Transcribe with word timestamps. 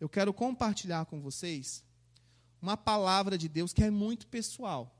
eu 0.00 0.08
quero 0.08 0.32
compartilhar 0.32 1.04
com 1.04 1.20
vocês 1.20 1.84
uma 2.60 2.76
palavra 2.76 3.36
de 3.36 3.48
Deus 3.48 3.72
que 3.72 3.84
é 3.84 3.90
muito 3.90 4.26
pessoal, 4.26 4.98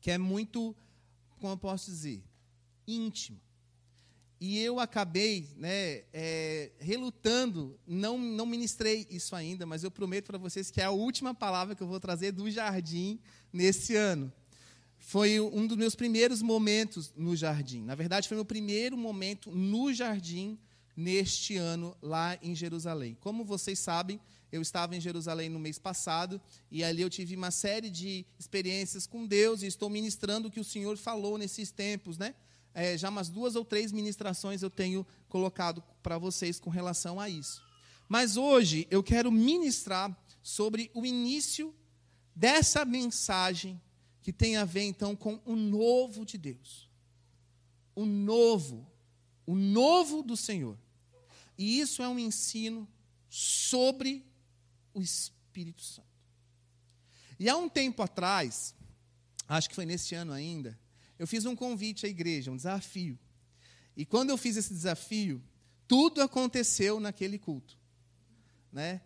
que 0.00 0.10
é 0.10 0.16
muito, 0.16 0.74
como 1.38 1.52
eu 1.52 1.58
posso 1.58 1.90
dizer, 1.90 2.24
íntima. 2.86 3.38
E 4.40 4.58
eu 4.60 4.78
acabei 4.78 5.48
né, 5.56 6.04
é, 6.12 6.70
relutando, 6.78 7.78
não, 7.86 8.16
não 8.16 8.46
ministrei 8.46 9.06
isso 9.10 9.34
ainda, 9.34 9.66
mas 9.66 9.82
eu 9.82 9.90
prometo 9.90 10.26
para 10.26 10.38
vocês 10.38 10.70
que 10.70 10.80
é 10.80 10.84
a 10.84 10.90
última 10.90 11.34
palavra 11.34 11.74
que 11.74 11.82
eu 11.82 11.88
vou 11.88 11.98
trazer 11.98 12.32
do 12.32 12.50
jardim 12.50 13.18
nesse 13.52 13.96
ano. 13.96 14.32
Foi 14.96 15.40
um 15.40 15.66
dos 15.66 15.76
meus 15.76 15.94
primeiros 15.94 16.40
momentos 16.40 17.12
no 17.16 17.34
jardim. 17.34 17.82
Na 17.82 17.94
verdade, 17.94 18.28
foi 18.28 18.36
meu 18.36 18.44
primeiro 18.44 18.96
momento 18.96 19.50
no 19.50 19.92
jardim 19.92 20.58
neste 20.98 21.56
ano 21.56 21.96
lá 22.02 22.36
em 22.42 22.54
Jerusalém. 22.54 23.16
Como 23.20 23.44
vocês 23.44 23.78
sabem, 23.78 24.20
eu 24.50 24.60
estava 24.60 24.96
em 24.96 25.00
Jerusalém 25.00 25.48
no 25.48 25.58
mês 25.58 25.78
passado 25.78 26.40
e 26.70 26.82
ali 26.82 27.02
eu 27.02 27.10
tive 27.10 27.36
uma 27.36 27.50
série 27.50 27.88
de 27.88 28.26
experiências 28.38 29.06
com 29.06 29.26
Deus 29.26 29.62
e 29.62 29.66
estou 29.66 29.88
ministrando 29.88 30.48
o 30.48 30.50
que 30.50 30.60
o 30.60 30.64
Senhor 30.64 30.96
falou 30.96 31.38
nesses 31.38 31.70
tempos, 31.70 32.18
né? 32.18 32.34
é, 32.78 32.96
já 32.96 33.08
umas 33.08 33.28
duas 33.28 33.56
ou 33.56 33.64
três 33.64 33.90
ministrações 33.90 34.62
eu 34.62 34.70
tenho 34.70 35.04
colocado 35.28 35.82
para 36.00 36.16
vocês 36.16 36.60
com 36.60 36.70
relação 36.70 37.18
a 37.18 37.28
isso. 37.28 37.60
Mas 38.08 38.36
hoje 38.36 38.86
eu 38.88 39.02
quero 39.02 39.32
ministrar 39.32 40.16
sobre 40.42 40.88
o 40.94 41.04
início 41.04 41.74
dessa 42.34 42.84
mensagem 42.84 43.80
que 44.22 44.32
tem 44.32 44.56
a 44.56 44.64
ver 44.64 44.82
então 44.82 45.16
com 45.16 45.40
o 45.44 45.56
novo 45.56 46.24
de 46.24 46.38
Deus. 46.38 46.88
O 47.96 48.06
novo, 48.06 48.86
o 49.44 49.56
novo 49.56 50.22
do 50.22 50.36
Senhor. 50.36 50.78
E 51.58 51.80
isso 51.80 52.02
é 52.02 52.08
um 52.08 52.18
ensino 52.18 52.88
sobre 53.28 54.24
o 54.94 55.02
Espírito 55.02 55.82
Santo. 55.82 56.08
E 57.38 57.48
há 57.48 57.56
um 57.56 57.68
tempo 57.68 58.02
atrás, 58.02 58.74
acho 59.48 59.68
que 59.68 59.74
foi 59.74 59.84
nesse 59.84 60.14
ano 60.14 60.32
ainda, 60.32 60.78
eu 61.18 61.26
fiz 61.26 61.44
um 61.44 61.56
convite 61.56 62.06
à 62.06 62.08
igreja, 62.08 62.50
um 62.50 62.56
desafio. 62.56 63.18
E 63.96 64.06
quando 64.06 64.30
eu 64.30 64.36
fiz 64.36 64.56
esse 64.56 64.72
desafio, 64.72 65.42
tudo 65.88 66.22
aconteceu 66.22 67.00
naquele 67.00 67.38
culto. 67.38 67.76
Né? 68.72 69.00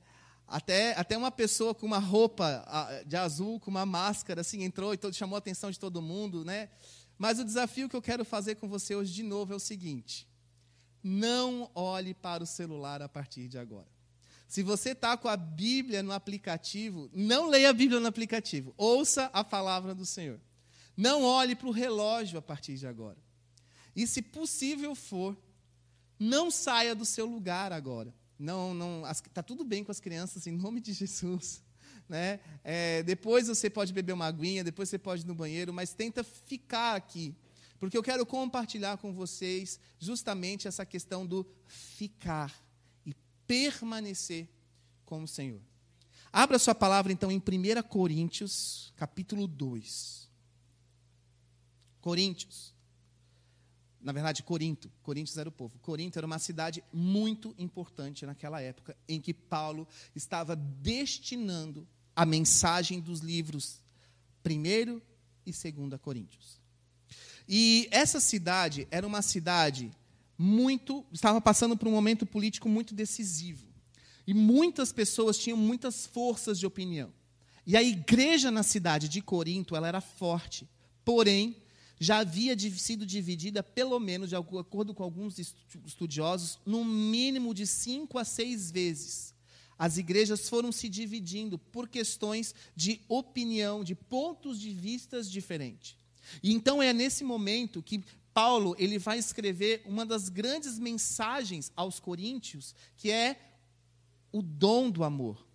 Até, 0.47 0.93
até 0.99 1.17
uma 1.17 1.31
pessoa 1.31 1.75
com 1.75 1.87
uma 1.87 1.99
roupa 1.99 3.03
de 3.07 3.17
azul, 3.17 3.59
com 3.59 3.71
uma 3.71 3.87
máscara, 3.87 4.43
assim, 4.43 4.63
entrou 4.63 4.93
e 4.93 4.99
todo, 4.99 5.15
chamou 5.15 5.37
a 5.37 5.39
atenção 5.39 5.71
de 5.71 5.79
todo 5.79 6.03
mundo. 6.03 6.45
Né? 6.45 6.69
Mas 7.17 7.39
o 7.39 7.45
desafio 7.45 7.89
que 7.89 7.97
eu 7.97 8.03
quero 8.03 8.25
fazer 8.25 8.57
com 8.57 8.69
você 8.69 8.95
hoje 8.95 9.13
de 9.15 9.23
novo 9.23 9.55
é 9.55 9.57
o 9.57 9.61
seguinte: 9.61 10.29
não 11.03 11.71
olhe 11.75 12.15
para 12.15 12.43
o 12.43 12.47
celular 12.47 13.03
a 13.03 13.09
partir 13.09 13.49
de 13.49 13.59
agora. 13.59 13.89
Se 14.47 14.63
você 14.63 14.91
está 14.91 15.17
com 15.17 15.29
a 15.29 15.37
Bíblia 15.37 16.03
no 16.03 16.13
aplicativo, 16.13 17.09
não 17.13 17.49
leia 17.49 17.71
a 17.71 17.73
Bíblia 17.73 17.99
no 17.99 18.07
aplicativo. 18.07 18.75
Ouça 18.77 19.31
a 19.33 19.43
palavra 19.43 19.95
do 19.95 20.05
Senhor. 20.05 20.39
Não 20.97 21.23
olhe 21.23 21.57
para 21.57 21.69
o 21.69 21.73
relógio 21.73 22.39
a 22.39 22.43
partir 22.43 22.77
de 22.77 22.87
agora. 22.87 23.17
E 23.97 24.07
se 24.07 24.21
possível 24.21 24.95
for, 24.95 25.37
não 26.19 26.51
saia 26.51 26.95
do 26.95 27.05
seu 27.05 27.27
lugar 27.27 27.73
agora. 27.73 28.15
Não, 28.39 28.75
não, 28.75 29.11
está 29.11 29.43
tudo 29.43 29.65
bem 29.65 29.83
com 29.85 29.91
as 29.91 30.01
crianças, 30.01 30.47
em 30.47 30.53
nome 30.53 30.81
de 30.81 30.93
Jesus. 30.93 31.63
Né? 32.09 32.41
É, 32.63 33.03
depois 33.05 33.47
você 33.47 33.71
pode 33.71 33.91
beber 33.91 34.13
uma 34.13 34.27
aguinha, 34.27 34.63
depois 34.63 34.91
você 34.91 34.99
pode 34.99 35.23
ir 35.23 35.27
no 35.27 35.35
banheiro, 35.35 35.73
mas 35.73 35.95
tenta 35.95 36.23
ficar 36.23 36.95
aqui, 36.95 37.35
porque 37.83 37.99
eu 37.99 38.03
quero 38.03 38.25
compartilhar 38.25 38.97
com 38.99 39.13
vocês 39.13 39.81
justamente 39.99 40.69
essa 40.69 40.87
questão 40.87 41.27
do 41.27 41.45
ficar 41.67 42.65
e 43.05 43.13
permanecer 43.45 44.49
com 45.05 45.25
o 45.25 45.27
Senhor. 45.27 45.61
Abra 46.33 46.61
sua 46.61 46.77
palavra 46.77 47.13
então 47.13 47.29
em 47.29 47.39
1 47.39 47.83
Coríntios, 47.89 48.93
capítulo 48.95 49.49
2. 49.49 50.31
Coríntios. 52.01 52.73
Na 54.01 54.13
verdade, 54.13 54.45
Corinto. 54.45 54.89
Coríntios 55.03 55.37
era 55.37 55.49
o 55.49 55.53
povo. 55.53 55.77
Corinto 55.81 56.21
era 56.21 56.27
uma 56.27 56.39
cidade 56.39 56.85
muito 56.93 57.53
importante 57.59 58.25
naquela 58.25 58.61
época, 58.61 58.97
em 59.09 59.21
que 59.21 59.35
Paulo 59.35 59.89
estava 60.15 60.55
destinando 60.55 61.85
a 62.15 62.25
mensagem 62.25 63.01
dos 63.01 63.19
livros 63.19 63.83
1 64.47 65.03
e 65.45 65.51
2 65.51 66.01
Coríntios. 66.01 66.62
E 67.49 67.89
essa 67.91 68.21
cidade 68.21 68.87
era 68.91 69.07
uma 69.07 69.23
cidade 69.23 69.91
muito. 70.39 71.05
estava 71.13 71.41
passando 71.41 71.77
por 71.77 71.89
um 71.89 71.93
momento 71.93 72.25
político 72.25 72.69
muito 72.69 72.95
decisivo. 72.95 73.67
E 74.27 74.33
muitas 74.33 74.93
pessoas 74.93 75.37
tinham 75.37 75.57
muitas 75.57 76.07
forças 76.07 76.59
de 76.59 76.67
opinião. 76.67 77.13
E 77.67 77.77
a 77.77 77.83
igreja 77.83 78.51
na 78.51 78.63
cidade 78.63 79.09
de 79.09 79.21
Corinto 79.21 79.77
ela 79.77 79.89
era 79.89 80.01
forte. 80.01 80.69
Porém, 81.05 81.57
já 81.99 82.19
havia 82.19 82.59
sido 82.59 83.07
dividida, 83.07 83.63
pelo 83.63 83.99
menos, 84.01 84.31
de 84.31 84.37
acordo 84.37 84.93
com 84.93 85.05
alguns 85.05 85.39
estudiosos, 85.39 86.59
no 86.67 86.85
mínimo 86.85 87.55
de 87.55 87.67
cinco 87.67 88.19
a 88.19 88.25
seis 88.25 88.71
vezes. 88.71 89.33
As 89.79 89.97
igrejas 89.97 90.49
foram 90.49 90.73
se 90.73 90.89
dividindo 90.89 91.59
por 91.59 91.89
questões 91.89 92.55
de 92.75 93.01
opinião, 93.09 93.85
de 93.85 93.95
pontos 93.95 94.61
de 94.61 94.71
vistas 94.71 95.31
diferentes. 95.31 95.97
E 96.43 96.53
então 96.53 96.83
é 96.83 96.93
nesse 96.93 97.25
momento 97.25 97.83
que 97.83 98.05
Paulo 98.33 98.75
ele 98.79 98.99
vai 98.99 99.19
escrever 99.19 99.83
uma 99.85 100.07
das 100.07 100.29
grandes 100.29 100.79
mensagens 100.79 101.71
aos 101.77 102.01
coríntios, 102.01 102.75
que 102.97 103.11
é 103.11 103.39
o 104.31 104.43
dom 104.43 104.91
do 104.91 105.05
amor. 105.05 105.47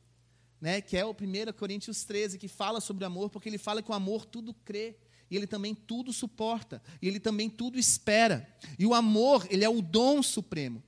Né, 0.60 0.82
que 0.82 0.98
é 0.98 1.06
o 1.06 1.12
1 1.12 1.54
Coríntios 1.54 2.04
13, 2.04 2.40
que 2.40 2.48
fala 2.48 2.82
sobre 2.82 3.06
amor, 3.06 3.30
porque 3.30 3.48
ele 3.48 3.60
fala 3.60 3.80
que 3.80 3.92
o 3.92 3.94
amor 3.94 4.26
tudo 4.26 4.56
crê 4.66 4.96
e 5.30 5.36
ele 5.36 5.46
também 5.46 5.76
tudo 5.76 6.14
suporta, 6.14 6.82
e 7.02 7.08
ele 7.08 7.20
também 7.20 7.50
tudo 7.50 7.78
espera. 7.78 8.48
E 8.80 8.86
o 8.86 8.94
amor, 8.94 9.46
ele 9.50 9.64
é 9.64 9.70
o 9.70 9.82
dom 9.82 10.24
supremo. 10.24 10.82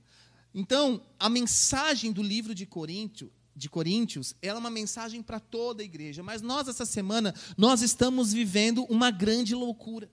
Então, 0.54 1.00
a 1.18 1.28
mensagem 1.28 2.10
do 2.10 2.22
livro 2.22 2.54
de 2.54 2.66
Coríntio, 2.66 3.30
de 3.60 3.68
Coríntios, 3.68 4.34
ela 4.40 4.58
é 4.58 4.60
uma 4.60 4.70
mensagem 4.70 5.22
para 5.22 5.38
toda 5.38 5.82
a 5.82 5.84
igreja, 5.84 6.22
mas 6.22 6.40
nós 6.40 6.66
essa 6.66 6.86
semana 6.86 7.34
nós 7.58 7.82
estamos 7.82 8.32
vivendo 8.32 8.84
uma 8.84 9.10
grande 9.10 9.54
loucura. 9.54 10.10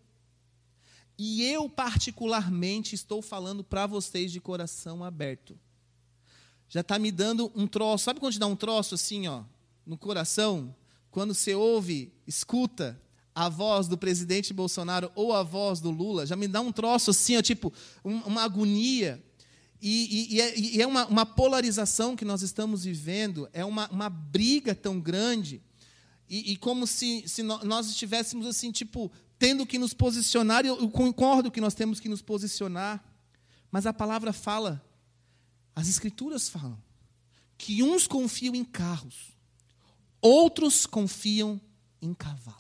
E 1.18 1.42
eu 1.44 1.70
particularmente 1.70 2.94
estou 2.94 3.22
falando 3.22 3.64
para 3.64 3.88
vocês 3.88 4.34
de 4.34 4.42
coração 4.42 5.02
aberto. 5.02 5.58
Já 6.68 6.82
está 6.82 7.00
me 7.00 7.10
dando 7.10 7.50
um 7.56 7.66
troço, 7.66 8.04
sabe 8.04 8.20
quando 8.20 8.34
te 8.34 8.40
dá 8.40 8.48
um 8.48 8.56
troço 8.56 8.96
assim, 8.96 9.28
ó, 9.28 9.44
no 9.86 9.98
coração? 9.98 10.76
Quando 11.10 11.34
você 11.34 11.56
ouve, 11.56 12.12
escuta 12.28 13.02
a 13.34 13.48
voz 13.48 13.88
do 13.88 13.98
presidente 13.98 14.54
Bolsonaro 14.54 15.10
ou 15.16 15.32
a 15.32 15.42
voz 15.42 15.80
do 15.80 15.90
Lula, 15.90 16.26
já 16.26 16.36
me 16.36 16.50
dá 16.50 16.60
um 16.60 16.74
troço 16.74 17.12
assim, 17.12 17.38
ó, 17.38 17.42
tipo, 17.42 17.72
um, 18.04 18.18
uma 18.24 18.44
agonia. 18.44 19.24
E, 19.82 20.34
e, 20.34 20.36
e, 20.36 20.42
é, 20.42 20.60
e 20.60 20.82
é 20.82 20.88
uma, 20.88 21.06
uma, 21.06 21.26
polarização 21.26 22.16
que 22.16 22.26
nós 22.26 22.42
estamos 22.42 22.84
vivendo, 22.84 23.48
é 23.54 23.64
uma, 23.64 23.88
uma 23.90 24.10
briga 24.10 24.74
tão 24.74 25.00
grande, 25.00 25.62
e, 26.28 26.54
e 26.54 26.58
como 26.58 26.88
se, 26.88 27.24
se, 27.28 27.44
nós 27.44 27.88
estivéssemos 27.88 28.48
assim, 28.48 28.72
tipo, 28.72 29.12
tendo 29.38 29.66
que 29.66 29.78
nos 29.78 29.94
posicionar, 29.94 30.66
e 30.66 30.70
eu 30.70 30.90
concordo 30.90 31.52
que 31.52 31.62
nós 31.62 31.76
temos 31.76 32.00
que 32.00 32.10
nos 32.10 32.22
posicionar, 32.22 33.04
mas 33.72 33.86
a 33.86 33.94
palavra 33.94 34.34
fala, 34.34 34.84
as 35.76 35.88
escrituras 35.88 36.50
falam, 36.50 36.82
que 37.58 37.84
uns 37.84 38.08
confiam 38.08 38.56
em 38.56 38.64
carros, 38.64 39.38
outros 40.20 40.86
confiam 40.86 41.62
em 42.02 42.14
cavalos. 42.14 42.58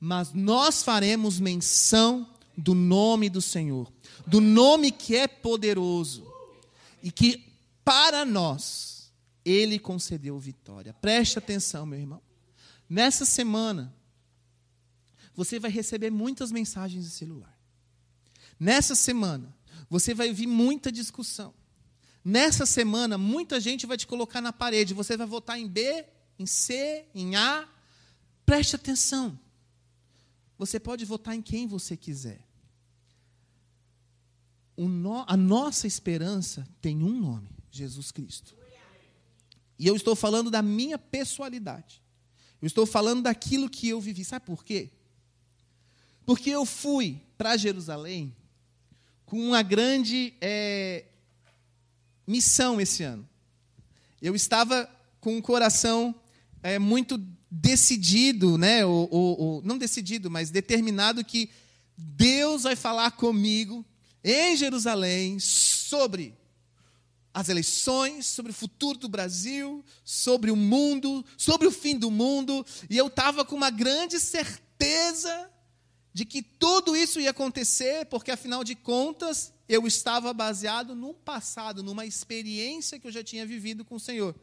Mas 0.00 0.32
nós 0.32 0.82
faremos 0.82 1.38
menção 1.38 2.26
do 2.56 2.74
nome 2.74 3.28
do 3.28 3.42
Senhor, 3.42 3.92
do 4.26 4.40
nome 4.40 4.90
que 4.90 5.16
é 5.16 5.26
poderoso 5.26 6.26
e 7.02 7.10
que 7.10 7.52
para 7.84 8.24
nós 8.24 9.12
ele 9.44 9.78
concedeu 9.78 10.38
vitória. 10.38 10.92
Preste 10.94 11.38
atenção, 11.38 11.86
meu 11.86 11.98
irmão. 11.98 12.22
Nessa 12.88 13.24
semana, 13.24 13.94
você 15.34 15.58
vai 15.58 15.70
receber 15.70 16.10
muitas 16.10 16.50
mensagens 16.50 17.04
de 17.04 17.10
celular. 17.10 17.56
Nessa 18.58 18.94
semana, 18.94 19.54
você 19.88 20.14
vai 20.14 20.28
ouvir 20.28 20.46
muita 20.46 20.90
discussão. 20.90 21.54
Nessa 22.24 22.66
semana, 22.66 23.16
muita 23.16 23.60
gente 23.60 23.86
vai 23.86 23.96
te 23.96 24.06
colocar 24.06 24.40
na 24.40 24.52
parede. 24.52 24.94
Você 24.94 25.16
vai 25.16 25.26
votar 25.26 25.58
em 25.58 25.68
B, 25.68 26.04
em 26.38 26.46
C, 26.46 27.06
em 27.14 27.36
A. 27.36 27.68
Preste 28.44 28.76
atenção. 28.76 29.38
Você 30.58 30.80
pode 30.80 31.04
votar 31.04 31.34
em 31.34 31.42
quem 31.42 31.66
você 31.66 31.96
quiser. 31.96 32.45
A 35.26 35.36
nossa 35.36 35.86
esperança 35.86 36.66
tem 36.80 37.02
um 37.02 37.20
nome: 37.20 37.48
Jesus 37.70 38.10
Cristo. 38.10 38.54
E 39.78 39.86
eu 39.86 39.94
estou 39.94 40.16
falando 40.16 40.50
da 40.50 40.62
minha 40.62 40.98
pessoalidade. 40.98 42.02
Eu 42.60 42.66
estou 42.66 42.86
falando 42.86 43.22
daquilo 43.22 43.68
que 43.68 43.88
eu 43.88 44.00
vivi. 44.00 44.24
Sabe 44.24 44.46
por 44.46 44.64
quê? 44.64 44.90
Porque 46.24 46.50
eu 46.50 46.64
fui 46.64 47.20
para 47.36 47.56
Jerusalém 47.56 48.34
com 49.26 49.38
uma 49.38 49.62
grande 49.62 50.34
é, 50.40 51.04
missão 52.26 52.80
esse 52.80 53.02
ano. 53.02 53.28
eu 54.22 54.34
estava 54.34 54.88
com 55.20 55.36
um 55.36 55.42
coração 55.42 56.14
é, 56.62 56.78
muito 56.78 57.18
decidido, 57.50 58.56
né? 58.56 58.84
Ou, 58.84 59.08
ou, 59.10 59.40
ou, 59.40 59.62
não 59.62 59.76
decidido, 59.76 60.30
mas 60.30 60.50
determinado 60.50 61.24
que 61.24 61.50
Deus 61.96 62.62
vai 62.62 62.76
falar 62.76 63.12
comigo 63.12 63.84
em 64.28 64.56
Jerusalém 64.56 65.38
sobre 65.38 66.34
as 67.32 67.48
eleições, 67.48 68.26
sobre 68.26 68.50
o 68.50 68.54
futuro 68.54 68.98
do 68.98 69.08
Brasil, 69.08 69.84
sobre 70.04 70.50
o 70.50 70.56
mundo, 70.56 71.24
sobre 71.36 71.68
o 71.68 71.70
fim 71.70 71.96
do 71.96 72.10
mundo, 72.10 72.66
e 72.90 72.96
eu 72.96 73.06
estava 73.06 73.44
com 73.44 73.54
uma 73.54 73.70
grande 73.70 74.18
certeza 74.18 75.48
de 76.12 76.24
que 76.24 76.42
tudo 76.42 76.96
isso 76.96 77.20
ia 77.20 77.30
acontecer, 77.30 78.06
porque 78.06 78.30
afinal 78.30 78.64
de 78.64 78.74
contas, 78.74 79.52
eu 79.68 79.86
estava 79.86 80.32
baseado 80.32 80.94
num 80.94 81.12
passado, 81.12 81.82
numa 81.82 82.06
experiência 82.06 82.98
que 82.98 83.06
eu 83.06 83.12
já 83.12 83.22
tinha 83.22 83.46
vivido 83.46 83.84
com 83.84 83.96
o 83.96 84.00
Senhor. 84.00 84.34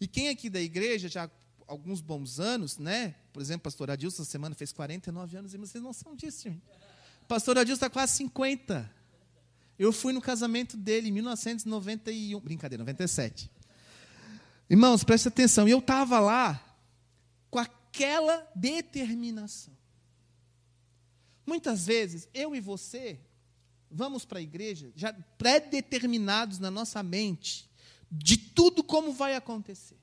E 0.00 0.06
quem 0.06 0.28
aqui 0.28 0.48
da 0.48 0.60
igreja, 0.60 1.08
já 1.08 1.24
há 1.24 1.30
alguns 1.66 2.00
bons 2.00 2.38
anos, 2.38 2.78
né? 2.78 3.16
Por 3.32 3.42
exemplo, 3.42 3.62
pastor 3.64 3.90
Adilson, 3.90 4.22
essa 4.22 4.30
semana 4.30 4.54
fez 4.54 4.72
49 4.72 5.36
anos, 5.36 5.52
e 5.52 5.58
vocês 5.58 5.82
não 5.82 5.92
são 5.92 6.14
disso, 6.14 6.48
hein? 6.48 6.62
Pastor 7.26 7.58
Adilson 7.58 7.74
está 7.74 7.90
quase 7.90 8.14
50. 8.18 8.88
Eu 9.78 9.92
fui 9.92 10.12
no 10.12 10.20
casamento 10.20 10.76
dele 10.76 11.08
em 11.08 11.12
1991, 11.12 12.40
brincadeira, 12.40 12.82
97. 12.82 13.50
Irmãos, 14.68 15.04
preste 15.04 15.28
atenção, 15.28 15.68
e 15.68 15.70
eu 15.70 15.78
estava 15.78 16.18
lá 16.18 16.62
com 17.50 17.58
aquela 17.58 18.50
determinação. 18.54 19.76
Muitas 21.46 21.86
vezes, 21.86 22.28
eu 22.34 22.54
e 22.54 22.60
você 22.60 23.20
vamos 23.90 24.24
para 24.24 24.38
a 24.38 24.42
igreja 24.42 24.90
já 24.96 25.12
pré-determinados 25.38 26.58
na 26.58 26.70
nossa 26.70 27.02
mente 27.02 27.70
de 28.10 28.36
tudo 28.36 28.82
como 28.82 29.12
vai 29.12 29.34
acontecer. 29.34 29.98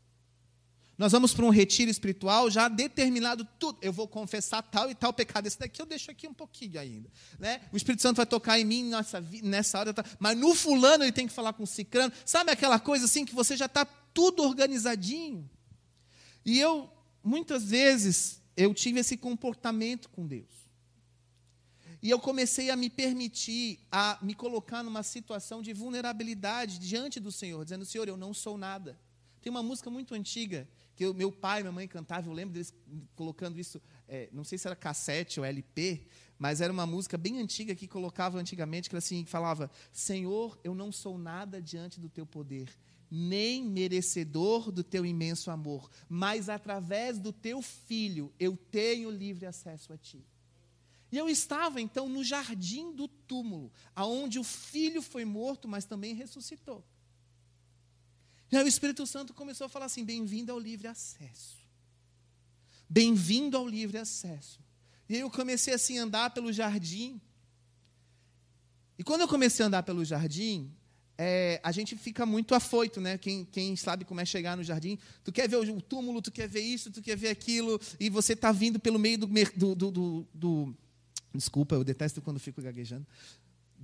Nós 0.97 1.11
vamos 1.11 1.33
para 1.33 1.43
um 1.43 1.49
retiro 1.49 1.89
espiritual 1.89 2.51
já 2.51 2.67
determinado 2.67 3.47
tudo. 3.57 3.79
Eu 3.81 3.91
vou 3.91 4.07
confessar 4.07 4.61
tal 4.61 4.91
e 4.91 4.95
tal 4.95 5.11
pecado. 5.11 5.47
Esse 5.47 5.57
daqui 5.57 5.81
eu 5.81 5.85
deixo 5.85 6.11
aqui 6.11 6.27
um 6.27 6.33
pouquinho 6.33 6.79
ainda. 6.79 7.09
Né? 7.39 7.61
O 7.71 7.77
Espírito 7.77 8.01
Santo 8.01 8.17
vai 8.17 8.25
tocar 8.25 8.59
em 8.59 8.65
mim 8.65 8.83
nessa, 8.83 9.21
nessa 9.41 9.79
hora. 9.79 9.93
Mas 10.19 10.37
no 10.37 10.53
fulano 10.53 11.03
ele 11.03 11.11
tem 11.11 11.27
que 11.27 11.33
falar 11.33 11.53
com 11.53 11.63
o 11.63 11.67
cicrano. 11.67 12.13
Sabe 12.23 12.51
aquela 12.51 12.79
coisa 12.79 13.05
assim 13.05 13.25
que 13.25 13.33
você 13.33 13.57
já 13.57 13.65
está 13.65 13.85
tudo 13.85 14.43
organizadinho? 14.43 15.49
E 16.45 16.59
eu, 16.59 16.87
muitas 17.23 17.63
vezes, 17.63 18.39
eu 18.55 18.71
tive 18.73 18.99
esse 18.99 19.17
comportamento 19.17 20.09
com 20.09 20.27
Deus. 20.27 20.63
E 22.03 22.09
eu 22.09 22.19
comecei 22.19 22.69
a 22.69 22.75
me 22.75 22.89
permitir, 22.89 23.79
a 23.91 24.19
me 24.21 24.35
colocar 24.35 24.83
numa 24.83 25.01
situação 25.01 25.61
de 25.61 25.73
vulnerabilidade 25.73 26.77
diante 26.77 27.19
do 27.19 27.31
Senhor, 27.31 27.63
dizendo: 27.63 27.85
Senhor, 27.85 28.07
eu 28.07 28.17
não 28.17 28.33
sou 28.33 28.57
nada. 28.57 28.99
Tem 29.41 29.49
uma 29.49 29.63
música 29.63 29.89
muito 29.89 30.13
antiga 30.13 30.67
que 30.95 31.05
o 31.05 31.13
meu 31.13 31.31
pai 31.31 31.59
e 31.59 31.63
minha 31.63 31.71
mãe 31.71 31.87
cantavam, 31.87 32.31
eu 32.31 32.35
lembro 32.35 32.53
deles 32.53 32.73
colocando 33.15 33.59
isso, 33.59 33.81
é, 34.07 34.29
não 34.31 34.43
sei 34.43 34.57
se 34.57 34.67
era 34.67 34.75
cassete 34.75 35.39
ou 35.39 35.45
LP, 35.45 36.07
mas 36.37 36.61
era 36.61 36.71
uma 36.71 36.85
música 36.85 37.17
bem 37.17 37.39
antiga 37.39 37.73
que 37.73 37.87
colocava 37.87 38.37
antigamente, 38.37 38.89
que 38.89 38.95
assim 38.95 39.25
falava: 39.25 39.71
Senhor, 39.91 40.59
eu 40.63 40.75
não 40.75 40.91
sou 40.91 41.17
nada 41.17 41.61
diante 41.61 41.99
do 41.99 42.09
teu 42.09 42.25
poder, 42.25 42.69
nem 43.09 43.63
merecedor 43.63 44.71
do 44.71 44.83
teu 44.83 45.05
imenso 45.05 45.49
amor, 45.49 45.89
mas 46.09 46.49
através 46.49 47.17
do 47.17 47.31
teu 47.31 47.61
filho 47.61 48.33
eu 48.39 48.57
tenho 48.57 49.09
livre 49.09 49.45
acesso 49.45 49.93
a 49.93 49.97
ti. 49.97 50.25
E 51.11 51.17
eu 51.17 51.29
estava 51.29 51.79
então 51.79 52.09
no 52.09 52.23
jardim 52.23 52.91
do 52.91 53.07
túmulo, 53.07 53.71
aonde 53.95 54.39
o 54.39 54.43
filho 54.43 55.01
foi 55.01 55.23
morto, 55.23 55.67
mas 55.67 55.85
também 55.85 56.15
ressuscitou. 56.15 56.83
E 58.53 58.55
aí 58.55 58.63
o 58.63 58.67
Espírito 58.67 59.07
Santo 59.07 59.33
começou 59.33 59.65
a 59.65 59.67
falar 59.67 59.87
assim: 59.87 60.05
bem-vindo 60.05 60.51
ao 60.51 60.59
livre 60.59 60.87
acesso. 60.87 61.57
Bem-vindo 62.87 63.57
ao 63.57 63.67
livre 63.67 63.97
acesso. 63.97 64.59
E 65.09 65.15
aí 65.15 65.21
eu 65.21 65.31
comecei 65.31 65.73
assim 65.73 65.97
a 65.97 66.03
andar 66.03 66.29
pelo 66.29 66.53
jardim. 66.53 67.19
E 68.95 69.03
quando 69.03 69.21
eu 69.21 69.27
comecei 69.27 69.63
a 69.63 69.67
andar 69.67 69.81
pelo 69.81 70.05
jardim, 70.05 70.71
é, 71.17 71.59
a 71.63 71.71
gente 71.71 71.95
fica 71.95 72.27
muito 72.27 72.53
afoito, 72.53 73.01
né? 73.01 73.17
Quem, 73.17 73.43
quem, 73.43 73.75
sabe 73.75 74.05
como 74.05 74.21
é 74.21 74.25
chegar 74.25 74.55
no 74.55 74.63
jardim. 74.63 74.99
Tu 75.23 75.31
quer 75.31 75.49
ver 75.49 75.55
o 75.55 75.81
túmulo, 75.81 76.21
tu 76.21 76.31
quer 76.31 76.47
ver 76.47 76.61
isso, 76.61 76.91
tu 76.91 77.01
quer 77.01 77.17
ver 77.17 77.29
aquilo, 77.29 77.81
e 77.99 78.07
você 78.07 78.33
está 78.33 78.51
vindo 78.51 78.79
pelo 78.79 78.99
meio 78.99 79.17
do, 79.17 79.27
do, 79.73 79.91
do, 79.91 80.27
do 80.31 80.77
Desculpa, 81.33 81.73
eu 81.73 81.83
detesto 81.83 82.21
quando 82.21 82.39
fico 82.39 82.61
gaguejando. 82.61 83.07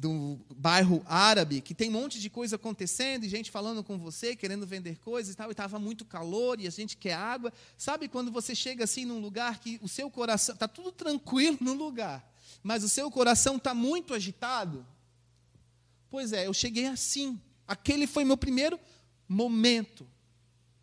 Do 0.01 0.39
bairro 0.55 1.03
árabe, 1.05 1.59
que 1.59 1.75
tem 1.75 1.89
um 1.89 1.91
monte 1.91 2.21
de 2.21 2.29
coisa 2.29 2.55
acontecendo, 2.55 3.25
e 3.25 3.29
gente 3.29 3.51
falando 3.51 3.83
com 3.83 3.97
você, 3.97 4.33
querendo 4.33 4.65
vender 4.65 4.97
coisas 4.99 5.33
e 5.33 5.35
tal, 5.35 5.49
e 5.49 5.51
estava 5.51 5.77
muito 5.77 6.05
calor, 6.05 6.57
e 6.61 6.67
a 6.67 6.69
gente 6.69 6.95
quer 6.95 7.15
água. 7.15 7.51
Sabe 7.77 8.07
quando 8.07 8.31
você 8.31 8.55
chega 8.55 8.85
assim 8.85 9.03
num 9.03 9.19
lugar 9.19 9.59
que 9.59 9.77
o 9.81 9.89
seu 9.89 10.09
coração. 10.09 10.55
Está 10.55 10.69
tudo 10.69 10.93
tranquilo 10.93 11.57
no 11.59 11.73
lugar, 11.73 12.25
mas 12.63 12.81
o 12.81 12.87
seu 12.87 13.11
coração 13.11 13.57
está 13.57 13.73
muito 13.73 14.13
agitado? 14.13 14.87
Pois 16.09 16.31
é, 16.31 16.47
eu 16.47 16.53
cheguei 16.53 16.85
assim. 16.85 17.37
Aquele 17.67 18.07
foi 18.07 18.23
meu 18.23 18.37
primeiro 18.37 18.79
momento 19.27 20.07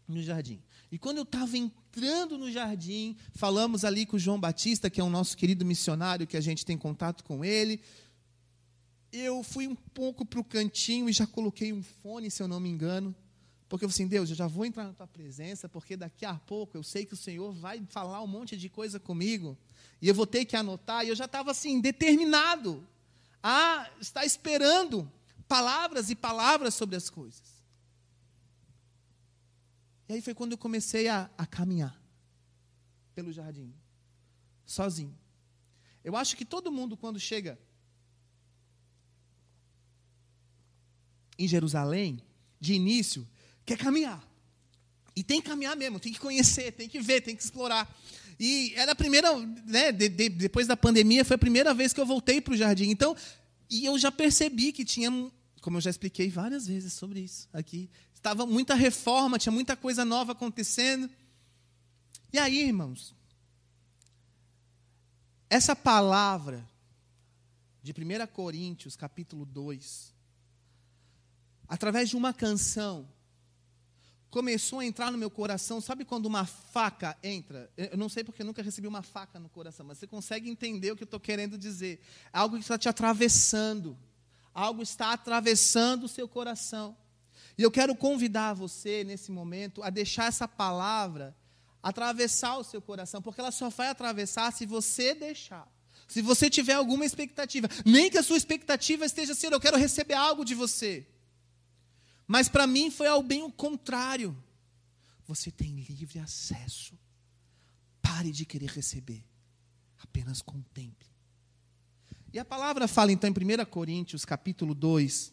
no 0.07 0.23
jardim. 0.23 0.63
E 0.93 0.99
quando 0.99 1.17
eu 1.17 1.25
estava 1.25 1.57
entrando 1.57 2.39
no 2.39 2.51
jardim, 2.51 3.17
falamos 3.35 3.85
ali 3.85 4.07
com 4.07 4.17
o 4.17 4.21
João 4.21 4.39
Batista, 4.39 4.91
que 4.91 5.01
é 5.01 5.05
o 5.05 5.11
nosso 5.11 5.37
querido 5.37 5.65
missionário, 5.65 6.27
que 6.27 6.37
a 6.37 6.41
gente 6.41 6.67
tem 6.67 6.77
contato 6.77 7.25
com 7.25 7.45
ele. 7.45 7.81
Eu 9.19 9.43
fui 9.43 9.67
um 9.67 9.75
pouco 9.75 10.27
para 10.27 10.39
o 10.39 10.45
cantinho 10.45 11.09
e 11.09 11.13
já 11.13 11.27
coloquei 11.27 11.73
um 11.73 11.83
fone, 11.83 12.31
se 12.31 12.43
eu 12.43 12.47
não 12.47 12.61
me 12.61 12.69
engano, 12.69 13.17
porque 13.67 13.83
eu 13.83 13.89
falei 13.89 14.05
assim, 14.05 14.07
Deus, 14.07 14.29
eu 14.29 14.37
já 14.37 14.47
vou 14.47 14.67
entrar 14.67 14.85
na 14.85 14.93
tua 14.93 15.07
presença, 15.07 15.71
porque 15.71 15.97
daqui 15.97 16.27
a 16.27 16.35
pouco 16.35 16.77
eu 16.77 16.83
sei 16.83 17.07
que 17.07 17.15
o 17.15 17.17
Senhor 17.17 17.51
vai 17.51 17.83
falar 17.89 18.23
um 18.23 18.27
monte 18.27 18.59
de 18.59 18.69
coisa 18.69 19.01
comigo, 19.01 19.57
e 20.03 20.09
eu 20.09 20.15
vou 20.15 20.27
ter 20.27 20.45
que 20.45 20.55
anotar, 20.55 21.03
e 21.03 21.09
eu 21.09 21.17
já 21.17 21.25
estava 21.25 21.51
assim, 21.51 21.81
determinado 21.81 22.87
a 23.43 23.91
estar 23.99 24.27
esperando 24.27 25.11
palavras 25.49 26.11
e 26.11 26.15
palavras 26.15 26.75
sobre 26.75 26.95
as 26.95 27.09
coisas. 27.09 27.65
E 30.11 30.13
aí 30.13 30.21
foi 30.21 30.35
quando 30.35 30.53
eu 30.53 30.59
comecei 30.59 31.09
a, 31.09 31.31
a 31.39 31.47
caminhar 31.47 31.99
pelo 33.15 33.33
jardim, 33.33 33.73
sozinho. 34.67 35.17
Eu 36.05 36.15
acho 36.15 36.37
que 36.37 36.45
todo 36.45 36.71
mundo, 36.71 36.99
quando 36.99 37.19
chega 37.19 37.59
em 41.39 41.47
Jerusalém, 41.47 42.21
de 42.61 42.75
início, 42.75 43.27
quer 43.65 43.79
caminhar. 43.79 44.23
E 45.15 45.23
tem 45.23 45.41
que 45.41 45.49
caminhar 45.49 45.77
mesmo, 45.77 45.99
tem 45.99 46.13
que 46.13 46.21
conhecer, 46.21 46.73
tem 46.73 46.89
que 46.89 47.01
ver, 47.01 47.21
tem 47.21 47.35
que 47.35 47.43
explorar. 47.43 47.89
E 48.39 48.73
era 48.77 48.93
a 48.93 48.97
primeira, 48.97 49.35
né, 49.67 49.93
de, 49.93 50.09
de, 50.09 50.29
depois 50.29 50.67
da 50.67 50.77
pandemia, 50.77 51.25
foi 51.25 51.37
a 51.37 51.39
primeira 51.39 51.73
vez 51.73 51.93
que 51.93 52.01
eu 52.01 52.07
voltei 52.07 52.41
para 52.41 52.53
o 52.53 52.57
jardim. 52.57 52.91
Então, 52.91 53.17
e 53.71 53.87
eu 53.87 53.99
já 53.99 54.13
percebi 54.13 54.73
que 54.73 54.85
tinha, 54.85 55.11
como 55.63 55.79
eu 55.79 55.81
já 55.81 55.91
expliquei 55.91 56.29
várias 56.29 56.67
vezes 56.67 56.93
sobre 56.93 57.21
isso 57.21 57.49
aqui, 57.53 57.89
Estava 58.27 58.45
muita 58.45 58.75
reforma, 58.75 59.39
tinha 59.39 59.53
muita 59.53 59.77
coisa 59.77 60.05
nova 60.05 60.33
acontecendo. 60.33 61.09
E 62.33 62.39
aí, 62.41 62.61
irmãos, 62.61 63.15
essa 65.49 65.77
palavra 65.77 66.69
de 67.85 67.93
1 67.93 68.27
Coríntios, 68.33 68.97
capítulo 68.97 69.47
2, 69.47 70.13
através 71.69 72.09
de 72.09 72.17
uma 72.17 72.33
canção, 72.33 73.09
começou 74.31 74.81
a 74.81 74.85
entrar 74.85 75.11
no 75.11 75.19
meu 75.19 75.31
coração. 75.31 75.81
Sabe 75.81 76.05
quando 76.05 76.27
uma 76.27 76.45
faca 76.45 77.17
entra? 77.23 77.71
Eu 77.77 77.97
não 77.97 78.09
sei 78.09 78.23
porque 78.23 78.43
eu 78.43 78.47
nunca 78.47 78.63
recebi 78.63 78.87
uma 78.87 79.03
faca 79.03 79.39
no 79.39 79.49
coração, 79.49 79.87
mas 79.87 79.99
você 79.99 80.07
consegue 80.07 80.51
entender 80.51 80.93
o 80.93 80.97
que 80.97 81.03
eu 81.03 81.07
estou 81.07 81.21
querendo 81.21 81.57
dizer. 81.57 82.01
Algo 82.33 82.57
que 82.57 82.63
está 82.63 82.77
te 82.77 82.89
atravessando. 82.89 83.97
Algo 84.53 84.83
está 84.83 85.13
atravessando 85.13 86.05
o 86.05 86.09
seu 86.09 86.29
coração. 86.29 86.97
E 87.57 87.63
eu 87.63 87.71
quero 87.71 87.95
convidar 87.95 88.53
você, 88.53 89.05
nesse 89.05 89.31
momento, 89.33 89.83
a 89.83 89.91
deixar 89.91 90.27
essa 90.27 90.47
palavra 90.47 91.35
atravessar 91.83 92.57
o 92.57 92.65
seu 92.65 92.83
coração, 92.83 93.23
porque 93.23 93.41
ela 93.41 93.53
só 93.53 93.71
vai 93.71 93.89
atravessar 93.89 94.53
se 94.53 94.67
você 94.67 95.15
deixar. 95.15 95.67
Se 96.09 96.21
você 96.21 96.51
tiver 96.51 96.73
alguma 96.75 97.05
expectativa, 97.05 97.69
nem 97.85 98.11
que 98.11 98.19
a 98.19 98.23
sua 98.23 98.37
expectativa 98.37 99.07
esteja 99.07 99.35
sendo, 99.35 99.55
eu 99.55 99.61
quero 99.61 99.77
receber 99.77 100.15
algo 100.15 100.45
de 100.45 100.55
você. 100.55 101.07
Mas 102.27 102.49
para 102.49 102.67
mim 102.67 102.91
foi 102.91 103.07
ao 103.07 103.23
bem 103.23 103.43
o 103.43 103.53
contrário. 103.53 104.37
Você 105.27 105.51
tem 105.51 105.75
livre 105.89 106.19
acesso. 106.19 106.99
Pare 108.03 108.31
de 108.31 108.45
querer 108.45 108.71
receber. 108.71 109.25
Apenas 109.99 110.43
contemple. 110.43 111.07
E 112.33 112.39
a 112.39 112.45
palavra 112.45 112.87
fala 112.87 113.13
então 113.13 113.31
em 113.31 113.33
1 113.33 113.65
Coríntios, 113.67 114.25
capítulo 114.25 114.75
2, 114.75 115.33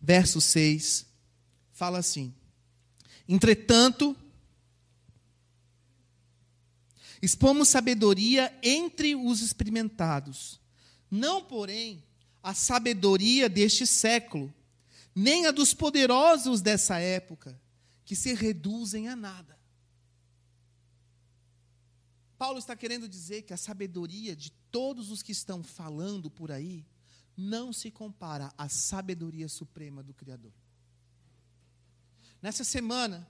verso 0.00 0.40
6 0.40 1.06
fala 1.76 1.98
assim: 1.98 2.34
Entretanto, 3.28 4.16
expomos 7.20 7.68
sabedoria 7.68 8.56
entre 8.62 9.14
os 9.14 9.42
experimentados, 9.42 10.58
não, 11.10 11.42
porém, 11.42 12.02
a 12.42 12.54
sabedoria 12.54 13.48
deste 13.48 13.86
século, 13.86 14.52
nem 15.16 15.46
a 15.46 15.50
dos 15.50 15.72
poderosos 15.72 16.60
dessa 16.60 16.98
época, 16.98 17.58
que 18.04 18.14
se 18.14 18.34
reduzem 18.34 19.08
a 19.08 19.16
nada. 19.16 19.58
Paulo 22.36 22.58
está 22.58 22.76
querendo 22.76 23.08
dizer 23.08 23.40
que 23.42 23.54
a 23.54 23.56
sabedoria 23.56 24.36
de 24.36 24.52
todos 24.70 25.10
os 25.10 25.22
que 25.22 25.32
estão 25.32 25.64
falando 25.64 26.30
por 26.30 26.52
aí 26.52 26.84
não 27.34 27.72
se 27.72 27.90
compara 27.90 28.52
à 28.58 28.68
sabedoria 28.68 29.48
suprema 29.48 30.02
do 30.02 30.12
Criador. 30.12 30.52
Nessa 32.42 32.62
semana, 32.62 33.26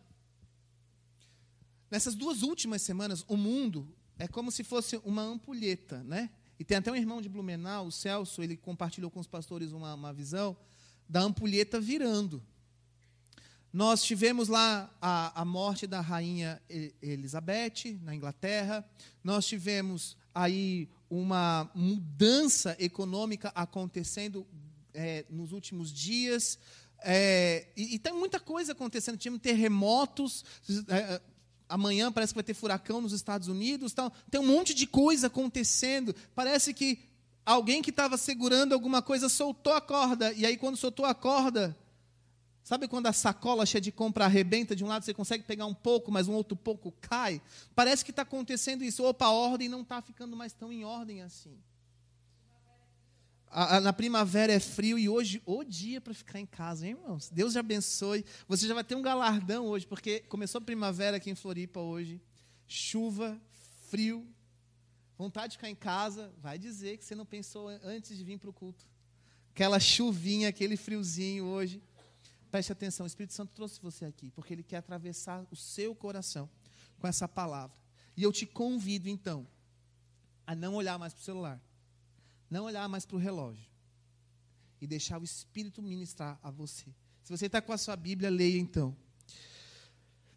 nessas 1.89 2.17
duas 2.17 2.43
últimas 2.43 2.83
semanas, 2.83 3.25
o 3.29 3.37
mundo 3.37 3.97
é 4.19 4.27
como 4.27 4.51
se 4.51 4.65
fosse 4.65 4.97
uma 5.05 5.23
ampulheta, 5.23 6.03
né? 6.03 6.31
E 6.59 6.65
tem 6.65 6.79
até 6.79 6.91
um 6.91 6.97
irmão 6.97 7.23
de 7.23 7.29
Blumenau, 7.29 7.87
o 7.87 7.93
Celso, 7.93 8.43
ele 8.43 8.57
compartilhou 8.57 9.09
com 9.09 9.21
os 9.21 9.27
pastores 9.29 9.71
uma, 9.71 9.95
uma 9.95 10.13
visão 10.13 10.57
da 11.09 11.21
ampulheta 11.21 11.81
virando. 11.81 12.43
Nós 13.73 14.03
tivemos 14.03 14.49
lá 14.49 14.91
a, 15.03 15.43
a 15.43 15.45
morte 15.45 15.87
da 15.87 16.01
rainha 16.01 16.63
Elizabeth, 17.03 17.99
na 18.03 18.15
Inglaterra. 18.15 18.83
Nós 19.23 19.47
tivemos 19.47 20.17
aí 20.35 20.89
uma 21.11 21.71
mudança 21.75 22.75
econômica 22.79 23.53
acontecendo 23.55 24.47
é, 24.95 25.27
nos 25.29 25.53
últimos 25.53 25.93
dias. 25.93 26.59
É, 27.03 27.69
e, 27.77 27.97
e, 27.97 27.99
tem 27.99 28.15
muita 28.15 28.41
coisa 28.41 28.73
acontecendo. 28.73 29.19
Tivemos 29.19 29.43
terremotos. 29.43 30.45
É, 30.89 31.21
amanhã 31.69 32.11
parece 32.11 32.33
que 32.33 32.39
vai 32.39 32.45
ter 32.45 32.55
furacão 32.55 33.01
nos 33.01 33.13
Estados 33.13 33.49
Unidos. 33.49 33.93
Tal. 33.93 34.11
Tem 34.31 34.41
um 34.41 34.47
monte 34.47 34.75
de 34.75 34.87
coisa 34.87 35.27
acontecendo. 35.27 36.15
Parece 36.35 36.73
que 36.73 36.99
alguém 37.47 37.81
que 37.81 37.91
estava 37.91 38.19
segurando 38.19 38.75
alguma 38.75 39.01
coisa 39.01 39.29
soltou 39.29 39.73
a 39.73 39.81
corda. 39.81 40.33
E 40.35 40.45
aí, 40.45 40.59
quando 40.59 40.77
soltou 40.77 41.07
a 41.07 41.15
corda, 41.15 41.75
Sabe 42.67 42.89
quando 42.89 43.07
a 43.07 43.13
sacola 43.13 43.65
cheia 43.65 43.81
de 43.81 43.93
compra 43.93 44.25
arrebenta 44.25 44.75
de 44.75 44.83
um 44.83 44.89
lado, 44.89 45.05
você 45.05 45.15
consegue 45.15 45.45
pegar 45.45 45.67
um 45.67 45.73
pouco, 45.73 46.11
mas 46.11 46.27
um 46.27 46.33
outro 46.33 46.57
pouco 46.57 46.93
cai? 47.01 47.41
Parece 47.77 48.05
que 48.05 48.11
está 48.11 48.23
acontecendo 48.23 48.83
isso. 48.83 49.05
Opa, 49.05 49.27
a 49.27 49.31
ordem 49.31 49.69
não 49.69 49.83
está 49.83 50.03
ficando 50.03 50.37
mais 50.37 50.53
tão 50.53 50.73
em 50.73 50.85
ordem 50.85 51.23
assim. 51.23 51.57
Na 53.81 53.93
primavera 53.93 54.53
é 54.53 54.59
frio 54.59 54.99
e 54.99 55.09
hoje, 55.09 55.41
o 55.47 55.63
dia 55.63 56.01
para 56.01 56.13
ficar 56.13 56.41
em 56.41 56.45
casa, 56.45 56.85
hein, 56.85 56.97
irmãos? 57.01 57.31
Deus 57.31 57.53
te 57.53 57.59
abençoe. 57.61 58.25
Você 58.49 58.67
já 58.67 58.75
vai 58.75 58.83
ter 58.83 58.97
um 58.97 59.03
galardão 59.03 59.67
hoje, 59.67 59.87
porque 59.87 60.19
começou 60.23 60.59
a 60.59 60.63
primavera 60.63 61.19
aqui 61.19 61.31
em 61.31 61.37
Floripa 61.37 61.79
hoje. 61.79 62.21
Chuva, 62.67 63.41
frio, 63.89 64.27
vontade 65.17 65.53
de 65.53 65.57
ficar 65.57 65.71
em 65.71 65.75
casa. 65.75 66.33
Vai 66.41 66.59
dizer 66.59 66.99
que 66.99 67.05
você 67.05 67.15
não 67.15 67.27
pensou 67.27 67.69
antes 67.69 68.17
de 68.17 68.25
vir 68.25 68.39
para 68.39 68.51
o 68.51 68.53
culto. 68.53 68.87
Aquela 69.51 69.81
chuvinha, 69.81 70.49
aquele 70.49 70.77
friozinho 70.77 71.45
hoje. 71.45 71.83
Preste 72.51 72.73
atenção, 72.73 73.05
o 73.05 73.07
Espírito 73.07 73.35
Santo 73.35 73.53
trouxe 73.55 73.81
você 73.81 74.05
aqui, 74.05 74.31
porque 74.31 74.53
ele 74.55 74.63
quer 74.63 74.79
atravessar 74.79 75.47
o 75.51 75.57
seu 75.57 75.95
coração 75.95 76.49
com 76.99 77.07
essa 77.07 77.27
palavra. 77.27 77.77
E 78.17 78.23
eu 78.23 78.33
te 78.33 78.47
convido, 78.47 79.09
então, 79.09 79.47
a 80.47 80.55
não 80.55 80.75
olhar 80.75 80.99
mais 80.99 81.13
para 81.13 81.21
o 81.21 81.25
celular, 81.25 81.61
não 82.49 82.65
olhar 82.65 82.89
mais 82.89 83.05
para 83.05 83.17
o 83.17 83.19
relógio, 83.19 83.69
e 84.81 84.87
deixar 84.87 85.21
o 85.21 85.25
Espírito 85.25 85.83
ministrar 85.83 86.39
a 86.43 86.51
você. 86.51 86.87
Se 87.23 87.37
você 87.37 87.47
está 87.47 87.61
com 87.61 87.73
a 87.73 87.79
sua 87.79 87.97
Bíblia, 87.97 88.31
leia 88.31 88.59
então. 88.59 88.97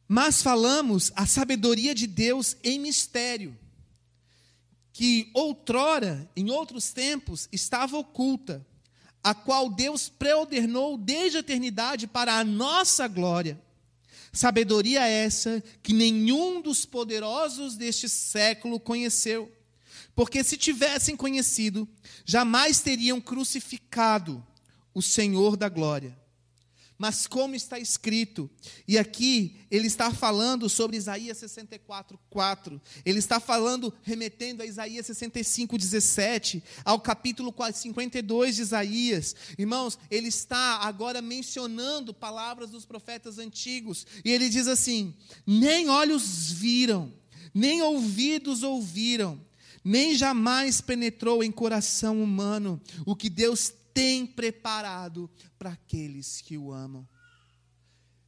Mas 0.07 0.41
falamos 0.41 1.11
a 1.15 1.27
sabedoria 1.27 1.93
de 1.93 2.07
Deus 2.07 2.57
em 2.63 2.79
mistério, 2.79 3.57
que 4.91 5.29
outrora, 5.33 6.29
em 6.35 6.49
outros 6.49 6.91
tempos, 6.91 7.47
estava 7.51 7.97
oculta 7.97 8.65
a 9.23 9.33
qual 9.33 9.69
Deus 9.69 10.09
preordenou 10.09 10.97
desde 10.97 11.37
a 11.37 11.39
eternidade 11.41 12.07
para 12.07 12.39
a 12.39 12.43
nossa 12.43 13.07
glória. 13.07 13.61
Sabedoria 14.31 15.07
essa 15.07 15.63
que 15.81 15.93
nenhum 15.93 16.61
dos 16.61 16.85
poderosos 16.85 17.75
deste 17.75 18.07
século 18.07 18.79
conheceu. 18.79 19.51
Porque 20.15 20.43
se 20.43 20.57
tivessem 20.57 21.15
conhecido, 21.15 21.87
jamais 22.25 22.79
teriam 22.79 23.19
crucificado 23.19 24.45
o 24.93 25.01
Senhor 25.01 25.55
da 25.55 25.69
glória. 25.69 26.17
Mas 26.99 27.25
como 27.25 27.55
está 27.55 27.79
escrito, 27.79 28.49
e 28.85 28.97
aqui 28.97 29.55
ele 29.71 29.87
está 29.87 30.11
falando 30.11 30.67
sobre 30.67 30.97
Isaías 30.97 31.37
64, 31.37 32.19
4. 32.29 32.81
Ele 33.05 33.19
está 33.19 33.39
falando, 33.39 33.93
remetendo 34.03 34.61
a 34.61 34.65
Isaías 34.65 35.05
65, 35.05 35.77
17, 35.77 36.61
ao 36.83 36.99
capítulo 36.99 37.55
52 37.73 38.57
de 38.57 38.61
Isaías. 38.63 39.33
Irmãos, 39.57 39.97
ele 40.11 40.27
está 40.27 40.79
agora 40.81 41.21
mencionando 41.21 42.13
palavras 42.13 42.69
dos 42.69 42.85
profetas 42.85 43.37
antigos. 43.37 44.05
E 44.25 44.29
ele 44.29 44.49
diz 44.49 44.67
assim: 44.67 45.15
Nem 45.47 45.87
olhos 45.87 46.51
viram, 46.51 47.13
nem 47.53 47.81
ouvidos 47.81 48.61
ouviram, 48.61 49.39
nem 49.85 50.15
jamais 50.15 50.81
penetrou 50.81 51.41
em 51.41 51.51
coração 51.51 52.21
humano 52.21 52.81
o 53.05 53.15
que 53.15 53.29
Deus 53.29 53.73
tem 53.99 54.25
preparado 54.25 55.29
para 55.57 55.71
aqueles 55.71 56.39
que 56.39 56.57
o 56.57 56.71
amam. 56.71 57.05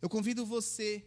Eu 0.02 0.10
convido 0.10 0.46
você 0.46 1.06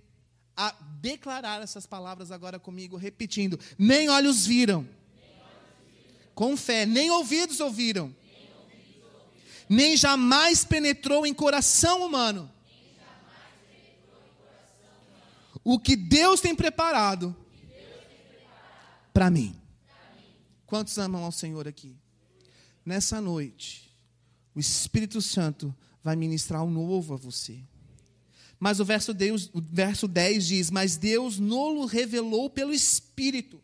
a 0.56 0.70
declarar 1.02 1.62
essas 1.62 1.84
palavras 1.84 2.30
agora 2.30 2.58
comigo, 2.58 2.96
repetindo: 2.96 3.60
nem 3.76 4.08
olhos 4.08 4.46
viram, 4.46 4.88
com 6.34 6.56
fé, 6.56 6.86
nem 6.86 7.10
ouvidos 7.10 7.60
ouviram, 7.60 8.16
nem, 9.68 9.98
jamais 9.98 10.64
penetrou 10.64 11.26
em 11.26 11.34
coração 11.34 12.06
humano 12.06 12.50
o 15.62 15.78
que 15.78 15.94
Deus 15.94 16.40
tem 16.40 16.54
preparado 16.56 17.36
para 19.12 19.28
mim. 19.28 19.60
Quantos 20.64 20.96
amam 20.96 21.22
ao 21.22 21.32
Senhor 21.32 21.68
aqui? 21.68 21.94
Nessa 22.82 23.20
noite, 23.20 23.83
o 24.54 24.60
Espírito 24.60 25.20
Santo 25.20 25.74
vai 26.02 26.14
ministrar 26.14 26.62
um 26.62 26.70
novo 26.70 27.14
a 27.14 27.16
você. 27.16 27.58
Mas 28.58 28.80
o 28.80 28.84
verso, 28.84 29.12
Deus, 29.12 29.50
o 29.52 29.60
verso 29.60 30.06
10 30.06 30.46
diz: 30.46 30.70
Mas 30.70 30.96
Deus 30.96 31.38
nolo 31.38 31.86
revelou 31.86 32.48
pelo 32.48 32.72
Espírito. 32.72 33.60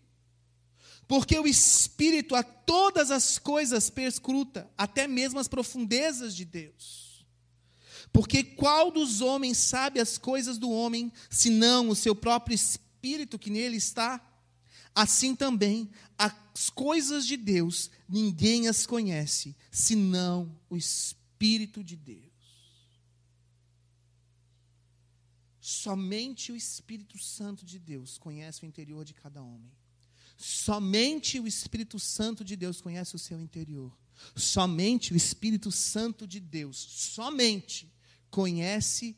Porque 1.06 1.38
o 1.38 1.46
Espírito 1.46 2.34
a 2.34 2.42
todas 2.42 3.10
as 3.10 3.38
coisas 3.38 3.90
perscruta, 3.90 4.70
até 4.76 5.08
mesmo 5.08 5.38
as 5.38 5.48
profundezas 5.48 6.34
de 6.36 6.44
Deus. 6.44 7.26
Porque 8.12 8.42
qual 8.42 8.90
dos 8.90 9.20
homens 9.20 9.58
sabe 9.58 10.00
as 10.00 10.18
coisas 10.18 10.58
do 10.58 10.70
homem, 10.70 11.12
senão 11.28 11.88
o 11.88 11.96
seu 11.96 12.14
próprio 12.14 12.54
Espírito 12.54 13.38
que 13.38 13.50
nele 13.50 13.76
está? 13.76 14.20
Assim 14.94 15.34
também, 15.34 15.88
as 16.60 16.68
coisas 16.68 17.26
de 17.26 17.38
Deus, 17.38 17.90
ninguém 18.06 18.68
as 18.68 18.86
conhece, 18.86 19.56
senão 19.70 20.54
o 20.68 20.76
Espírito 20.76 21.82
de 21.82 21.96
Deus. 21.96 22.20
Somente 25.58 26.52
o 26.52 26.56
Espírito 26.56 27.16
Santo 27.16 27.64
de 27.64 27.78
Deus 27.78 28.18
conhece 28.18 28.62
o 28.62 28.66
interior 28.66 29.06
de 29.06 29.14
cada 29.14 29.42
homem. 29.42 29.72
Somente 30.36 31.40
o 31.40 31.46
Espírito 31.46 31.98
Santo 31.98 32.44
de 32.44 32.56
Deus 32.56 32.82
conhece 32.82 33.16
o 33.16 33.18
seu 33.18 33.40
interior. 33.40 33.98
Somente 34.36 35.14
o 35.14 35.16
Espírito 35.16 35.72
Santo 35.72 36.26
de 36.26 36.40
Deus, 36.40 36.76
somente 36.76 37.90
conhece 38.30 39.16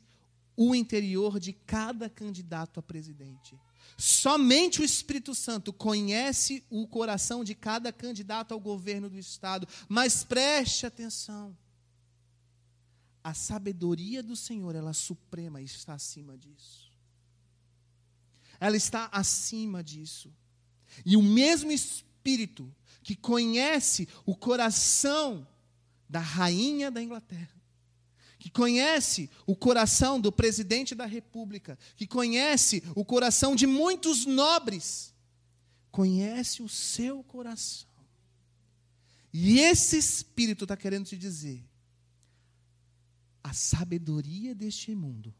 o 0.56 0.76
interior 0.76 1.40
de 1.40 1.52
cada 1.52 2.08
candidato 2.08 2.78
a 2.78 2.82
presidente. 2.84 3.58
Somente 3.96 4.80
o 4.80 4.84
Espírito 4.84 5.34
Santo 5.34 5.72
conhece 5.72 6.64
o 6.70 6.86
coração 6.86 7.44
de 7.44 7.54
cada 7.54 7.92
candidato 7.92 8.52
ao 8.52 8.60
governo 8.60 9.08
do 9.08 9.18
Estado. 9.18 9.66
Mas 9.88 10.24
preste 10.24 10.86
atenção. 10.86 11.56
A 13.22 13.34
sabedoria 13.34 14.22
do 14.22 14.34
Senhor, 14.34 14.74
ela 14.74 14.90
é 14.90 14.94
suprema 14.94 15.60
está 15.62 15.94
acima 15.94 16.36
disso. 16.36 16.90
Ela 18.58 18.76
está 18.76 19.08
acima 19.12 19.82
disso. 19.82 20.32
E 21.04 21.16
o 21.16 21.22
mesmo 21.22 21.70
Espírito 21.70 22.72
que 23.02 23.16
conhece 23.16 24.08
o 24.24 24.36
coração 24.36 25.46
da 26.08 26.20
rainha 26.20 26.90
da 26.90 27.02
Inglaterra, 27.02 27.61
que 28.42 28.50
conhece 28.50 29.30
o 29.46 29.54
coração 29.54 30.20
do 30.20 30.32
presidente 30.32 30.96
da 30.96 31.06
República, 31.06 31.78
que 31.94 32.08
conhece 32.08 32.82
o 32.96 33.04
coração 33.04 33.54
de 33.54 33.68
muitos 33.68 34.26
nobres, 34.26 35.14
conhece 35.92 36.60
o 36.60 36.68
seu 36.68 37.22
coração. 37.22 37.88
E 39.32 39.60
esse 39.60 39.96
Espírito 39.96 40.64
está 40.64 40.76
querendo 40.76 41.06
te 41.06 41.16
dizer: 41.16 41.64
a 43.44 43.52
sabedoria 43.52 44.56
deste 44.56 44.92
mundo 44.92 45.32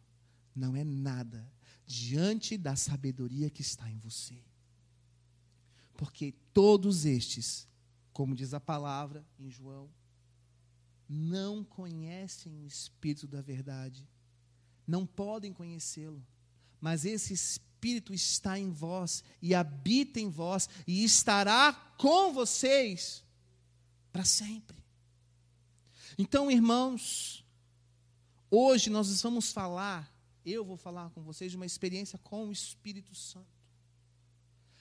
não 0.54 0.76
é 0.76 0.84
nada 0.84 1.52
diante 1.84 2.56
da 2.56 2.76
sabedoria 2.76 3.50
que 3.50 3.62
está 3.62 3.90
em 3.90 3.98
você. 3.98 4.40
Porque 5.94 6.36
todos 6.54 7.04
estes, 7.04 7.66
como 8.12 8.32
diz 8.32 8.54
a 8.54 8.60
palavra 8.60 9.26
em 9.40 9.50
João 9.50 9.90
não 11.12 11.62
conhecem 11.62 12.56
o 12.58 12.66
Espírito 12.66 13.26
da 13.26 13.42
verdade, 13.42 14.08
não 14.86 15.06
podem 15.06 15.52
conhecê-lo, 15.52 16.24
mas 16.80 17.04
esse 17.04 17.34
Espírito 17.34 18.14
está 18.14 18.58
em 18.58 18.70
vós 18.70 19.22
e 19.40 19.54
habita 19.54 20.18
em 20.18 20.30
vós 20.30 20.70
e 20.86 21.04
estará 21.04 21.74
com 21.98 22.32
vocês 22.32 23.22
para 24.10 24.24
sempre. 24.24 24.82
Então, 26.16 26.50
irmãos, 26.50 27.44
hoje 28.50 28.88
nós 28.88 29.20
vamos 29.20 29.52
falar, 29.52 30.10
eu 30.46 30.64
vou 30.64 30.78
falar 30.78 31.10
com 31.10 31.22
vocês 31.22 31.50
de 31.50 31.56
uma 31.56 31.66
experiência 31.66 32.18
com 32.18 32.48
o 32.48 32.52
Espírito 32.52 33.14
Santo. 33.14 33.46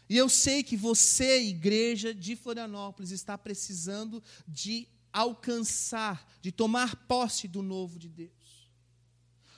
E 0.10 0.16
eu 0.16 0.30
sei 0.30 0.64
que 0.64 0.78
você, 0.78 1.42
igreja 1.42 2.14
de 2.14 2.36
Florianópolis, 2.36 3.12
está 3.12 3.38
precisando 3.38 4.22
de 4.48 4.88
alcançar, 5.12 6.28
de 6.42 6.52
tomar 6.52 6.96
posse 7.08 7.48
do 7.48 7.62
novo 7.62 8.00
de 8.00 8.10
Deus. 8.10 8.70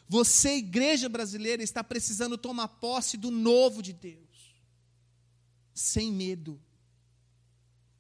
Você, 0.08 0.58
igreja 0.58 1.08
brasileira, 1.10 1.64
está 1.64 1.84
precisando 1.84 2.38
tomar 2.38 2.68
posse 2.68 3.18
do 3.18 3.32
novo 3.32 3.82
de 3.82 3.94
Deus. 3.94 4.56
Sem 5.74 6.12
medo. 6.12 6.62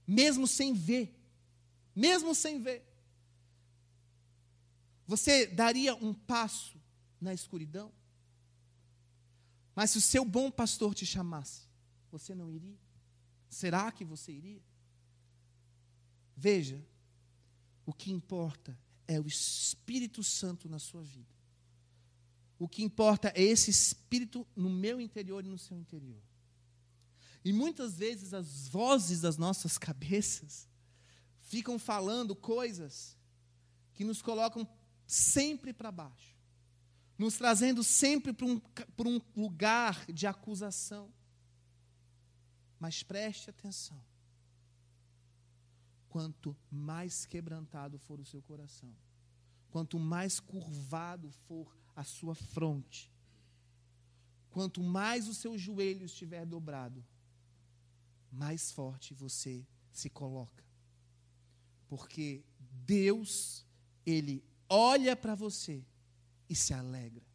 Mesmo 0.05 0.45
sem 0.45 0.73
ver. 0.73 1.17
Mesmo 1.95 2.35
sem 2.35 2.61
ver. 2.61 2.85
Você 5.07 5.47
daria 5.47 5.95
um 5.95 6.13
passo 6.13 6.79
na 7.19 7.33
escuridão? 7.33 7.91
Mas 9.75 9.91
se 9.91 9.97
o 9.97 10.01
seu 10.01 10.23
bom 10.23 10.51
pastor 10.51 10.93
te 10.93 11.05
chamasse, 11.05 11.67
você 12.11 12.35
não 12.35 12.51
iria? 12.51 12.77
Será 13.49 13.91
que 13.91 14.05
você 14.05 14.31
iria? 14.31 14.61
Veja, 16.35 16.83
o 17.85 17.93
que 17.93 18.11
importa 18.11 18.77
é 19.07 19.19
o 19.19 19.27
Espírito 19.27 20.23
Santo 20.23 20.69
na 20.69 20.79
sua 20.79 21.03
vida. 21.03 21.33
O 22.57 22.67
que 22.67 22.83
importa 22.83 23.31
é 23.35 23.41
esse 23.41 23.69
Espírito 23.69 24.47
no 24.55 24.69
meu 24.69 25.01
interior 25.01 25.45
e 25.45 25.49
no 25.49 25.57
seu 25.57 25.77
interior. 25.77 26.21
E 27.43 27.51
muitas 27.51 27.97
vezes 27.97 28.33
as 28.33 28.67
vozes 28.69 29.21
das 29.21 29.37
nossas 29.37 29.77
cabeças 29.77 30.67
ficam 31.41 31.77
falando 31.77 32.35
coisas 32.35 33.17
que 33.93 34.05
nos 34.05 34.21
colocam 34.21 34.67
sempre 35.05 35.73
para 35.73 35.91
baixo, 35.91 36.37
nos 37.17 37.37
trazendo 37.37 37.83
sempre 37.83 38.31
para 38.31 38.47
um, 38.47 38.61
um 39.05 39.21
lugar 39.35 40.05
de 40.11 40.25
acusação. 40.25 41.13
Mas 42.79 43.03
preste 43.03 43.49
atenção. 43.49 44.01
Quanto 46.13 46.55
mais 46.69 47.25
quebrantado 47.25 47.97
for 47.97 48.19
o 48.19 48.25
seu 48.25 48.39
coração, 48.39 48.95
quanto 49.71 49.97
mais 49.97 50.39
curvado 50.39 51.31
for 51.47 51.75
a 51.95 52.03
sua 52.03 52.35
fronte, 52.35 53.11
quanto 54.51 54.83
mais 54.83 55.27
o 55.27 55.33
seu 55.33 55.57
joelho 55.57 56.05
estiver 56.05 56.45
dobrado, 56.45 57.03
mais 58.31 58.71
forte 58.71 59.11
você 59.15 59.65
se 59.91 60.07
coloca. 60.07 60.63
Porque 61.87 62.43
Deus, 62.85 63.65
Ele 64.05 64.45
olha 64.69 65.15
para 65.15 65.33
você 65.33 65.83
e 66.47 66.53
se 66.53 66.75
alegra. 66.75 67.25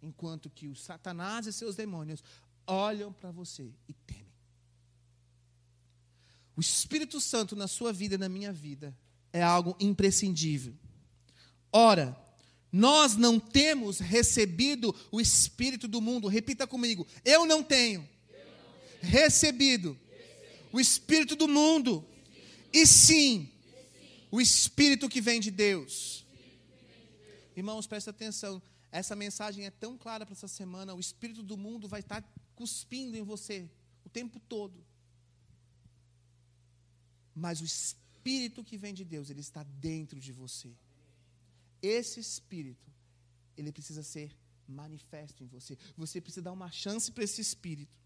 Enquanto 0.00 0.48
que 0.48 0.68
o 0.68 0.76
Satanás 0.76 1.48
e 1.48 1.52
seus 1.52 1.74
demônios 1.74 2.22
olham 2.64 3.12
para 3.12 3.32
você 3.32 3.74
e 3.88 3.92
temem. 3.92 4.27
O 6.58 6.60
Espírito 6.60 7.20
Santo 7.20 7.54
na 7.54 7.68
sua 7.68 7.92
vida 7.92 8.16
e 8.16 8.18
na 8.18 8.28
minha 8.28 8.52
vida 8.52 8.92
é 9.32 9.40
algo 9.40 9.76
imprescindível. 9.78 10.74
Ora, 11.72 12.20
nós 12.72 13.14
não 13.14 13.38
temos 13.38 14.00
recebido 14.00 14.92
o 15.12 15.20
Espírito 15.20 15.86
do 15.86 16.00
mundo. 16.00 16.26
Repita 16.26 16.66
comigo. 16.66 17.06
Eu 17.24 17.46
não 17.46 17.62
tenho, 17.62 18.08
recebido, 19.00 19.96
o 20.72 20.80
Espírito 20.80 21.36
do 21.36 21.46
mundo. 21.46 22.04
E 22.72 22.84
sim, 22.88 23.48
o 24.28 24.40
Espírito 24.40 25.08
que 25.08 25.20
vem 25.20 25.38
de 25.38 25.52
Deus. 25.52 26.26
Irmãos, 27.54 27.86
presta 27.86 28.10
atenção. 28.10 28.60
Essa 28.90 29.14
mensagem 29.14 29.64
é 29.64 29.70
tão 29.70 29.96
clara 29.96 30.26
para 30.26 30.34
essa 30.34 30.48
semana. 30.48 30.92
O 30.92 30.98
Espírito 30.98 31.40
do 31.40 31.56
mundo 31.56 31.86
vai 31.86 32.00
estar 32.00 32.20
cuspindo 32.56 33.16
em 33.16 33.22
você 33.22 33.70
o 34.04 34.08
tempo 34.08 34.40
todo. 34.40 34.84
Mas 37.38 37.60
o 37.60 37.64
Espírito 37.64 38.64
que 38.64 38.76
vem 38.76 38.92
de 38.92 39.04
Deus, 39.04 39.30
ele 39.30 39.40
está 39.40 39.62
dentro 39.62 40.18
de 40.18 40.32
você. 40.32 40.70
Esse 41.80 42.18
Espírito, 42.18 42.90
ele 43.56 43.70
precisa 43.70 44.02
ser 44.02 44.36
manifesto 44.66 45.42
em 45.42 45.46
você. 45.46 45.78
Você 45.96 46.20
precisa 46.20 46.42
dar 46.42 46.52
uma 46.52 46.70
chance 46.70 47.12
para 47.12 47.24
esse 47.24 47.40
Espírito, 47.40 47.96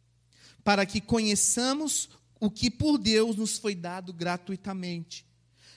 para 0.62 0.84
que 0.84 1.00
conheçamos 1.00 2.10
o 2.38 2.50
que 2.50 2.70
por 2.70 2.98
Deus 2.98 3.36
nos 3.36 3.56
foi 3.56 3.74
dado 3.74 4.12
gratuitamente. 4.12 5.26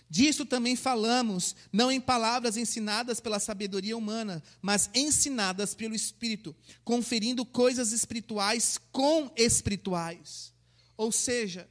Disso 0.09 0.45
também 0.45 0.75
falamos, 0.75 1.55
não 1.71 1.91
em 1.91 1.99
palavras 1.99 2.57
ensinadas 2.57 3.19
pela 3.19 3.39
sabedoria 3.39 3.97
humana, 3.97 4.43
mas 4.61 4.89
ensinadas 4.93 5.73
pelo 5.73 5.95
Espírito, 5.95 6.55
conferindo 6.83 7.45
coisas 7.45 7.91
espirituais 7.91 8.77
com 8.91 9.31
espirituais. 9.35 10.53
Ou 10.95 11.11
seja, 11.11 11.67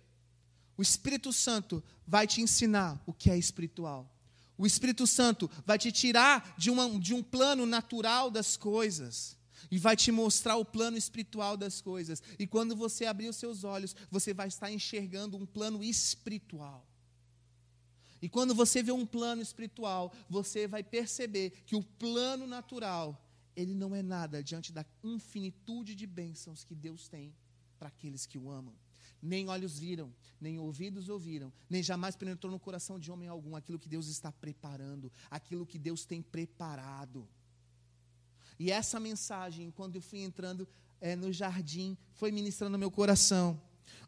o 0.77 0.83
Espírito 0.83 1.33
Santo 1.33 1.83
vai 2.07 2.27
te 2.27 2.41
ensinar 2.41 3.01
o 3.07 3.13
que 3.13 3.31
é 3.31 3.39
espiritual. 3.39 4.11
O 4.57 4.67
Espírito 4.67 5.07
Santo 5.07 5.51
vai 5.65 5.79
te 5.79 5.91
tirar 5.91 6.55
de, 6.57 6.71
uma, 6.71 6.89
de 6.99 7.15
um 7.15 7.23
plano 7.23 7.67
natural 7.67 8.31
das 8.31 8.57
coisas 8.57 9.37
e 9.71 9.79
vai 9.79 9.97
te 9.97 10.13
mostrar 10.13 10.57
o 10.57 10.65
plano 10.65 10.97
espiritual 10.97 11.57
das 11.57 11.81
coisas. 11.81 12.23
E 12.39 12.47
quando 12.47 12.77
você 12.77 13.07
abrir 13.07 13.29
os 13.29 13.37
seus 13.37 13.65
olhos, 13.65 13.97
você 14.11 14.33
vai 14.33 14.49
estar 14.49 14.71
enxergando 14.71 15.37
um 15.37 15.47
plano 15.47 15.83
espiritual. 15.83 16.87
E 18.23 18.29
quando 18.29 18.55
você 18.55 18.83
vê 18.83 18.93
um 18.93 19.05
plano 19.05 19.43
espiritual, 19.43 20.13
você 20.31 20.67
vai 20.67 20.83
perceber 20.83 21.51
que 21.67 21.77
o 21.77 21.83
plano 21.83 22.47
natural, 22.47 23.21
ele 23.55 23.75
não 23.75 23.95
é 23.95 24.03
nada 24.03 24.43
diante 24.43 24.73
da 24.73 24.85
infinitude 25.03 25.95
de 25.95 26.07
bênçãos 26.07 26.65
que 26.65 26.75
Deus 26.75 27.09
tem 27.09 27.35
para 27.79 27.89
aqueles 27.89 28.25
que 28.25 28.39
o 28.39 28.51
amam 28.51 28.75
nem 29.25 29.49
olhos 29.49 29.79
viram, 29.79 30.13
nem 30.39 30.59
ouvidos 30.59 31.09
ouviram, 31.09 31.53
nem 31.69 31.83
jamais 31.83 32.15
penetrou 32.15 32.53
no 32.53 32.61
coração 32.61 32.99
de 32.99 33.11
homem 33.11 33.29
algum 33.29 33.57
aquilo 33.57 33.79
que 33.79 33.89
Deus 33.89 34.07
está 34.09 34.31
preparando, 34.31 35.11
aquilo 35.31 35.67
que 35.67 35.79
Deus 35.79 36.05
tem 36.05 36.21
preparado. 36.21 37.27
E 38.59 38.71
essa 38.71 39.01
mensagem, 39.01 39.71
quando 39.71 39.97
eu 39.97 40.03
fui 40.03 40.21
entrando 40.21 40.69
é, 41.01 41.17
no 41.17 41.33
jardim, 41.33 41.97
foi 42.13 42.31
ministrando 42.31 42.79
meu 42.79 42.91
coração. 42.91 43.61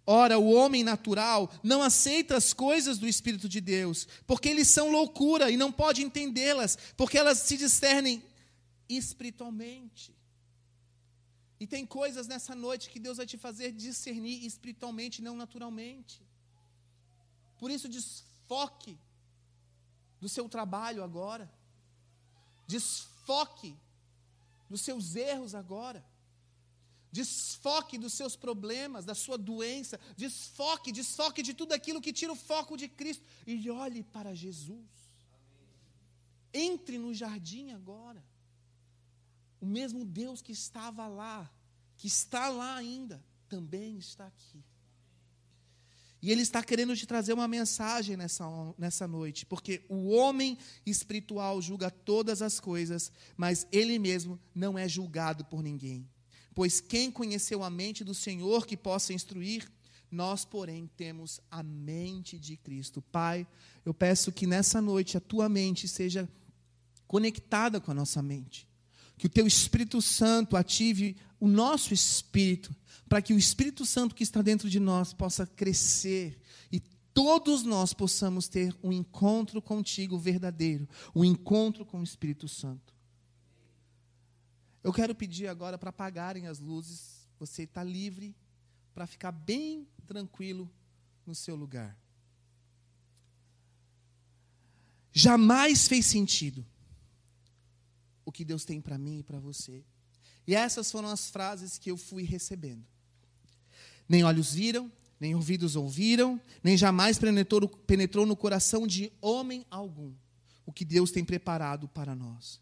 Ora, 0.06 0.38
o 0.38 0.52
homem 0.52 0.84
natural 0.84 1.50
não 1.62 1.82
aceita 1.82 2.36
as 2.36 2.52
coisas 2.52 2.96
do 2.96 3.08
Espírito 3.08 3.48
de 3.48 3.60
Deus, 3.60 4.06
porque 4.26 4.48
eles 4.48 4.68
são 4.68 4.90
loucura 4.90 5.50
e 5.50 5.56
não 5.56 5.72
pode 5.72 6.02
entendê-las, 6.02 6.78
porque 6.96 7.18
elas 7.18 7.38
se 7.38 7.56
discernem 7.56 8.22
espiritualmente. 8.88 10.15
E 11.58 11.66
tem 11.66 11.86
coisas 11.86 12.26
nessa 12.26 12.54
noite 12.54 12.90
que 12.90 13.00
Deus 13.00 13.16
vai 13.16 13.26
te 13.26 13.38
fazer 13.38 13.72
discernir 13.72 14.44
espiritualmente, 14.44 15.22
não 15.22 15.34
naturalmente. 15.34 16.22
Por 17.58 17.70
isso, 17.70 17.88
desfoque 17.88 18.98
do 20.20 20.28
seu 20.28 20.48
trabalho 20.48 21.02
agora. 21.02 21.50
Desfoque 22.66 23.76
dos 24.68 24.82
seus 24.82 25.16
erros 25.16 25.54
agora. 25.54 26.04
Desfoque 27.10 27.96
dos 27.96 28.12
seus 28.12 28.36
problemas, 28.36 29.06
da 29.06 29.14
sua 29.14 29.38
doença. 29.38 29.98
Desfoque, 30.14 30.92
desfoque 30.92 31.42
de 31.42 31.54
tudo 31.54 31.72
aquilo 31.72 32.02
que 32.02 32.12
tira 32.12 32.32
o 32.32 32.36
foco 32.36 32.76
de 32.76 32.88
Cristo. 32.88 33.24
E 33.46 33.70
olhe 33.70 34.02
para 34.02 34.34
Jesus. 34.34 34.84
Entre 36.52 36.98
no 36.98 37.14
jardim 37.14 37.70
agora. 37.70 38.22
O 39.60 39.66
mesmo 39.66 40.04
Deus 40.04 40.42
que 40.42 40.52
estava 40.52 41.06
lá, 41.06 41.50
que 41.96 42.06
está 42.06 42.48
lá 42.48 42.76
ainda, 42.76 43.24
também 43.48 43.98
está 43.98 44.26
aqui. 44.26 44.62
E 46.20 46.30
Ele 46.30 46.42
está 46.42 46.62
querendo 46.62 46.96
te 46.96 47.06
trazer 47.06 47.32
uma 47.32 47.46
mensagem 47.46 48.16
nessa, 48.16 48.44
nessa 48.76 49.06
noite, 49.06 49.46
porque 49.46 49.84
o 49.88 50.08
homem 50.08 50.58
espiritual 50.84 51.60
julga 51.60 51.90
todas 51.90 52.42
as 52.42 52.58
coisas, 52.58 53.12
mas 53.36 53.66
ele 53.70 53.98
mesmo 53.98 54.38
não 54.54 54.78
é 54.78 54.88
julgado 54.88 55.44
por 55.44 55.62
ninguém. 55.62 56.08
Pois 56.54 56.80
quem 56.80 57.10
conheceu 57.10 57.62
a 57.62 57.70
mente 57.70 58.02
do 58.02 58.14
Senhor 58.14 58.66
que 58.66 58.76
possa 58.76 59.12
instruir, 59.12 59.70
nós, 60.10 60.44
porém, 60.44 60.90
temos 60.96 61.40
a 61.50 61.62
mente 61.62 62.38
de 62.38 62.56
Cristo. 62.56 63.02
Pai, 63.02 63.46
eu 63.84 63.92
peço 63.92 64.32
que 64.32 64.46
nessa 64.46 64.80
noite 64.80 65.16
a 65.16 65.20
tua 65.20 65.48
mente 65.48 65.86
seja 65.86 66.28
conectada 67.06 67.80
com 67.80 67.90
a 67.90 67.94
nossa 67.94 68.22
mente 68.22 68.66
que 69.16 69.26
o 69.26 69.30
teu 69.30 69.46
Espírito 69.46 70.02
Santo 70.02 70.56
ative 70.56 71.16
o 71.40 71.48
nosso 71.48 71.92
espírito, 71.92 72.74
para 73.08 73.22
que 73.22 73.32
o 73.32 73.38
Espírito 73.38 73.84
Santo 73.84 74.14
que 74.14 74.22
está 74.22 74.42
dentro 74.42 74.68
de 74.68 74.80
nós 74.80 75.12
possa 75.12 75.46
crescer 75.46 76.40
e 76.70 76.80
todos 76.80 77.62
nós 77.62 77.94
possamos 77.94 78.48
ter 78.48 78.76
um 78.82 78.92
encontro 78.92 79.62
contigo 79.62 80.18
verdadeiro, 80.18 80.88
um 81.14 81.24
encontro 81.24 81.84
com 81.84 82.00
o 82.00 82.04
Espírito 82.04 82.48
Santo. 82.48 82.94
Eu 84.82 84.92
quero 84.92 85.14
pedir 85.14 85.48
agora 85.48 85.78
para 85.78 85.90
apagarem 85.90 86.46
as 86.46 86.60
luzes. 86.60 87.26
Você 87.40 87.64
está 87.64 87.82
livre 87.82 88.36
para 88.94 89.06
ficar 89.06 89.32
bem 89.32 89.86
tranquilo 90.06 90.70
no 91.26 91.34
seu 91.34 91.56
lugar. 91.56 91.98
Jamais 95.12 95.88
fez 95.88 96.06
sentido 96.06 96.64
o 98.26 98.32
que 98.32 98.44
Deus 98.44 98.64
tem 98.64 98.80
para 98.80 98.98
mim 98.98 99.20
e 99.20 99.22
para 99.22 99.38
você. 99.38 99.82
E 100.46 100.54
essas 100.54 100.90
foram 100.90 101.08
as 101.08 101.30
frases 101.30 101.78
que 101.78 101.90
eu 101.90 101.96
fui 101.96 102.24
recebendo. 102.24 102.84
Nem 104.08 104.24
olhos 104.24 104.52
viram, 104.52 104.92
nem 105.18 105.34
ouvidos 105.34 105.76
ouviram, 105.76 106.40
nem 106.62 106.76
jamais 106.76 107.18
penetrou, 107.18 107.68
penetrou 107.68 108.26
no 108.26 108.36
coração 108.36 108.86
de 108.86 109.10
homem 109.20 109.64
algum 109.70 110.12
o 110.66 110.72
que 110.72 110.84
Deus 110.84 111.12
tem 111.12 111.24
preparado 111.24 111.88
para 111.88 112.14
nós. 112.14 112.60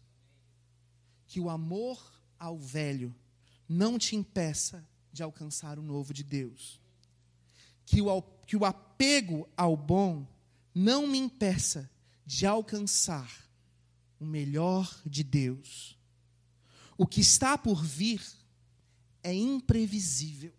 Que 1.27 1.39
o 1.39 1.49
amor 1.49 1.99
ao 2.39 2.57
velho 2.57 3.13
não 3.67 3.97
te 3.97 4.15
impeça 4.15 4.87
de 5.11 5.23
alcançar 5.23 5.79
o 5.79 5.81
novo 5.81 6.13
de 6.13 6.23
Deus. 6.23 6.79
Que 7.85 8.01
o, 8.01 8.21
que 8.21 8.55
o 8.55 8.63
apego 8.63 9.49
ao 9.57 9.75
bom 9.75 10.27
não 10.73 11.07
me 11.07 11.17
impeça 11.17 11.89
de 12.25 12.45
alcançar 12.45 13.44
o 14.19 14.25
melhor 14.25 15.01
de 15.05 15.23
Deus. 15.23 15.97
O 16.97 17.05
que 17.05 17.21
está 17.21 17.57
por 17.57 17.83
vir 17.83 18.21
é 19.21 19.33
imprevisível. 19.33 20.53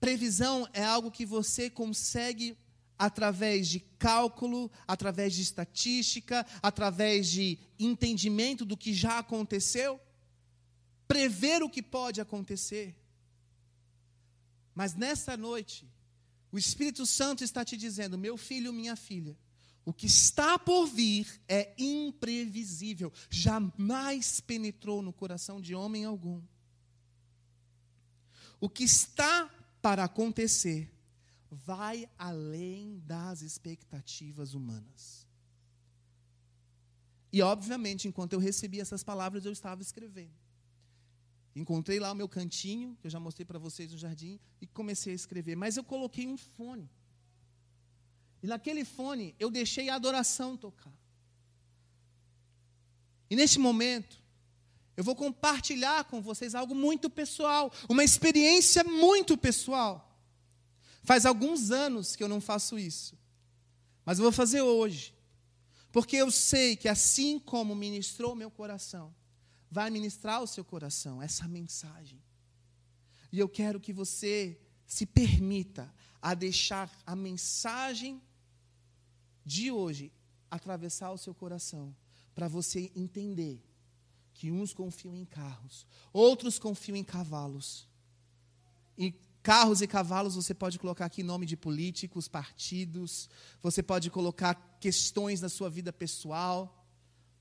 Previsão 0.00 0.68
é 0.72 0.82
algo 0.82 1.10
que 1.10 1.26
você 1.26 1.68
consegue 1.68 2.56
através 2.98 3.68
de 3.68 3.80
cálculo, 3.98 4.70
através 4.86 5.34
de 5.34 5.42
estatística, 5.42 6.44
através 6.60 7.28
de 7.28 7.58
entendimento 7.78 8.64
do 8.64 8.76
que 8.76 8.92
já 8.92 9.18
aconteceu, 9.18 10.00
prever 11.06 11.62
o 11.62 11.70
que 11.70 11.82
pode 11.82 12.20
acontecer. 12.20 12.96
Mas 14.74 14.94
nessa 14.94 15.36
noite, 15.36 15.88
o 16.50 16.58
Espírito 16.58 17.06
Santo 17.06 17.44
está 17.44 17.64
te 17.64 17.76
dizendo, 17.76 18.18
meu 18.18 18.36
filho, 18.36 18.72
minha 18.72 18.96
filha, 18.96 19.36
o 19.88 19.92
que 19.94 20.04
está 20.04 20.58
por 20.58 20.84
vir 20.84 21.40
é 21.48 21.74
imprevisível, 21.78 23.10
jamais 23.30 24.38
penetrou 24.38 25.00
no 25.00 25.14
coração 25.14 25.62
de 25.62 25.74
homem 25.74 26.04
algum. 26.04 26.42
O 28.60 28.68
que 28.68 28.84
está 28.84 29.48
para 29.80 30.04
acontecer 30.04 30.92
vai 31.50 32.06
além 32.18 32.98
das 33.06 33.40
expectativas 33.40 34.52
humanas. 34.52 35.26
E, 37.32 37.40
obviamente, 37.40 38.06
enquanto 38.06 38.34
eu 38.34 38.38
recebi 38.38 38.80
essas 38.80 39.02
palavras, 39.02 39.46
eu 39.46 39.52
estava 39.52 39.80
escrevendo. 39.80 40.36
Encontrei 41.56 41.98
lá 41.98 42.12
o 42.12 42.14
meu 42.14 42.28
cantinho, 42.28 42.94
que 43.00 43.06
eu 43.06 43.10
já 43.10 43.18
mostrei 43.18 43.46
para 43.46 43.58
vocês 43.58 43.90
no 43.90 43.96
jardim, 43.96 44.38
e 44.60 44.66
comecei 44.66 45.14
a 45.14 45.16
escrever. 45.16 45.56
Mas 45.56 45.78
eu 45.78 45.82
coloquei 45.82 46.26
um 46.26 46.36
fone. 46.36 46.90
E 48.42 48.46
naquele 48.46 48.84
fone, 48.84 49.34
eu 49.38 49.50
deixei 49.50 49.88
a 49.88 49.94
adoração 49.94 50.56
tocar. 50.56 50.92
E 53.30 53.36
neste 53.36 53.58
momento, 53.58 54.22
eu 54.96 55.04
vou 55.04 55.14
compartilhar 55.14 56.04
com 56.04 56.20
vocês 56.20 56.54
algo 56.54 56.74
muito 56.74 57.08
pessoal, 57.08 57.72
uma 57.88 58.02
experiência 58.02 58.82
muito 58.82 59.36
pessoal. 59.36 60.04
Faz 61.02 61.24
alguns 61.24 61.70
anos 61.70 62.16
que 62.16 62.22
eu 62.22 62.28
não 62.28 62.40
faço 62.40 62.78
isso. 62.78 63.16
Mas 64.04 64.18
eu 64.18 64.22
vou 64.24 64.32
fazer 64.32 64.62
hoje. 64.62 65.14
Porque 65.92 66.16
eu 66.16 66.30
sei 66.30 66.76
que 66.76 66.88
assim 66.88 67.38
como 67.38 67.74
ministrou 67.74 68.34
meu 68.34 68.50
coração, 68.50 69.14
vai 69.70 69.90
ministrar 69.90 70.42
o 70.42 70.46
seu 70.46 70.64
coração 70.64 71.22
essa 71.22 71.46
mensagem. 71.46 72.22
E 73.30 73.38
eu 73.38 73.48
quero 73.48 73.80
que 73.80 73.92
você 73.92 74.58
se 74.86 75.06
permita 75.06 75.92
a 76.20 76.34
deixar 76.34 76.90
a 77.06 77.14
mensagem 77.14 78.20
de 79.48 79.70
hoje 79.72 80.12
atravessar 80.50 81.10
o 81.10 81.18
seu 81.18 81.34
coração, 81.34 81.94
para 82.34 82.46
você 82.46 82.92
entender 82.94 83.56
que 84.32 84.50
uns 84.50 84.72
confiam 84.72 85.14
em 85.16 85.24
carros, 85.24 85.86
outros 86.12 86.58
confiam 86.58 86.96
em 86.96 87.04
cavalos. 87.04 87.88
E 88.96 89.12
Carros 89.42 89.80
e 89.80 89.86
cavalos, 89.86 90.34
você 90.34 90.52
pode 90.52 90.78
colocar 90.78 91.06
aqui 91.06 91.22
nome 91.22 91.46
de 91.46 91.56
políticos, 91.56 92.28
partidos, 92.28 93.30
você 93.62 93.82
pode 93.82 94.10
colocar 94.10 94.54
questões 94.78 95.40
da 95.40 95.48
sua 95.48 95.70
vida 95.70 95.90
pessoal, 95.90 96.86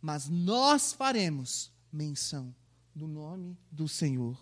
mas 0.02 0.30
nós 0.30 0.93
faremos 0.93 1.70
menção 1.91 2.56
do 2.96 3.08
nome 3.08 3.58
do 3.70 3.89
Senhor. 3.89 4.38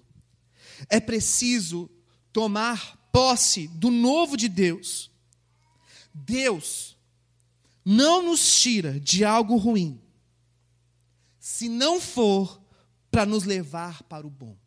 É 0.89 0.99
preciso 0.99 1.89
tomar 2.31 3.09
posse 3.11 3.67
do 3.69 3.89
novo 3.89 4.35
de 4.37 4.47
Deus. 4.47 5.09
Deus 6.13 6.94
não 7.85 8.23
nos 8.23 8.61
tira 8.61 8.99
de 8.99 9.23
algo 9.23 9.55
ruim, 9.55 10.01
se 11.39 11.69
não 11.69 12.01
for 12.01 12.59
para 13.11 13.25
nos 13.25 13.43
levar 13.43 14.01
para 14.03 14.25
o 14.25 14.29
bom. 14.29 14.57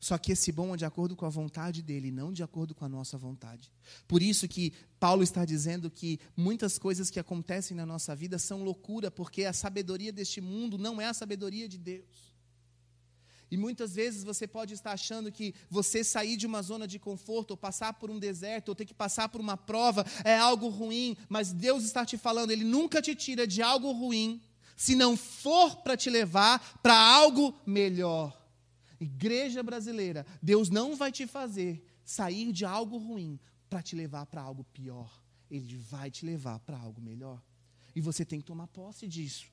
Só 0.00 0.16
que 0.16 0.32
esse 0.32 0.52
bom 0.52 0.74
é 0.74 0.76
de 0.76 0.84
acordo 0.84 1.16
com 1.16 1.26
a 1.26 1.28
vontade 1.28 1.82
dele, 1.82 2.10
não 2.10 2.32
de 2.32 2.42
acordo 2.42 2.74
com 2.74 2.84
a 2.84 2.88
nossa 2.88 3.18
vontade. 3.18 3.70
Por 4.06 4.22
isso 4.22 4.46
que 4.46 4.72
Paulo 4.98 5.22
está 5.22 5.44
dizendo 5.44 5.90
que 5.90 6.20
muitas 6.36 6.78
coisas 6.78 7.10
que 7.10 7.18
acontecem 7.18 7.76
na 7.76 7.84
nossa 7.84 8.14
vida 8.14 8.38
são 8.38 8.62
loucura, 8.62 9.10
porque 9.10 9.44
a 9.44 9.52
sabedoria 9.52 10.12
deste 10.12 10.40
mundo 10.40 10.78
não 10.78 11.00
é 11.00 11.06
a 11.06 11.14
sabedoria 11.14 11.68
de 11.68 11.78
Deus. 11.78 12.27
E 13.50 13.56
muitas 13.56 13.94
vezes 13.94 14.24
você 14.24 14.46
pode 14.46 14.74
estar 14.74 14.92
achando 14.92 15.32
que 15.32 15.54
você 15.70 16.04
sair 16.04 16.36
de 16.36 16.46
uma 16.46 16.60
zona 16.62 16.86
de 16.86 16.98
conforto, 16.98 17.52
ou 17.52 17.56
passar 17.56 17.94
por 17.94 18.10
um 18.10 18.18
deserto, 18.18 18.68
ou 18.68 18.74
ter 18.74 18.84
que 18.84 18.94
passar 18.94 19.28
por 19.28 19.40
uma 19.40 19.56
prova 19.56 20.04
é 20.24 20.36
algo 20.36 20.68
ruim, 20.68 21.16
mas 21.28 21.52
Deus 21.52 21.84
está 21.84 22.04
te 22.04 22.18
falando, 22.18 22.50
Ele 22.50 22.64
nunca 22.64 23.00
te 23.00 23.14
tira 23.14 23.46
de 23.46 23.62
algo 23.62 23.90
ruim, 23.92 24.40
se 24.76 24.94
não 24.94 25.16
for 25.16 25.76
para 25.76 25.96
te 25.96 26.10
levar 26.10 26.78
para 26.82 26.96
algo 26.96 27.54
melhor. 27.66 28.36
Igreja 29.00 29.62
brasileira, 29.62 30.26
Deus 30.42 30.68
não 30.68 30.94
vai 30.96 31.10
te 31.10 31.26
fazer 31.26 31.84
sair 32.04 32.52
de 32.52 32.64
algo 32.64 32.98
ruim 32.98 33.38
para 33.68 33.82
te 33.82 33.94
levar 33.94 34.26
para 34.26 34.42
algo 34.42 34.64
pior. 34.64 35.10
Ele 35.50 35.76
vai 35.76 36.10
te 36.10 36.26
levar 36.26 36.58
para 36.60 36.76
algo 36.76 37.00
melhor. 37.00 37.42
E 37.94 38.00
você 38.00 38.24
tem 38.24 38.40
que 38.40 38.46
tomar 38.46 38.66
posse 38.68 39.06
disso. 39.06 39.46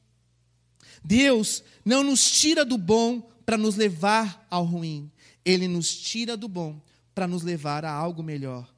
Deus 1.04 1.64
não 1.84 2.04
nos 2.04 2.30
tira 2.32 2.66
do 2.66 2.78
bom 2.78 3.22
para 3.46 3.58
nos 3.58 3.76
levar 3.76 4.46
ao 4.50 4.64
ruim. 4.64 5.12
Ele 5.44 5.68
nos 5.68 5.96
tira 5.96 6.36
do 6.36 6.48
bom 6.48 6.82
para 7.14 7.28
nos 7.28 7.44
levar 7.44 7.86
a 7.86 7.92
algo 7.92 8.24
melhor. 8.24 8.74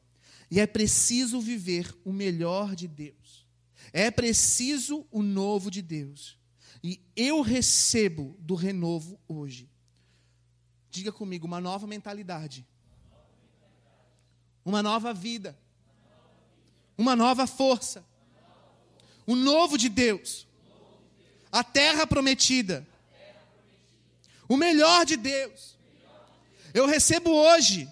E 0.49 0.59
é 0.59 0.67
preciso 0.67 1.39
viver 1.39 1.93
o 2.03 2.11
melhor 2.11 2.75
de 2.75 2.87
Deus. 2.87 3.45
É 3.91 4.11
preciso 4.11 5.05
o 5.11 5.21
novo 5.21 5.71
de 5.71 5.81
Deus. 5.81 6.37
E 6.83 7.01
eu 7.15 7.41
recebo 7.41 8.35
do 8.39 8.55
renovo 8.55 9.19
hoje. 9.27 9.69
Diga 10.89 11.11
comigo, 11.11 11.45
uma 11.47 11.59
nova 11.59 11.87
mentalidade. 11.87 12.65
Uma 14.63 14.83
nova 14.83 15.13
vida. 15.13 15.57
Uma 16.97 17.15
nova 17.15 17.45
força. 17.47 18.05
O 19.25 19.35
novo 19.35 19.77
de 19.77 19.89
Deus. 19.89 20.46
A 21.51 21.63
terra 21.63 22.05
prometida. 22.05 22.85
O 24.47 24.57
melhor 24.57 25.05
de 25.05 25.17
Deus. 25.17 25.77
Eu 26.73 26.85
recebo 26.85 27.29
hoje. 27.31 27.89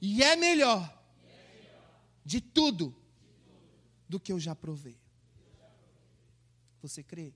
E 0.00 0.22
é 0.22 0.36
melhor 0.36 0.96
de 2.24 2.40
tudo 2.40 2.94
do 4.08 4.20
que 4.20 4.32
eu 4.32 4.38
já 4.38 4.54
provei. 4.54 4.98
Você 6.80 7.02
crê? 7.02 7.32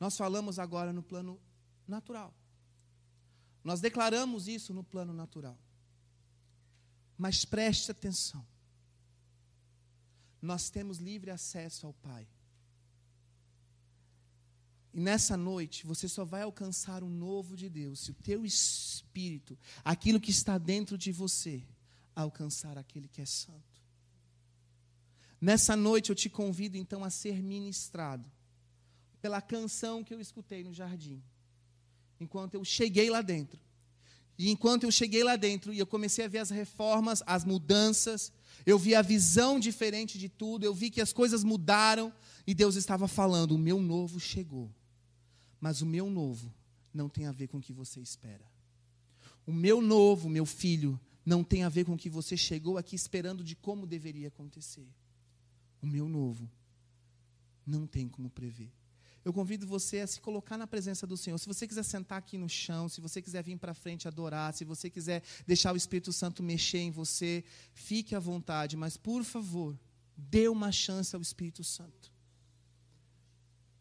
Nós 0.00 0.16
falamos 0.16 0.58
agora 0.58 0.92
no 0.92 1.02
plano 1.02 1.40
natural. 1.86 2.34
Nós 3.62 3.80
declaramos 3.80 4.48
isso 4.48 4.72
no 4.72 4.82
plano 4.82 5.12
natural. 5.12 5.58
Mas 7.16 7.44
preste 7.44 7.90
atenção. 7.90 8.46
Nós 10.40 10.70
temos 10.70 10.98
livre 10.98 11.30
acesso 11.30 11.86
ao 11.86 11.92
Pai. 11.92 12.26
E 14.92 15.00
nessa 15.00 15.36
noite, 15.36 15.86
você 15.86 16.08
só 16.08 16.24
vai 16.24 16.42
alcançar 16.42 17.02
o 17.02 17.08
novo 17.08 17.56
de 17.56 17.68
Deus 17.68 18.00
se 18.00 18.10
o 18.10 18.14
teu 18.14 18.44
espírito, 18.44 19.58
aquilo 19.84 20.20
que 20.20 20.30
está 20.30 20.58
dentro 20.58 20.96
de 20.96 21.12
você, 21.12 21.62
alcançar 22.14 22.76
aquele 22.78 23.06
que 23.08 23.20
é 23.20 23.26
santo. 23.26 23.62
Nessa 25.40 25.76
noite 25.76 26.10
eu 26.10 26.16
te 26.16 26.28
convido 26.28 26.76
então 26.76 27.04
a 27.04 27.10
ser 27.10 27.42
ministrado 27.42 28.28
pela 29.20 29.40
canção 29.40 30.02
que 30.02 30.12
eu 30.12 30.20
escutei 30.20 30.64
no 30.64 30.74
jardim 30.74 31.22
enquanto 32.20 32.54
eu 32.54 32.64
cheguei 32.64 33.10
lá 33.10 33.22
dentro. 33.22 33.58
E 34.38 34.50
enquanto 34.50 34.84
eu 34.84 34.90
cheguei 34.92 35.24
lá 35.24 35.36
dentro 35.36 35.72
e 35.72 35.78
eu 35.78 35.86
comecei 35.86 36.24
a 36.24 36.28
ver 36.28 36.38
as 36.38 36.50
reformas, 36.50 37.22
as 37.26 37.44
mudanças, 37.44 38.32
eu 38.64 38.78
vi 38.78 38.94
a 38.94 39.02
visão 39.02 39.58
diferente 39.58 40.18
de 40.18 40.28
tudo, 40.28 40.64
eu 40.64 40.72
vi 40.72 40.90
que 40.90 41.00
as 41.00 41.12
coisas 41.12 41.42
mudaram 41.42 42.12
e 42.46 42.54
Deus 42.54 42.76
estava 42.76 43.08
falando: 43.08 43.52
o 43.52 43.58
meu 43.58 43.80
novo 43.80 44.20
chegou. 44.20 44.70
Mas 45.60 45.82
o 45.82 45.86
meu 45.86 46.08
novo 46.10 46.52
não 46.92 47.08
tem 47.08 47.26
a 47.26 47.32
ver 47.32 47.48
com 47.48 47.58
o 47.58 47.60
que 47.60 47.72
você 47.72 48.00
espera. 48.00 48.44
O 49.46 49.52
meu 49.52 49.80
novo, 49.80 50.28
meu 50.28 50.46
filho, 50.46 51.00
não 51.24 51.42
tem 51.44 51.64
a 51.64 51.68
ver 51.68 51.84
com 51.84 51.94
o 51.94 51.98
que 51.98 52.08
você 52.08 52.36
chegou 52.36 52.78
aqui 52.78 52.94
esperando 52.96 53.44
de 53.44 53.54
como 53.56 53.86
deveria 53.86 54.28
acontecer. 54.28 54.88
O 55.80 55.86
meu 55.86 56.08
novo 56.08 56.50
não 57.66 57.86
tem 57.86 58.08
como 58.08 58.30
prever. 58.30 58.72
Eu 59.24 59.32
convido 59.32 59.66
você 59.66 60.00
a 60.00 60.06
se 60.06 60.20
colocar 60.20 60.56
na 60.56 60.66
presença 60.66 61.06
do 61.06 61.16
Senhor. 61.16 61.36
Se 61.38 61.46
você 61.46 61.66
quiser 61.66 61.82
sentar 61.82 62.18
aqui 62.18 62.38
no 62.38 62.48
chão, 62.48 62.88
se 62.88 63.00
você 63.00 63.20
quiser 63.20 63.42
vir 63.42 63.58
para 63.58 63.74
frente 63.74 64.08
adorar, 64.08 64.54
se 64.54 64.64
você 64.64 64.88
quiser 64.88 65.22
deixar 65.46 65.74
o 65.74 65.76
Espírito 65.76 66.12
Santo 66.12 66.42
mexer 66.42 66.78
em 66.78 66.90
você, 66.90 67.44
fique 67.74 68.14
à 68.14 68.18
vontade, 68.18 68.76
mas 68.76 68.96
por 68.96 69.22
favor, 69.24 69.78
dê 70.16 70.48
uma 70.48 70.72
chance 70.72 71.14
ao 71.14 71.20
Espírito 71.20 71.62
Santo. 71.62 72.10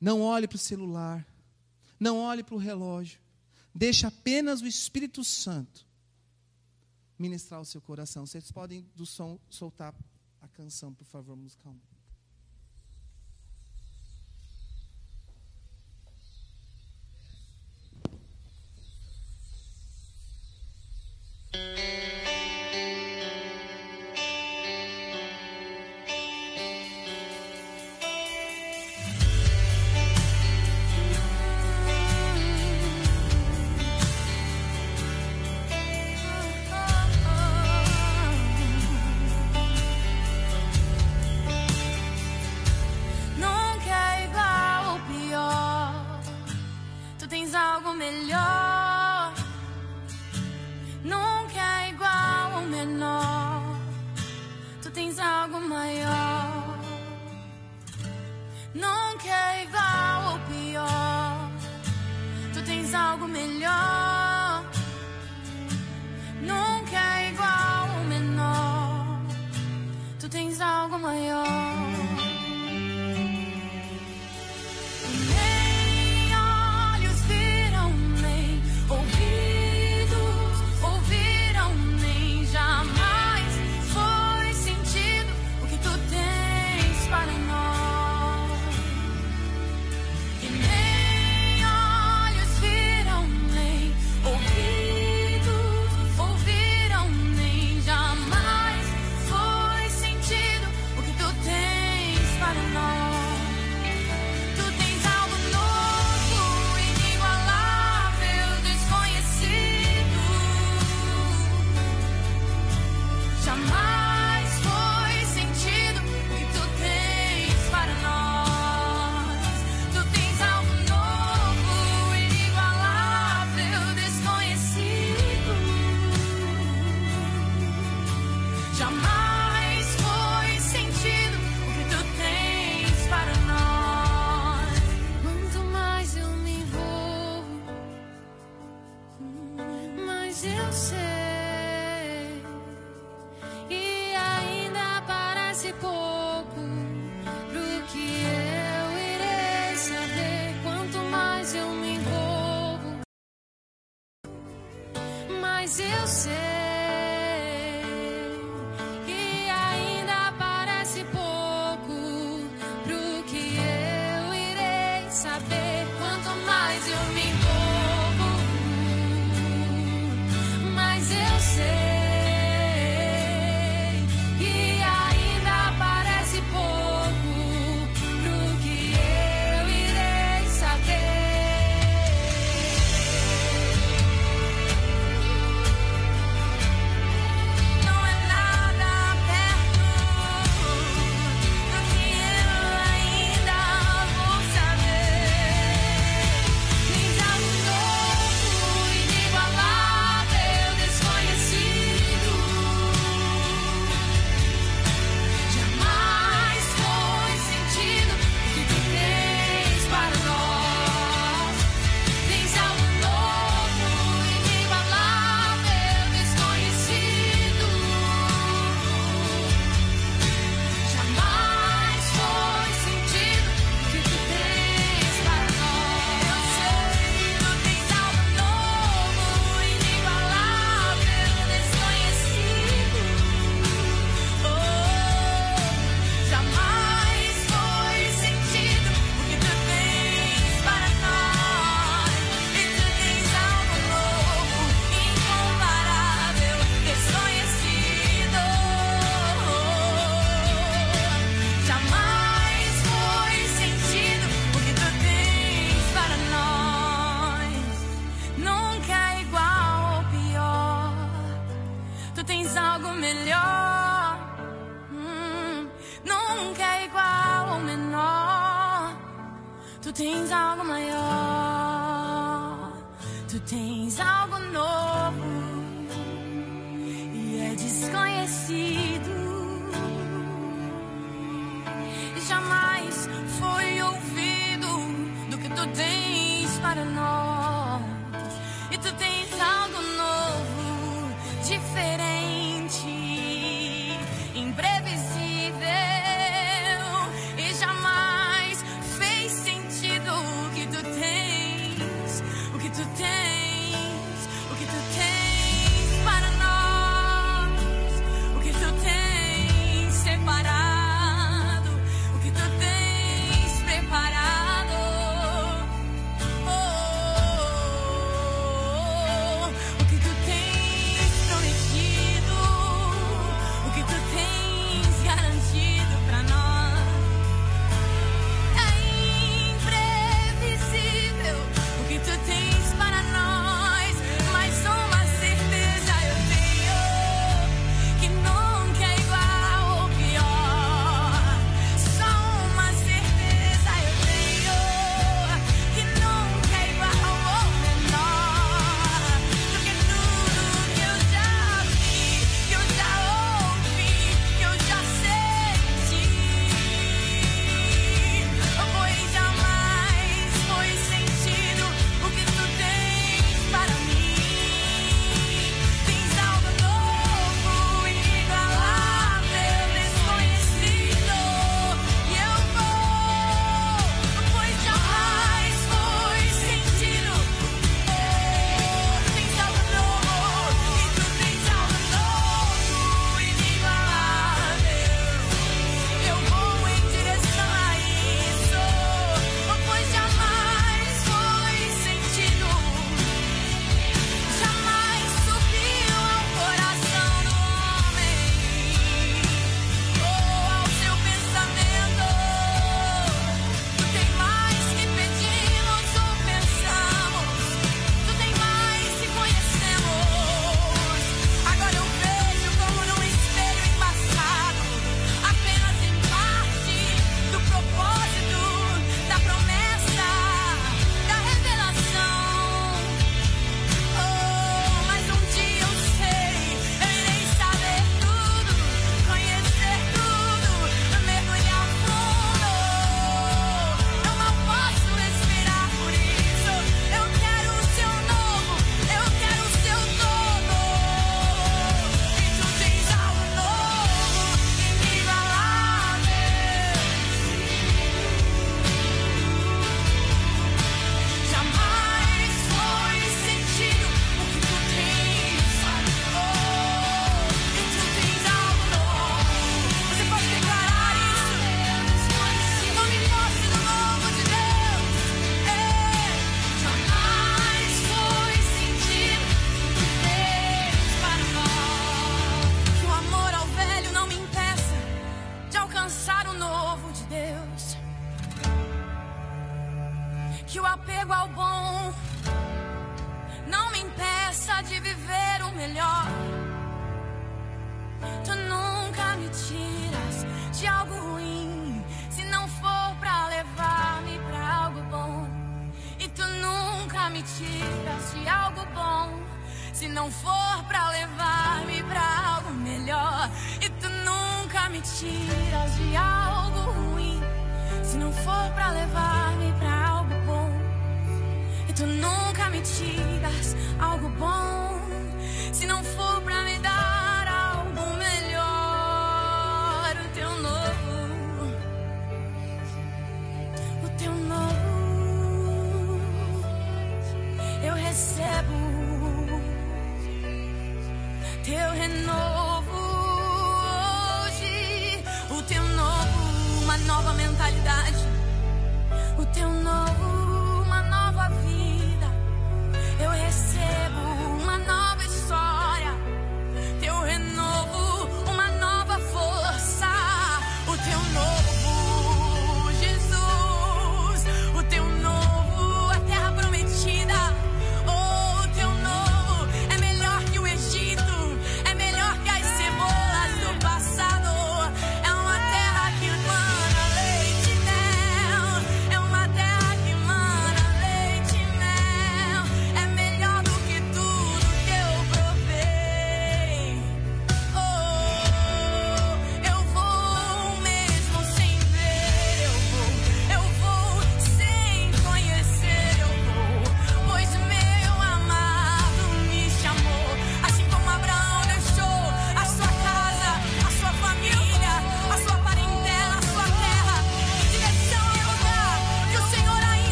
Não 0.00 0.20
olhe 0.20 0.46
para 0.46 0.56
o 0.56 0.58
celular, 0.58 1.26
não 2.00 2.18
olhe 2.18 2.42
para 2.42 2.54
o 2.54 2.58
relógio. 2.58 3.20
Deixe 3.74 4.06
apenas 4.06 4.62
o 4.62 4.66
Espírito 4.66 5.22
Santo 5.22 5.86
ministrar 7.18 7.60
o 7.60 7.64
seu 7.64 7.80
coração. 7.80 8.26
Vocês 8.26 8.50
podem 8.50 8.84
do 8.96 9.04
som 9.04 9.38
soltar 9.50 9.94
a 10.40 10.48
canção, 10.48 10.92
por 10.94 11.04
favor, 11.04 11.36
musical. 11.36 11.76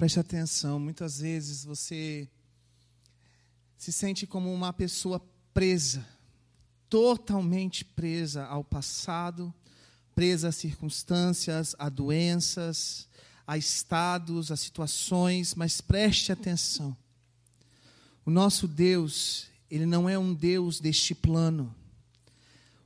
Preste 0.00 0.18
atenção, 0.18 0.80
muitas 0.80 1.20
vezes 1.20 1.62
você 1.62 2.26
se 3.76 3.92
sente 3.92 4.26
como 4.26 4.50
uma 4.50 4.72
pessoa 4.72 5.20
presa, 5.52 6.08
totalmente 6.88 7.84
presa 7.84 8.46
ao 8.46 8.64
passado, 8.64 9.52
presa 10.14 10.48
a 10.48 10.52
circunstâncias, 10.52 11.76
a 11.78 11.90
doenças, 11.90 13.06
a 13.46 13.58
estados, 13.58 14.50
a 14.50 14.56
situações, 14.56 15.54
mas 15.54 15.82
preste 15.82 16.32
atenção. 16.32 16.96
O 18.24 18.30
nosso 18.30 18.66
Deus, 18.66 19.48
ele 19.70 19.84
não 19.84 20.08
é 20.08 20.18
um 20.18 20.32
Deus 20.32 20.80
deste 20.80 21.14
plano. 21.14 21.74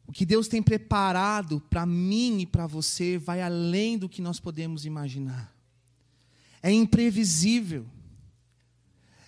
O 0.04 0.10
que 0.10 0.26
Deus 0.26 0.48
tem 0.48 0.60
preparado 0.60 1.60
para 1.70 1.86
mim 1.86 2.40
e 2.40 2.46
para 2.46 2.66
você 2.66 3.18
vai 3.18 3.40
além 3.40 3.96
do 3.96 4.08
que 4.08 4.20
nós 4.20 4.40
podemos 4.40 4.84
imaginar 4.84 5.53
é 6.64 6.72
imprevisível. 6.72 7.84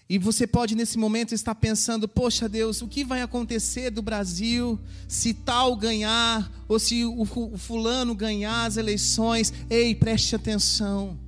E 0.09 0.19
você 0.19 0.47
pode 0.47 0.75
nesse 0.75 0.97
momento 0.97 1.35
estar 1.35 1.55
pensando: 1.55 2.09
poxa 2.09 2.49
Deus, 2.49 2.81
o 2.81 2.89
que 2.89 3.05
vai 3.05 3.21
acontecer 3.21 3.91
do 3.91 4.01
Brasil 4.01 4.81
se 5.07 5.35
tal 5.35 5.77
ganhar, 5.77 6.51
ou 6.67 6.79
se 6.79 7.05
o 7.05 7.27
fulano 7.59 8.15
ganhar 8.15 8.65
as 8.65 8.79
eleições? 8.79 9.53
Ei, 9.69 9.95
preste 9.95 10.35
atenção. 10.35 11.19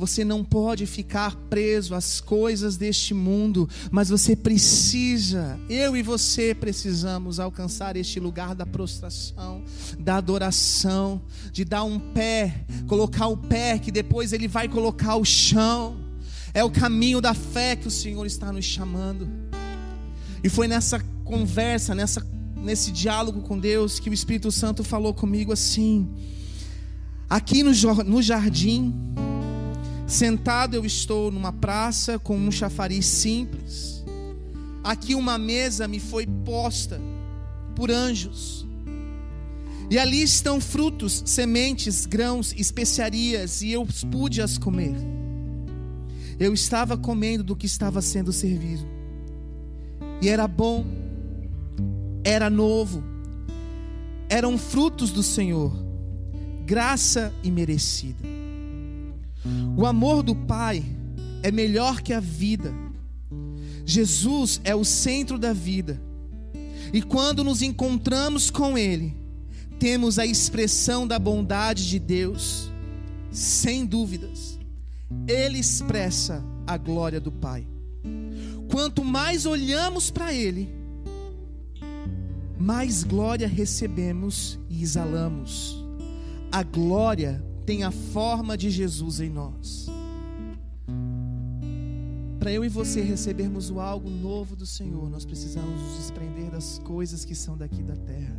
Você 0.00 0.24
não 0.24 0.42
pode 0.42 0.86
ficar 0.86 1.36
preso 1.50 1.94
às 1.94 2.22
coisas 2.22 2.78
deste 2.78 3.12
mundo, 3.12 3.68
mas 3.90 4.08
você 4.08 4.34
precisa, 4.34 5.60
eu 5.68 5.94
e 5.94 6.02
você 6.02 6.54
precisamos 6.54 7.38
alcançar 7.38 7.98
este 7.98 8.18
lugar 8.18 8.54
da 8.54 8.64
prostração, 8.64 9.62
da 9.98 10.16
adoração, 10.16 11.20
de 11.52 11.66
dar 11.66 11.84
um 11.84 11.98
pé, 11.98 12.64
colocar 12.86 13.26
o 13.26 13.36
pé, 13.36 13.78
que 13.78 13.92
depois 13.92 14.32
ele 14.32 14.48
vai 14.48 14.68
colocar 14.68 15.16
o 15.16 15.24
chão. 15.24 15.98
É 16.54 16.64
o 16.64 16.70
caminho 16.70 17.20
da 17.20 17.34
fé 17.34 17.76
que 17.76 17.86
o 17.86 17.90
Senhor 17.90 18.24
está 18.24 18.50
nos 18.50 18.64
chamando. 18.64 19.28
E 20.42 20.48
foi 20.48 20.66
nessa 20.66 20.98
conversa, 21.26 21.94
nessa, 21.94 22.26
nesse 22.56 22.90
diálogo 22.90 23.42
com 23.42 23.58
Deus, 23.58 24.00
que 24.00 24.08
o 24.08 24.14
Espírito 24.14 24.50
Santo 24.50 24.82
falou 24.82 25.12
comigo 25.12 25.52
assim: 25.52 26.08
aqui 27.28 27.62
no, 27.62 27.72
no 28.04 28.22
jardim, 28.22 28.94
Sentado 30.10 30.74
eu 30.74 30.84
estou 30.84 31.30
numa 31.30 31.52
praça 31.52 32.18
com 32.18 32.36
um 32.36 32.50
chafariz 32.50 33.06
simples. 33.06 34.04
Aqui 34.82 35.14
uma 35.14 35.38
mesa 35.38 35.86
me 35.86 36.00
foi 36.00 36.26
posta 36.44 37.00
por 37.76 37.92
anjos. 37.92 38.66
E 39.88 39.96
ali 39.96 40.20
estão 40.20 40.60
frutos, 40.60 41.22
sementes, 41.24 42.06
grãos, 42.06 42.52
especiarias, 42.56 43.62
e 43.62 43.70
eu 43.70 43.86
pude 44.10 44.42
as 44.42 44.58
comer. 44.58 44.96
Eu 46.40 46.52
estava 46.52 46.96
comendo 46.98 47.44
do 47.44 47.54
que 47.54 47.66
estava 47.66 48.02
sendo 48.02 48.32
servido. 48.32 48.84
E 50.20 50.28
era 50.28 50.48
bom, 50.48 50.84
era 52.24 52.50
novo, 52.50 53.04
eram 54.28 54.58
frutos 54.58 55.12
do 55.12 55.22
Senhor, 55.22 55.72
graça 56.66 57.32
e 57.44 57.50
merecida. 57.50 58.29
O 59.76 59.86
amor 59.86 60.22
do 60.22 60.34
Pai 60.34 60.84
é 61.42 61.50
melhor 61.50 62.00
que 62.00 62.12
a 62.12 62.20
vida. 62.20 62.72
Jesus 63.84 64.60
é 64.64 64.74
o 64.74 64.84
centro 64.84 65.38
da 65.38 65.52
vida. 65.52 66.00
E 66.92 67.00
quando 67.02 67.42
nos 67.42 67.62
encontramos 67.62 68.50
com 68.50 68.76
Ele, 68.76 69.16
temos 69.78 70.18
a 70.18 70.26
expressão 70.26 71.06
da 71.06 71.18
bondade 71.18 71.88
de 71.88 71.98
Deus, 71.98 72.70
sem 73.30 73.86
dúvidas. 73.86 74.58
Ele 75.26 75.58
expressa 75.58 76.44
a 76.66 76.76
glória 76.76 77.20
do 77.20 77.32
Pai. 77.32 77.66
Quanto 78.70 79.04
mais 79.04 79.46
olhamos 79.46 80.10
para 80.10 80.32
Ele, 80.32 80.68
mais 82.58 83.02
glória 83.02 83.48
recebemos 83.48 84.58
e 84.68 84.82
exalamos. 84.82 85.84
A 86.52 86.62
glória 86.62 87.42
tem 87.66 87.84
a 87.84 87.90
forma 87.90 88.56
de 88.56 88.70
Jesus 88.70 89.20
em 89.20 89.30
nós. 89.30 89.86
Para 92.38 92.50
eu 92.50 92.64
e 92.64 92.68
você 92.68 93.02
recebermos 93.02 93.70
o 93.70 93.80
algo 93.80 94.08
novo 94.08 94.56
do 94.56 94.64
Senhor, 94.64 95.10
nós 95.10 95.26
precisamos 95.26 95.80
nos 95.80 95.96
desprender 95.98 96.50
das 96.50 96.78
coisas 96.78 97.24
que 97.24 97.34
são 97.34 97.56
daqui 97.56 97.82
da 97.82 97.94
terra. 97.94 98.38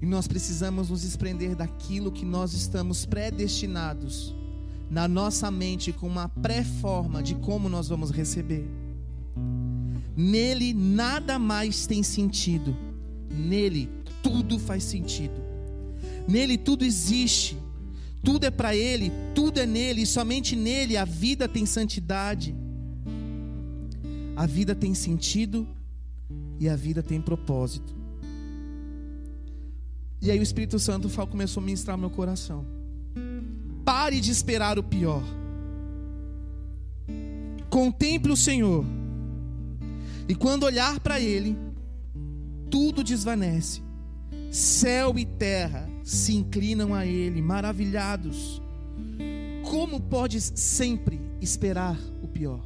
E 0.00 0.06
nós 0.06 0.28
precisamos 0.28 0.88
nos 0.88 1.02
desprender 1.02 1.56
daquilo 1.56 2.12
que 2.12 2.24
nós 2.24 2.54
estamos 2.54 3.04
predestinados 3.04 4.34
na 4.90 5.06
nossa 5.06 5.50
mente 5.50 5.92
com 5.92 6.06
uma 6.06 6.28
pré-forma 6.28 7.22
de 7.22 7.34
como 7.34 7.68
nós 7.68 7.88
vamos 7.88 8.10
receber. 8.10 8.68
Nele 10.16 10.74
nada 10.74 11.38
mais 11.38 11.86
tem 11.86 12.02
sentido. 12.02 12.76
Nele 13.30 13.88
tudo 14.22 14.58
faz 14.58 14.84
sentido. 14.84 15.39
Nele 16.28 16.56
tudo 16.56 16.84
existe. 16.84 17.56
Tudo 18.22 18.44
é 18.44 18.50
para 18.50 18.76
Ele, 18.76 19.10
tudo 19.34 19.60
é 19.60 19.66
nele, 19.66 20.02
e 20.02 20.06
somente 20.06 20.54
nele 20.54 20.96
a 20.96 21.04
vida 21.04 21.48
tem 21.48 21.64
santidade, 21.64 22.54
a 24.36 24.46
vida 24.46 24.74
tem 24.74 24.94
sentido 24.94 25.66
e 26.58 26.68
a 26.68 26.76
vida 26.76 27.02
tem 27.02 27.20
propósito. 27.20 27.94
E 30.20 30.30
aí 30.30 30.38
o 30.38 30.42
Espírito 30.42 30.78
Santo 30.78 31.08
começou 31.26 31.62
a 31.62 31.64
ministrar 31.64 31.96
meu 31.96 32.10
coração. 32.10 32.66
Pare 33.86 34.20
de 34.20 34.30
esperar 34.30 34.78
o 34.78 34.82
pior. 34.82 35.22
Contemple 37.70 38.32
o 38.32 38.36
Senhor. 38.36 38.84
E 40.28 40.34
quando 40.34 40.64
olhar 40.64 41.00
para 41.00 41.18
Ele, 41.18 41.56
tudo 42.70 43.02
desvanece. 43.02 43.82
Céu 44.50 45.18
e 45.18 45.24
terra 45.24 45.89
se 46.02 46.34
inclinam 46.34 46.94
a 46.94 47.06
Ele, 47.06 47.40
maravilhados. 47.42 48.60
Como 49.62 50.00
podes 50.00 50.52
sempre 50.56 51.20
esperar 51.40 51.98
o 52.22 52.28
pior? 52.28 52.60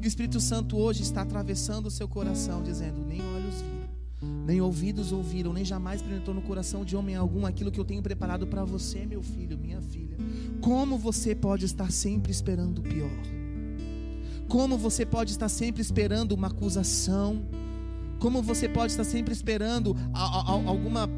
E 0.00 0.04
o 0.04 0.08
Espírito 0.08 0.40
Santo 0.40 0.76
hoje 0.76 1.02
está 1.02 1.22
atravessando 1.22 1.86
o 1.86 1.90
seu 1.90 2.08
coração, 2.08 2.62
dizendo: 2.62 3.04
Nem 3.06 3.20
olhos 3.20 3.54
viram, 3.60 4.44
nem 4.46 4.60
ouvidos 4.60 5.12
ouviram, 5.12 5.52
nem 5.52 5.64
jamais 5.64 6.02
penetrou 6.02 6.34
no 6.34 6.42
coração 6.42 6.84
de 6.84 6.96
homem 6.96 7.14
algum 7.14 7.46
aquilo 7.46 7.70
que 7.70 7.78
eu 7.78 7.84
tenho 7.84 8.02
preparado 8.02 8.46
para 8.46 8.64
você, 8.64 9.06
meu 9.06 9.22
filho, 9.22 9.56
minha 9.56 9.80
filha. 9.80 10.16
Como 10.60 10.98
você 10.98 11.34
pode 11.34 11.66
estar 11.66 11.92
sempre 11.92 12.32
esperando 12.32 12.78
o 12.78 12.82
pior? 12.82 13.10
Como 14.48 14.76
você 14.76 15.06
pode 15.06 15.30
estar 15.30 15.48
sempre 15.48 15.80
esperando 15.80 16.32
uma 16.32 16.48
acusação? 16.48 17.42
Como 18.18 18.42
você 18.42 18.68
pode 18.68 18.92
estar 18.92 19.04
sempre 19.04 19.32
esperando 19.32 19.96
alguma 20.12 21.08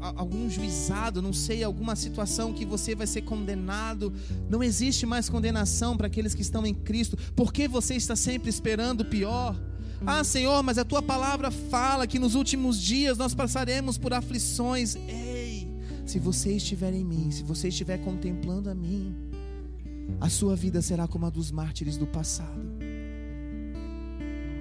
algum 0.00 0.48
juizado, 0.48 1.20
não 1.20 1.32
sei, 1.32 1.62
alguma 1.62 1.94
situação 1.94 2.52
que 2.52 2.64
você 2.64 2.94
vai 2.94 3.06
ser 3.06 3.22
condenado. 3.22 4.12
Não 4.48 4.62
existe 4.62 5.04
mais 5.06 5.28
condenação 5.28 5.96
para 5.96 6.06
aqueles 6.06 6.34
que 6.34 6.42
estão 6.42 6.66
em 6.66 6.74
Cristo. 6.74 7.16
Por 7.36 7.52
que 7.52 7.68
você 7.68 7.94
está 7.94 8.16
sempre 8.16 8.48
esperando 8.48 9.02
o 9.02 9.04
pior? 9.04 9.56
Ah, 10.06 10.24
Senhor, 10.24 10.62
mas 10.62 10.78
a 10.78 10.84
tua 10.84 11.02
palavra 11.02 11.50
fala 11.50 12.06
que 12.06 12.18
nos 12.18 12.34
últimos 12.34 12.80
dias 12.80 13.18
nós 13.18 13.34
passaremos 13.34 13.98
por 13.98 14.14
aflições. 14.14 14.96
Ei, 14.96 15.68
se 16.06 16.18
você 16.18 16.54
estiver 16.54 16.94
em 16.94 17.04
mim, 17.04 17.30
se 17.30 17.42
você 17.42 17.68
estiver 17.68 17.98
contemplando 17.98 18.70
a 18.70 18.74
mim, 18.74 19.14
a 20.18 20.30
sua 20.30 20.56
vida 20.56 20.80
será 20.80 21.06
como 21.06 21.26
a 21.26 21.30
dos 21.30 21.50
mártires 21.50 21.98
do 21.98 22.06
passado. 22.06 22.80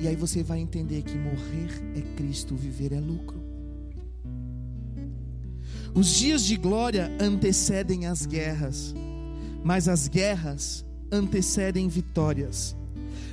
E 0.02 0.08
aí 0.08 0.16
você 0.16 0.44
vai 0.44 0.60
entender 0.60 1.04
que 1.04 1.18
morrer 1.18 1.70
é 1.96 2.02
Cristo, 2.16 2.56
viver 2.56 2.92
é 2.92 3.00
lucro. 3.00 3.39
Os 5.94 6.08
dias 6.16 6.44
de 6.44 6.56
glória 6.56 7.12
antecedem 7.20 8.06
as 8.06 8.26
guerras, 8.26 8.94
mas 9.64 9.88
as 9.88 10.08
guerras 10.08 10.86
antecedem 11.12 11.88
vitórias. 11.88 12.76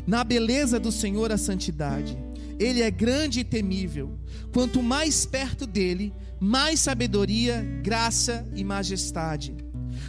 Na 0.06 0.24
beleza 0.24 0.78
do 0.78 0.90
Senhor 0.90 1.32
a 1.32 1.36
santidade. 1.36 2.16
Ele 2.58 2.80
é 2.80 2.90
grande 2.90 3.40
e 3.40 3.44
temível. 3.44 4.18
Quanto 4.52 4.82
mais 4.82 5.26
perto 5.26 5.66
dele, 5.66 6.12
mais 6.40 6.80
sabedoria, 6.80 7.62
graça 7.82 8.46
e 8.54 8.64
majestade. 8.64 9.54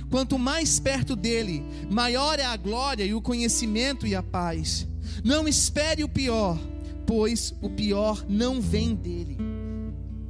Quanto 0.10 0.40
mais 0.40 0.80
perto 0.80 1.16
dele, 1.16 1.64
maior 1.90 2.40
é 2.40 2.46
a 2.46 2.56
glória 2.56 3.04
e 3.04 3.14
o 3.14 3.22
conhecimento 3.22 4.08
e 4.08 4.16
a 4.16 4.24
paz. 4.24 4.88
Não 5.24 5.48
espere 5.48 6.04
o 6.04 6.10
pior, 6.10 6.58
pois 7.06 7.54
o 7.62 7.70
pior 7.70 8.26
não 8.30 8.62
vem 8.62 8.96
dele. 8.96 9.38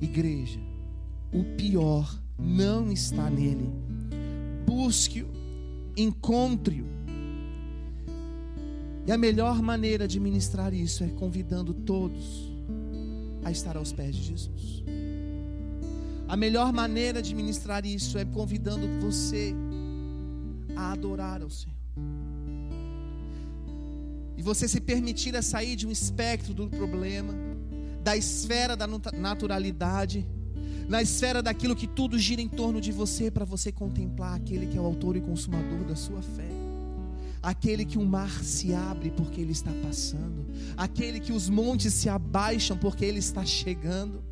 Igreja, 0.01 0.59
o 1.31 1.43
pior 1.55 2.21
não 2.37 2.91
está 2.91 3.29
nele. 3.29 3.69
Busque-o, 4.65 5.27
encontre-o. 5.95 6.85
E 9.05 9.11
a 9.11 9.17
melhor 9.17 9.61
maneira 9.61 10.07
de 10.07 10.19
ministrar 10.19 10.73
isso 10.73 11.03
é 11.03 11.07
convidando 11.07 11.73
todos 11.73 12.51
a 13.43 13.51
estar 13.51 13.77
aos 13.77 13.93
pés 13.93 14.15
de 14.15 14.23
Jesus. 14.23 14.83
A 16.27 16.35
melhor 16.35 16.73
maneira 16.73 17.21
de 17.21 17.33
ministrar 17.33 17.85
isso 17.85 18.17
é 18.17 18.25
convidando 18.25 18.85
você 18.99 19.55
a 20.75 20.91
adorar 20.91 21.41
ao 21.41 21.49
Senhor. 21.49 21.77
E 24.35 24.41
você 24.41 24.67
se 24.67 24.81
permitir 24.81 25.35
a 25.35 25.41
sair 25.41 25.75
de 25.77 25.87
um 25.87 25.91
espectro 25.91 26.53
do 26.53 26.69
problema, 26.69 27.33
da 28.03 28.15
esfera 28.17 28.75
da 28.75 28.85
naturalidade, 29.13 30.27
na 30.87 31.01
esfera 31.01 31.41
daquilo 31.41 31.75
que 31.75 31.87
tudo 31.87 32.17
gira 32.17 32.41
em 32.41 32.47
torno 32.47 32.79
de 32.79 32.91
você, 32.91 33.29
para 33.29 33.45
você 33.45 33.71
contemplar 33.71 34.35
aquele 34.35 34.67
que 34.67 34.77
é 34.77 34.81
o 34.81 34.85
autor 34.85 35.15
e 35.15 35.21
consumador 35.21 35.83
da 35.85 35.95
sua 35.95 36.21
fé. 36.21 36.47
Aquele 37.41 37.85
que 37.85 37.97
o 37.97 38.05
mar 38.05 38.43
se 38.43 38.73
abre 38.73 39.11
porque 39.11 39.39
ele 39.39 39.51
está 39.51 39.71
passando, 39.83 40.47
aquele 40.75 41.19
que 41.19 41.31
os 41.31 41.49
montes 41.49 41.93
se 41.93 42.09
abaixam 42.09 42.77
porque 42.77 43.05
ele 43.05 43.19
está 43.19 43.45
chegando 43.45 44.23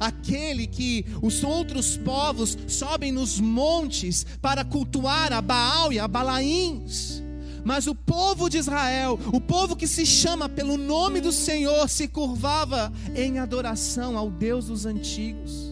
aquele 0.00 0.66
que 0.66 1.04
os 1.20 1.44
outros 1.44 1.98
povos 1.98 2.56
sobem 2.66 3.12
nos 3.12 3.38
montes 3.38 4.24
para 4.40 4.64
cultuar 4.64 5.30
a 5.30 5.42
Baal 5.42 5.92
e 5.92 5.98
a 5.98 6.08
Balaíns. 6.08 7.22
Mas 7.62 7.86
o 7.86 7.94
povo 7.94 8.48
de 8.48 8.56
Israel, 8.56 9.20
o 9.30 9.40
povo 9.40 9.76
que 9.76 9.86
se 9.86 10.06
chama 10.06 10.48
pelo 10.48 10.78
nome 10.78 11.20
do 11.20 11.30
Senhor, 11.30 11.86
se 11.90 12.08
curvava 12.08 12.90
em 13.14 13.38
adoração 13.38 14.16
ao 14.16 14.30
Deus 14.30 14.66
dos 14.66 14.86
antigos, 14.86 15.69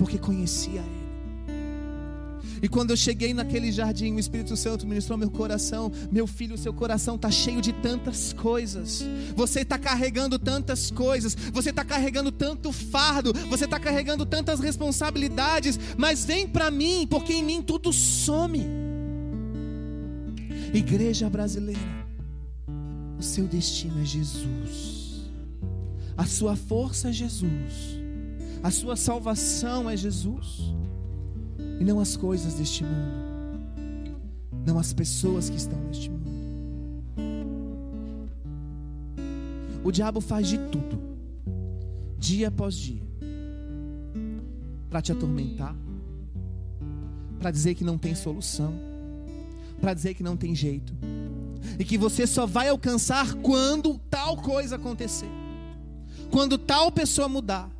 porque 0.00 0.16
conhecia 0.16 0.80
Ele. 0.80 1.00
E 2.62 2.68
quando 2.68 2.90
eu 2.90 2.96
cheguei 2.96 3.34
naquele 3.34 3.70
jardim, 3.70 4.14
o 4.14 4.18
Espírito 4.18 4.56
Santo 4.56 4.86
ministrou 4.86 5.18
meu 5.18 5.30
coração. 5.30 5.92
Meu 6.10 6.26
filho, 6.26 6.56
seu 6.58 6.72
coração 6.72 7.16
está 7.16 7.30
cheio 7.30 7.60
de 7.60 7.72
tantas 7.72 8.32
coisas. 8.32 9.02
Você 9.34 9.60
está 9.60 9.78
carregando 9.78 10.38
tantas 10.38 10.90
coisas. 10.90 11.34
Você 11.52 11.70
está 11.70 11.84
carregando 11.84 12.32
tanto 12.32 12.72
fardo. 12.72 13.32
Você 13.48 13.64
está 13.64 13.78
carregando 13.78 14.26
tantas 14.26 14.60
responsabilidades. 14.60 15.78
Mas 15.96 16.24
vem 16.24 16.46
para 16.46 16.70
mim, 16.70 17.06
porque 17.08 17.34
em 17.34 17.42
mim 17.42 17.62
tudo 17.62 17.92
some. 17.92 18.66
Igreja 20.72 21.28
brasileira, 21.30 21.80
o 23.18 23.22
seu 23.22 23.46
destino 23.46 24.00
é 24.02 24.04
Jesus. 24.04 25.30
A 26.16 26.26
sua 26.26 26.56
força 26.56 27.08
é 27.08 27.12
Jesus. 27.12 27.99
A 28.62 28.70
sua 28.70 28.94
salvação 28.94 29.88
é 29.88 29.96
Jesus 29.96 30.74
e 31.80 31.84
não 31.84 31.98
as 31.98 32.14
coisas 32.14 32.54
deste 32.54 32.84
mundo, 32.84 34.18
não 34.66 34.78
as 34.78 34.92
pessoas 34.92 35.48
que 35.48 35.56
estão 35.56 35.78
neste 35.80 36.10
mundo. 36.10 36.20
O 39.82 39.90
diabo 39.90 40.20
faz 40.20 40.46
de 40.46 40.58
tudo, 40.58 41.00
dia 42.18 42.48
após 42.48 42.74
dia, 42.74 43.02
para 44.90 45.00
te 45.00 45.10
atormentar, 45.10 45.74
para 47.38 47.50
dizer 47.50 47.74
que 47.74 47.82
não 47.82 47.96
tem 47.96 48.14
solução, 48.14 48.74
para 49.80 49.94
dizer 49.94 50.12
que 50.12 50.22
não 50.22 50.36
tem 50.36 50.54
jeito, 50.54 50.92
e 51.78 51.84
que 51.84 51.96
você 51.96 52.26
só 52.26 52.44
vai 52.44 52.68
alcançar 52.68 53.36
quando 53.36 53.98
tal 54.10 54.36
coisa 54.36 54.76
acontecer, 54.76 55.30
quando 56.30 56.58
tal 56.58 56.92
pessoa 56.92 57.26
mudar 57.26 57.79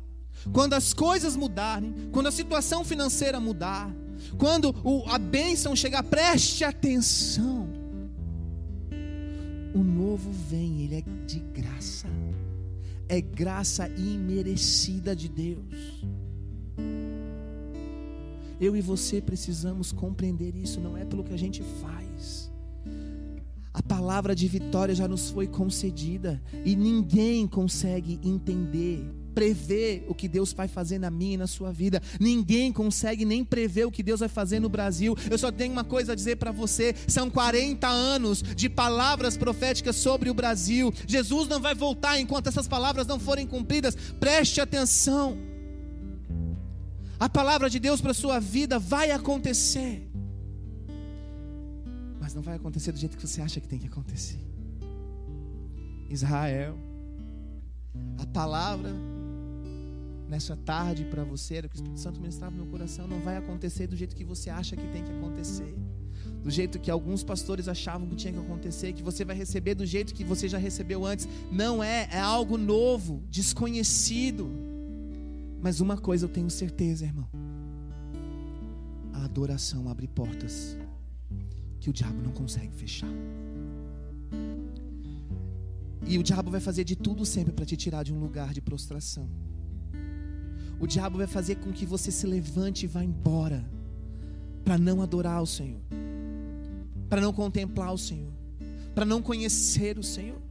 quando 0.51 0.73
as 0.73 0.93
coisas 0.93 1.35
mudarem, 1.35 1.93
quando 2.11 2.27
a 2.27 2.31
situação 2.31 2.83
financeira 2.83 3.39
mudar, 3.39 3.93
quando 4.37 4.75
o, 4.83 5.07
a 5.09 5.17
bênção 5.17 5.75
chegar, 5.75 6.03
preste 6.03 6.63
atenção. 6.63 7.67
O 9.73 9.83
novo 9.83 10.31
vem, 10.31 10.81
ele 10.81 10.95
é 10.95 11.03
de 11.25 11.39
graça, 11.39 12.07
é 13.07 13.21
graça 13.21 13.87
imerecida 13.89 15.15
de 15.15 15.29
Deus. 15.29 16.05
Eu 18.59 18.75
e 18.75 18.81
você 18.81 19.21
precisamos 19.21 19.91
compreender 19.91 20.55
isso, 20.55 20.79
não 20.79 20.95
é 20.95 21.03
pelo 21.03 21.23
que 21.23 21.33
a 21.33 21.37
gente 21.37 21.63
faz. 21.81 22.51
A 23.73 23.81
palavra 23.81 24.35
de 24.35 24.47
vitória 24.47 24.93
já 24.93 25.07
nos 25.07 25.29
foi 25.29 25.47
concedida 25.47 26.41
e 26.65 26.75
ninguém 26.75 27.47
consegue 27.47 28.19
entender 28.23 29.03
prever 29.33 30.05
o 30.07 30.13
que 30.13 30.27
Deus 30.27 30.53
vai 30.53 30.67
fazer 30.67 30.99
na 30.99 31.09
minha 31.09 31.33
e 31.33 31.37
na 31.37 31.47
sua 31.47 31.71
vida. 31.71 32.01
Ninguém 32.19 32.71
consegue 32.71 33.25
nem 33.25 33.43
prever 33.43 33.85
o 33.85 33.91
que 33.91 34.03
Deus 34.03 34.19
vai 34.19 34.29
fazer 34.29 34.59
no 34.59 34.69
Brasil. 34.69 35.15
Eu 35.29 35.37
só 35.37 35.51
tenho 35.51 35.71
uma 35.71 35.83
coisa 35.83 36.13
a 36.13 36.15
dizer 36.15 36.37
para 36.37 36.51
você: 36.51 36.95
são 37.07 37.29
40 37.29 37.87
anos 37.87 38.41
de 38.43 38.69
palavras 38.69 39.37
proféticas 39.37 39.95
sobre 39.95 40.29
o 40.29 40.33
Brasil. 40.33 40.93
Jesus 41.07 41.47
não 41.47 41.59
vai 41.59 41.75
voltar 41.75 42.19
enquanto 42.19 42.47
essas 42.47 42.67
palavras 42.67 43.07
não 43.07 43.19
forem 43.19 43.47
cumpridas. 43.47 43.95
Preste 44.19 44.61
atenção. 44.61 45.37
A 47.19 47.29
palavra 47.29 47.69
de 47.69 47.79
Deus 47.79 48.01
para 48.01 48.11
a 48.11 48.15
sua 48.15 48.39
vida 48.39 48.79
vai 48.79 49.11
acontecer. 49.11 50.09
Mas 52.19 52.33
não 52.33 52.41
vai 52.41 52.55
acontecer 52.55 52.91
do 52.91 52.97
jeito 52.97 53.15
que 53.15 53.27
você 53.27 53.41
acha 53.41 53.59
que 53.59 53.67
tem 53.67 53.77
que 53.77 53.87
acontecer. 53.87 54.39
Israel, 56.09 56.75
a 58.17 58.25
palavra 58.25 58.91
nessa 60.31 60.55
tarde 60.55 61.03
para 61.03 61.25
você, 61.25 61.55
era 61.55 61.67
o 61.67 61.69
que 61.69 61.75
o 61.75 61.79
Espírito 61.79 61.99
Santo 61.99 62.21
ministrava 62.21 62.55
no 62.55 62.63
meu 62.63 62.71
coração, 62.71 63.05
não 63.05 63.19
vai 63.19 63.35
acontecer 63.35 63.85
do 63.85 63.97
jeito 63.97 64.15
que 64.15 64.23
você 64.23 64.49
acha 64.49 64.77
que 64.77 64.87
tem 64.87 65.03
que 65.03 65.11
acontecer. 65.11 65.75
Do 66.41 66.49
jeito 66.49 66.79
que 66.79 66.89
alguns 66.89 67.21
pastores 67.21 67.67
achavam 67.67 68.07
que 68.07 68.15
tinha 68.15 68.31
que 68.31 68.39
acontecer, 68.39 68.93
que 68.93 69.03
você 69.03 69.25
vai 69.25 69.35
receber 69.35 69.75
do 69.75 69.85
jeito 69.85 70.13
que 70.13 70.23
você 70.23 70.47
já 70.47 70.57
recebeu 70.57 71.05
antes. 71.05 71.27
Não 71.51 71.83
é, 71.83 72.07
é 72.11 72.19
algo 72.19 72.57
novo, 72.57 73.21
desconhecido. 73.29 74.49
Mas 75.61 75.81
uma 75.81 75.97
coisa 75.97 76.25
eu 76.25 76.29
tenho 76.29 76.49
certeza, 76.49 77.05
irmão. 77.05 77.27
A 79.13 79.25
adoração 79.25 79.89
abre 79.89 80.07
portas 80.07 80.77
que 81.81 81.89
o 81.89 81.93
diabo 81.93 82.21
não 82.23 82.31
consegue 82.31 82.73
fechar. 82.73 83.13
E 86.07 86.17
o 86.17 86.23
diabo 86.23 86.49
vai 86.49 86.61
fazer 86.61 86.85
de 86.85 86.95
tudo 86.95 87.25
sempre 87.25 87.51
para 87.51 87.65
te 87.65 87.75
tirar 87.75 88.03
de 88.03 88.13
um 88.13 88.19
lugar 88.19 88.53
de 88.53 88.61
prostração. 88.61 89.29
O 90.81 90.87
diabo 90.87 91.19
vai 91.19 91.27
fazer 91.27 91.57
com 91.57 91.71
que 91.71 91.85
você 91.85 92.11
se 92.11 92.25
levante 92.25 92.85
e 92.85 92.87
vá 92.87 93.03
embora 93.03 93.63
para 94.65 94.79
não 94.79 94.99
adorar 94.99 95.39
o 95.39 95.45
Senhor, 95.45 95.79
para 97.07 97.21
não 97.21 97.31
contemplar 97.31 97.93
o 97.93 97.99
Senhor, 97.99 98.33
para 98.95 99.05
não 99.05 99.21
conhecer 99.21 99.99
o 99.99 100.03
Senhor. 100.03 100.41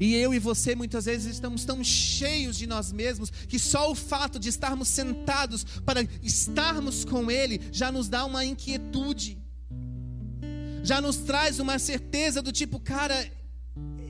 E 0.00 0.14
eu 0.14 0.32
e 0.32 0.38
você 0.38 0.74
muitas 0.74 1.04
vezes 1.04 1.34
estamos 1.34 1.66
tão 1.66 1.84
cheios 1.84 2.56
de 2.56 2.66
nós 2.66 2.90
mesmos 2.90 3.28
que 3.28 3.58
só 3.58 3.92
o 3.92 3.94
fato 3.94 4.38
de 4.38 4.48
estarmos 4.48 4.88
sentados 4.88 5.62
para 5.84 6.00
estarmos 6.22 7.04
com 7.04 7.30
Ele 7.30 7.60
já 7.70 7.92
nos 7.92 8.08
dá 8.08 8.24
uma 8.24 8.42
inquietude, 8.46 9.38
já 10.82 11.02
nos 11.02 11.18
traz 11.18 11.60
uma 11.60 11.78
certeza 11.78 12.40
do 12.40 12.50
tipo, 12.50 12.80
cara, 12.80 13.30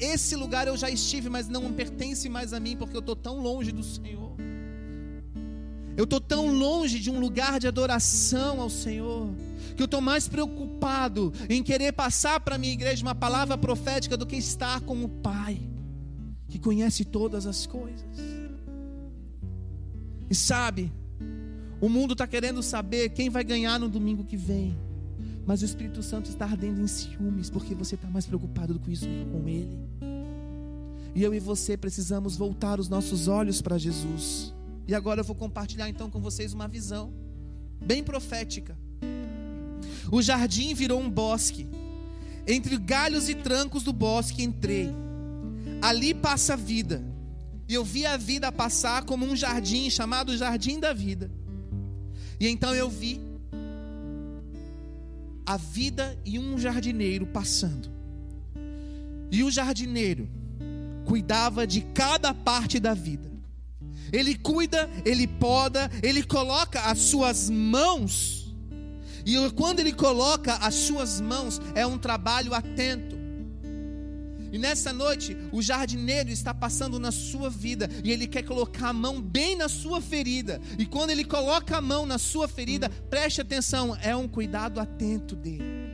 esse 0.00 0.34
lugar 0.34 0.66
eu 0.66 0.76
já 0.76 0.88
estive, 0.90 1.28
mas 1.28 1.48
não 1.48 1.72
pertence 1.72 2.28
mais 2.28 2.52
a 2.52 2.60
mim, 2.60 2.76
porque 2.76 2.96
eu 2.96 3.00
estou 3.00 3.14
tão 3.14 3.38
longe 3.38 3.70
do 3.70 3.82
Senhor. 3.82 4.34
Eu 5.96 6.04
estou 6.04 6.20
tão 6.20 6.46
longe 6.46 6.98
de 6.98 7.10
um 7.10 7.20
lugar 7.20 7.60
de 7.60 7.68
adoração 7.68 8.60
ao 8.60 8.70
Senhor, 8.70 9.28
que 9.76 9.82
eu 9.82 9.84
estou 9.84 10.00
mais 10.00 10.26
preocupado 10.26 11.32
em 11.48 11.62
querer 11.62 11.92
passar 11.92 12.40
para 12.40 12.54
a 12.54 12.58
minha 12.58 12.72
igreja 12.72 13.02
uma 13.02 13.14
palavra 13.14 13.58
profética 13.58 14.16
do 14.16 14.26
que 14.26 14.36
estar 14.36 14.80
com 14.80 15.04
o 15.04 15.08
Pai, 15.08 15.60
que 16.48 16.58
conhece 16.58 17.04
todas 17.04 17.46
as 17.46 17.66
coisas. 17.66 18.18
E 20.30 20.34
sabe, 20.34 20.90
o 21.80 21.88
mundo 21.88 22.12
está 22.12 22.26
querendo 22.26 22.62
saber 22.62 23.10
quem 23.10 23.28
vai 23.28 23.44
ganhar 23.44 23.78
no 23.78 23.88
domingo 23.88 24.24
que 24.24 24.36
vem. 24.36 24.78
Mas 25.50 25.62
o 25.62 25.64
Espírito 25.64 26.00
Santo 26.00 26.30
está 26.30 26.44
ardendo 26.44 26.80
em 26.80 26.86
ciúmes, 26.86 27.50
porque 27.50 27.74
você 27.74 27.96
está 27.96 28.08
mais 28.08 28.24
preocupado 28.24 28.78
com 28.78 28.88
isso 28.88 29.04
com 29.32 29.48
Ele. 29.48 29.76
E 31.12 31.24
eu 31.24 31.34
e 31.34 31.40
você 31.40 31.76
precisamos 31.76 32.36
voltar 32.36 32.78
os 32.78 32.88
nossos 32.88 33.26
olhos 33.26 33.60
para 33.60 33.76
Jesus. 33.76 34.54
E 34.86 34.94
agora 34.94 35.22
eu 35.22 35.24
vou 35.24 35.34
compartilhar 35.34 35.88
então 35.88 36.08
com 36.08 36.20
vocês 36.20 36.52
uma 36.52 36.68
visão 36.68 37.12
bem 37.84 38.00
profética. 38.04 38.78
O 40.12 40.22
jardim 40.22 40.72
virou 40.72 41.00
um 41.00 41.10
bosque. 41.10 41.66
Entre 42.46 42.78
galhos 42.78 43.28
e 43.28 43.34
trancos 43.34 43.82
do 43.82 43.92
bosque 43.92 44.44
entrei. 44.44 44.94
Ali 45.82 46.14
passa 46.14 46.52
a 46.52 46.56
vida. 46.56 47.02
E 47.68 47.74
eu 47.74 47.84
vi 47.84 48.06
a 48.06 48.16
vida 48.16 48.52
passar 48.52 49.02
como 49.02 49.26
um 49.26 49.34
jardim 49.34 49.90
chamado 49.90 50.36
Jardim 50.36 50.78
da 50.78 50.92
Vida. 50.92 51.28
E 52.38 52.46
então 52.46 52.72
eu 52.72 52.88
vi 52.88 53.29
a 55.50 55.56
vida 55.56 56.16
e 56.24 56.38
um 56.38 56.56
jardineiro 56.56 57.26
passando. 57.26 57.90
E 59.32 59.42
o 59.42 59.50
jardineiro 59.50 60.28
cuidava 61.04 61.66
de 61.66 61.80
cada 61.80 62.32
parte 62.32 62.78
da 62.78 62.94
vida. 62.94 63.28
Ele 64.12 64.36
cuida, 64.36 64.88
ele 65.04 65.26
poda, 65.26 65.90
ele 66.04 66.22
coloca 66.22 66.82
as 66.82 66.98
suas 66.98 67.50
mãos. 67.50 68.54
E 69.26 69.34
quando 69.50 69.80
ele 69.80 69.92
coloca 69.92 70.54
as 70.54 70.74
suas 70.76 71.20
mãos, 71.20 71.60
é 71.74 71.84
um 71.84 71.98
trabalho 71.98 72.54
atento. 72.54 73.18
E 74.52 74.58
nessa 74.58 74.92
noite, 74.92 75.36
o 75.52 75.62
jardineiro 75.62 76.30
está 76.30 76.52
passando 76.52 76.98
na 76.98 77.12
sua 77.12 77.48
vida 77.48 77.88
e 78.02 78.10
ele 78.10 78.26
quer 78.26 78.42
colocar 78.42 78.88
a 78.88 78.92
mão 78.92 79.20
bem 79.20 79.56
na 79.56 79.68
sua 79.68 80.00
ferida. 80.00 80.60
E 80.78 80.86
quando 80.86 81.10
ele 81.10 81.24
coloca 81.24 81.76
a 81.76 81.80
mão 81.80 82.04
na 82.04 82.18
sua 82.18 82.48
ferida, 82.48 82.88
preste 83.08 83.40
atenção, 83.40 83.96
é 84.02 84.14
um 84.14 84.26
cuidado 84.26 84.80
atento 84.80 85.36
dele. 85.36 85.90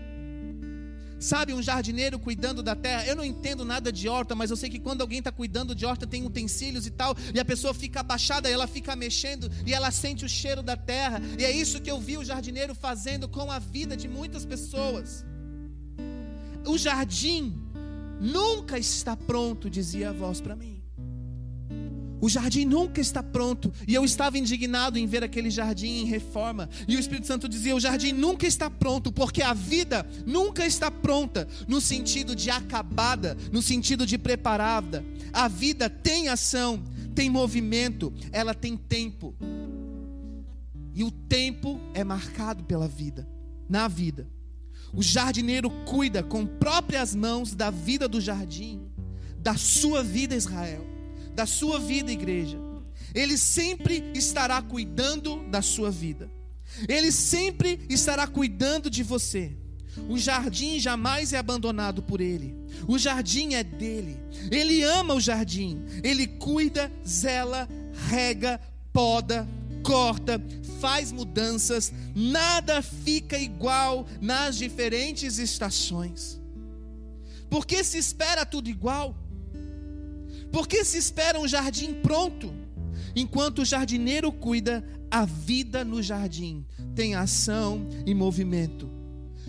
Sabe, 1.19 1.55
um 1.55 1.63
jardineiro 1.63 2.19
cuidando 2.19 2.63
da 2.63 2.77
terra. 2.77 3.07
Eu 3.07 3.17
não 3.17 3.25
entendo 3.25 3.65
nada 3.65 3.91
de 3.91 4.09
horta, 4.09 4.35
mas 4.35 4.51
eu 4.51 4.57
sei 4.57 4.69
que 4.69 4.79
quando 4.79 5.01
alguém 5.01 5.19
está 5.19 5.33
cuidando 5.33 5.75
de 5.75 5.87
horta, 5.87 6.07
tem 6.07 6.25
utensílios 6.25 6.87
e 6.87 6.91
tal, 6.91 7.17
e 7.35 7.41
a 7.41 7.45
pessoa 7.45 7.73
fica 7.73 8.01
abaixada, 8.01 8.51
e 8.51 8.53
ela 8.53 8.67
fica 8.67 8.95
mexendo, 8.95 9.51
e 9.65 9.73
ela 9.73 9.91
sente 9.91 10.25
o 10.25 10.29
cheiro 10.29 10.63
da 10.63 10.77
terra. 10.77 11.21
E 11.39 11.45
é 11.45 11.51
isso 11.51 11.81
que 11.81 11.91
eu 11.91 11.99
vi 11.99 12.19
o 12.19 12.25
jardineiro 12.25 12.75
fazendo 12.75 13.29
com 13.29 13.51
a 13.51 13.59
vida 13.59 13.97
de 13.97 14.09
muitas 14.09 14.45
pessoas. 14.45 15.25
O 16.67 16.77
jardim 16.77 17.66
nunca 18.21 18.79
está 18.79 19.17
pronto, 19.17 19.69
dizia 19.69 20.11
a 20.11 20.13
voz 20.13 20.41
para 20.41 20.57
mim. 20.57 20.77
O 22.21 22.29
jardim 22.29 22.65
nunca 22.65 23.01
está 23.01 23.23
pronto. 23.23 23.73
E 23.87 23.95
eu 23.95 24.05
estava 24.05 24.39
indignado 24.39 24.99
em 24.99 25.07
ver 25.07 25.23
aquele 25.23 25.51
jardim 25.51 26.01
em 26.01 26.05
reforma. 26.07 26.69
E 26.89 26.97
o 26.97 26.99
Espírito 26.99 27.27
Santo 27.27 27.49
dizia: 27.49 27.77
o 27.77 27.81
jardim 27.81 28.13
nunca 28.13 28.47
está 28.47 28.71
pronto, 28.71 29.13
porque 29.13 29.43
a 29.43 29.53
vida 29.53 30.07
nunca 30.25 30.67
está 30.67 30.91
pronta, 30.91 31.47
no 31.69 31.81
sentido 31.81 32.35
de 32.35 32.51
acabada, 32.51 33.37
no 33.53 33.61
sentido 33.61 34.07
de 34.07 34.17
preparada. 34.17 35.05
A 35.33 35.47
vida 35.49 35.91
tem 35.91 36.29
ação, 36.29 36.83
tem 37.15 37.29
movimento, 37.29 38.13
ela 38.33 38.55
tem 38.55 38.77
tempo. 38.77 39.35
E 40.95 41.05
o 41.05 41.11
tempo 41.11 41.79
é 41.93 42.03
marcado 42.03 42.65
pela 42.65 42.89
vida, 42.89 43.29
na 43.69 43.87
vida. 43.87 44.27
O 44.97 45.03
jardineiro 45.03 45.69
cuida 45.85 46.23
com 46.23 46.47
próprias 46.47 47.15
mãos 47.15 47.55
da 47.55 47.71
vida 47.71 48.09
do 48.09 48.21
jardim, 48.21 48.81
da 49.39 49.55
sua 49.55 50.03
vida, 50.03 50.35
Israel, 50.35 50.85
da 51.35 51.45
sua 51.45 51.79
vida, 51.79 52.11
igreja. 52.11 52.59
Ele 53.15 53.37
sempre 53.37 54.11
estará 54.15 54.61
cuidando 54.63 55.45
da 55.51 55.61
sua 55.61 55.91
vida. 55.91 56.31
Ele 56.89 57.13
sempre 57.13 57.79
estará 57.89 58.27
cuidando 58.27 58.91
de 58.91 59.03
você. 59.03 59.57
O 60.09 60.19
jardim 60.19 60.79
jamais 60.79 61.33
é 61.33 61.39
abandonado 61.39 62.03
por 62.03 62.21
ele. 62.21 62.55
O 62.87 62.99
jardim 62.99 63.55
é 63.55 63.63
dele. 63.63 64.19
Ele 64.51 64.83
ama 64.83 65.15
o 65.15 65.21
jardim. 65.21 65.83
Ele 66.03 66.27
cuida, 66.27 66.93
zela, 67.07 67.69
rega, 68.09 68.61
poda, 68.93 69.49
corta, 69.83 70.43
faz 70.87 71.11
mudanças, 71.11 71.93
nada 72.15 72.81
fica 72.81 73.37
igual 73.37 74.07
nas 74.21 74.57
diferentes 74.57 75.37
estações. 75.37 76.41
Por 77.51 77.67
que 77.67 77.83
se 77.83 77.99
espera 77.99 78.47
tudo 78.47 78.71
igual? 78.71 79.17
Por 80.53 80.69
que 80.69 80.85
se 80.85 80.97
espera 80.97 81.41
um 81.41 81.49
jardim 81.49 81.93
pronto? 81.93 82.55
Enquanto 83.17 83.63
o 83.63 83.65
jardineiro 83.65 84.31
cuida, 84.31 84.89
a 85.11 85.25
vida 85.25 85.85
no 85.85 86.01
jardim 86.01 86.65
tem 86.95 87.17
ação 87.17 87.89
e 88.07 88.15
movimento. 88.15 88.89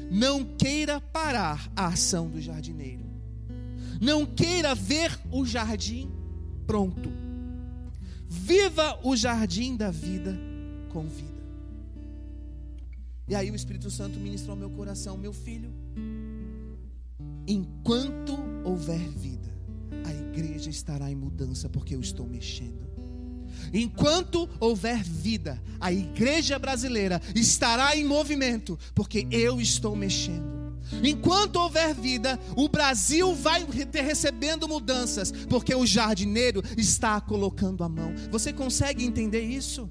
Não 0.10 0.44
queira 0.44 1.00
parar 1.00 1.72
a 1.76 1.90
ação 1.90 2.28
do 2.28 2.42
jardineiro. 2.42 3.06
Não 4.02 4.26
queira 4.26 4.74
ver 4.74 5.16
o 5.32 5.46
jardim 5.46 6.12
pronto 6.66 7.28
Viva 8.30 9.00
o 9.04 9.16
jardim 9.16 9.76
da 9.76 9.90
vida 9.90 10.47
com 10.88 11.04
vida. 11.04 11.38
E 13.28 13.36
aí 13.36 13.52
o 13.52 13.56
Espírito 13.56 13.92
Santo 13.92 14.20
ministrou 14.20 14.52
ao 14.52 14.58
meu 14.58 14.70
coração, 14.70 15.18
meu 15.18 15.34
filho. 15.34 15.74
Enquanto 17.46 18.38
houver 18.64 19.00
vida, 19.10 19.50
a 20.06 20.14
igreja 20.14 20.70
estará 20.70 21.12
em 21.12 21.16
mudança, 21.16 21.68
porque 21.68 21.96
eu 21.96 22.02
estou 22.02 22.26
mexendo. 22.26 22.88
Enquanto 23.74 24.50
houver 24.60 25.04
vida, 25.04 25.62
a 25.80 25.92
igreja 25.92 26.58
brasileira 26.58 27.22
estará 27.36 27.96
em 27.98 28.06
movimento, 28.06 28.80
porque 28.96 29.28
eu 29.30 29.60
estou 29.60 29.96
mexendo. 29.96 30.58
Enquanto 31.04 31.58
houver 31.58 31.94
vida, 31.94 32.40
o 32.56 32.70
Brasil 32.70 33.36
vai 33.36 33.66
ter 33.66 34.02
recebendo 34.02 34.68
mudanças, 34.68 35.32
porque 35.32 35.76
o 35.76 35.86
jardineiro 35.86 36.64
está 36.78 37.20
colocando 37.20 37.84
a 37.84 37.90
mão. 37.90 38.14
Você 38.32 38.54
consegue 38.54 39.04
entender 39.04 39.42
isso? 39.42 39.90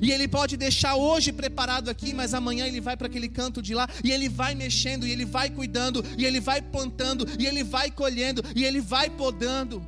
E 0.00 0.10
ele 0.10 0.28
pode 0.28 0.56
deixar 0.56 0.94
hoje 0.94 1.32
preparado 1.32 1.88
aqui, 1.88 2.14
mas 2.14 2.34
amanhã 2.34 2.66
ele 2.66 2.80
vai 2.80 2.96
para 2.96 3.06
aquele 3.06 3.28
canto 3.28 3.60
de 3.62 3.74
lá, 3.74 3.88
e 4.04 4.10
ele 4.10 4.28
vai 4.28 4.54
mexendo, 4.54 5.06
e 5.06 5.10
ele 5.10 5.24
vai 5.24 5.50
cuidando, 5.50 6.04
e 6.16 6.24
ele 6.24 6.40
vai 6.40 6.60
plantando, 6.62 7.26
e 7.38 7.46
ele 7.46 7.64
vai 7.64 7.90
colhendo, 7.90 8.42
e 8.54 8.64
ele 8.64 8.80
vai 8.80 9.10
podando. 9.10 9.84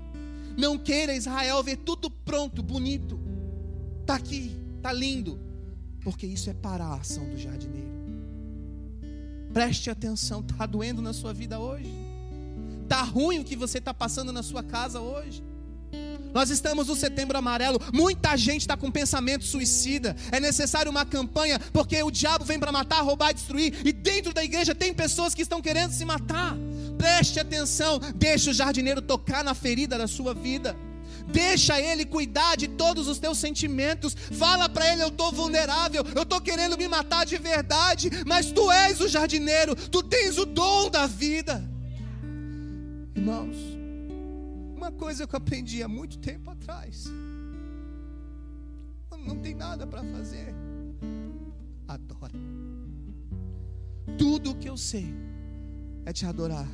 Não 0.56 0.78
queira 0.78 1.14
Israel 1.14 1.62
ver 1.62 1.76
tudo 1.76 2.10
pronto, 2.10 2.62
bonito. 2.62 3.18
Está 4.00 4.16
aqui, 4.16 4.56
está 4.76 4.92
lindo, 4.92 5.38
porque 6.02 6.26
isso 6.26 6.50
é 6.50 6.54
para 6.54 6.84
a 6.84 6.96
ação 6.96 7.28
do 7.28 7.38
jardineiro. 7.38 7.90
Preste 9.52 9.90
atenção, 9.90 10.40
está 10.40 10.66
doendo 10.66 11.02
na 11.02 11.12
sua 11.12 11.32
vida 11.32 11.58
hoje? 11.58 11.90
Está 12.82 13.02
ruim 13.02 13.38
o 13.38 13.44
que 13.44 13.54
você 13.54 13.78
está 13.78 13.94
passando 13.94 14.32
na 14.32 14.42
sua 14.42 14.62
casa 14.62 15.00
hoje? 15.00 15.42
Nós 16.32 16.50
estamos 16.50 16.88
no 16.88 16.96
setembro 16.96 17.36
amarelo, 17.36 17.80
muita 17.92 18.36
gente 18.36 18.62
está 18.62 18.76
com 18.76 18.90
pensamento 18.90 19.44
suicida. 19.44 20.16
É 20.30 20.40
necessário 20.40 20.90
uma 20.90 21.04
campanha, 21.04 21.58
porque 21.72 22.02
o 22.02 22.10
diabo 22.10 22.44
vem 22.44 22.58
para 22.58 22.72
matar, 22.72 23.02
roubar 23.02 23.30
e 23.30 23.34
destruir. 23.34 23.74
E 23.84 23.92
dentro 23.92 24.32
da 24.32 24.42
igreja 24.42 24.74
tem 24.74 24.94
pessoas 24.94 25.34
que 25.34 25.42
estão 25.42 25.60
querendo 25.60 25.92
se 25.92 26.04
matar. 26.04 26.56
Preste 26.96 27.40
atenção, 27.40 27.98
deixe 28.14 28.50
o 28.50 28.54
jardineiro 28.54 29.02
tocar 29.02 29.44
na 29.44 29.54
ferida 29.54 29.98
da 29.98 30.06
sua 30.06 30.32
vida. 30.34 30.76
Deixa 31.26 31.80
Ele 31.80 32.04
cuidar 32.04 32.56
de 32.56 32.68
todos 32.68 33.08
os 33.08 33.18
teus 33.18 33.38
sentimentos. 33.38 34.14
Fala 34.14 34.68
para 34.68 34.92
Ele: 34.92 35.02
Eu 35.02 35.08
estou 35.08 35.32
vulnerável, 35.32 36.04
eu 36.14 36.22
estou 36.22 36.40
querendo 36.40 36.76
me 36.76 36.88
matar 36.88 37.24
de 37.24 37.36
verdade, 37.38 38.10
mas 38.26 38.50
Tu 38.50 38.70
és 38.70 39.00
o 39.00 39.08
jardineiro, 39.08 39.74
Tu 39.74 40.02
tens 40.02 40.38
o 40.38 40.44
dom 40.44 40.90
da 40.90 41.06
vida. 41.06 41.62
Irmãos, 43.14 43.71
uma 44.82 44.90
coisa 44.90 45.28
que 45.28 45.34
eu 45.34 45.38
aprendi 45.38 45.80
há 45.80 45.88
muito 45.88 46.18
tempo 46.18 46.50
atrás: 46.50 47.04
não 49.24 49.38
tem 49.38 49.54
nada 49.54 49.86
para 49.86 50.02
fazer, 50.02 50.52
adora. 51.86 52.34
Tudo 54.18 54.50
o 54.50 54.54
que 54.56 54.68
eu 54.68 54.76
sei 54.76 55.14
é 56.04 56.12
te 56.12 56.26
adorar. 56.26 56.68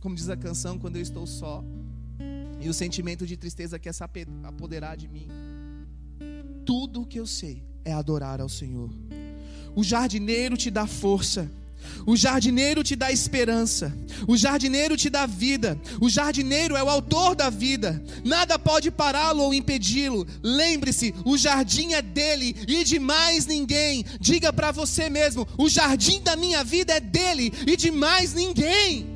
Como 0.00 0.16
diz 0.16 0.28
a 0.28 0.36
canção, 0.36 0.76
quando 0.76 0.96
eu 0.96 1.02
estou 1.02 1.24
só, 1.24 1.62
e 2.60 2.68
o 2.68 2.74
sentimento 2.74 3.24
de 3.24 3.36
tristeza 3.36 3.78
quer 3.78 3.94
se 3.94 4.02
apoderar 4.02 4.96
de 4.96 5.06
mim. 5.06 5.28
Tudo 6.66 7.02
o 7.02 7.06
que 7.06 7.20
eu 7.20 7.26
sei 7.26 7.62
é 7.84 7.92
adorar 7.92 8.40
ao 8.40 8.48
Senhor. 8.48 8.90
O 9.76 9.84
jardineiro 9.84 10.56
te 10.56 10.68
dá 10.68 10.84
força. 10.88 11.48
O 12.06 12.16
jardineiro 12.16 12.82
te 12.82 12.96
dá 12.96 13.12
esperança, 13.12 13.94
o 14.26 14.36
jardineiro 14.36 14.96
te 14.96 15.08
dá 15.08 15.24
vida, 15.26 15.80
o 16.00 16.08
jardineiro 16.08 16.76
é 16.76 16.82
o 16.82 16.88
autor 16.88 17.34
da 17.34 17.48
vida, 17.48 18.02
nada 18.24 18.58
pode 18.58 18.90
pará-lo 18.90 19.42
ou 19.42 19.54
impedi-lo. 19.54 20.26
Lembre-se, 20.42 21.14
o 21.24 21.36
jardim 21.36 21.92
é 21.92 22.02
dele 22.02 22.56
e 22.66 22.84
de 22.84 22.98
mais 22.98 23.46
ninguém. 23.46 24.04
Diga 24.20 24.52
para 24.52 24.72
você 24.72 25.08
mesmo: 25.08 25.46
o 25.56 25.68
jardim 25.68 26.20
da 26.20 26.36
minha 26.36 26.64
vida 26.64 26.94
é 26.94 27.00
dele 27.00 27.52
e 27.66 27.76
de 27.76 27.90
mais 27.90 28.34
ninguém. 28.34 29.06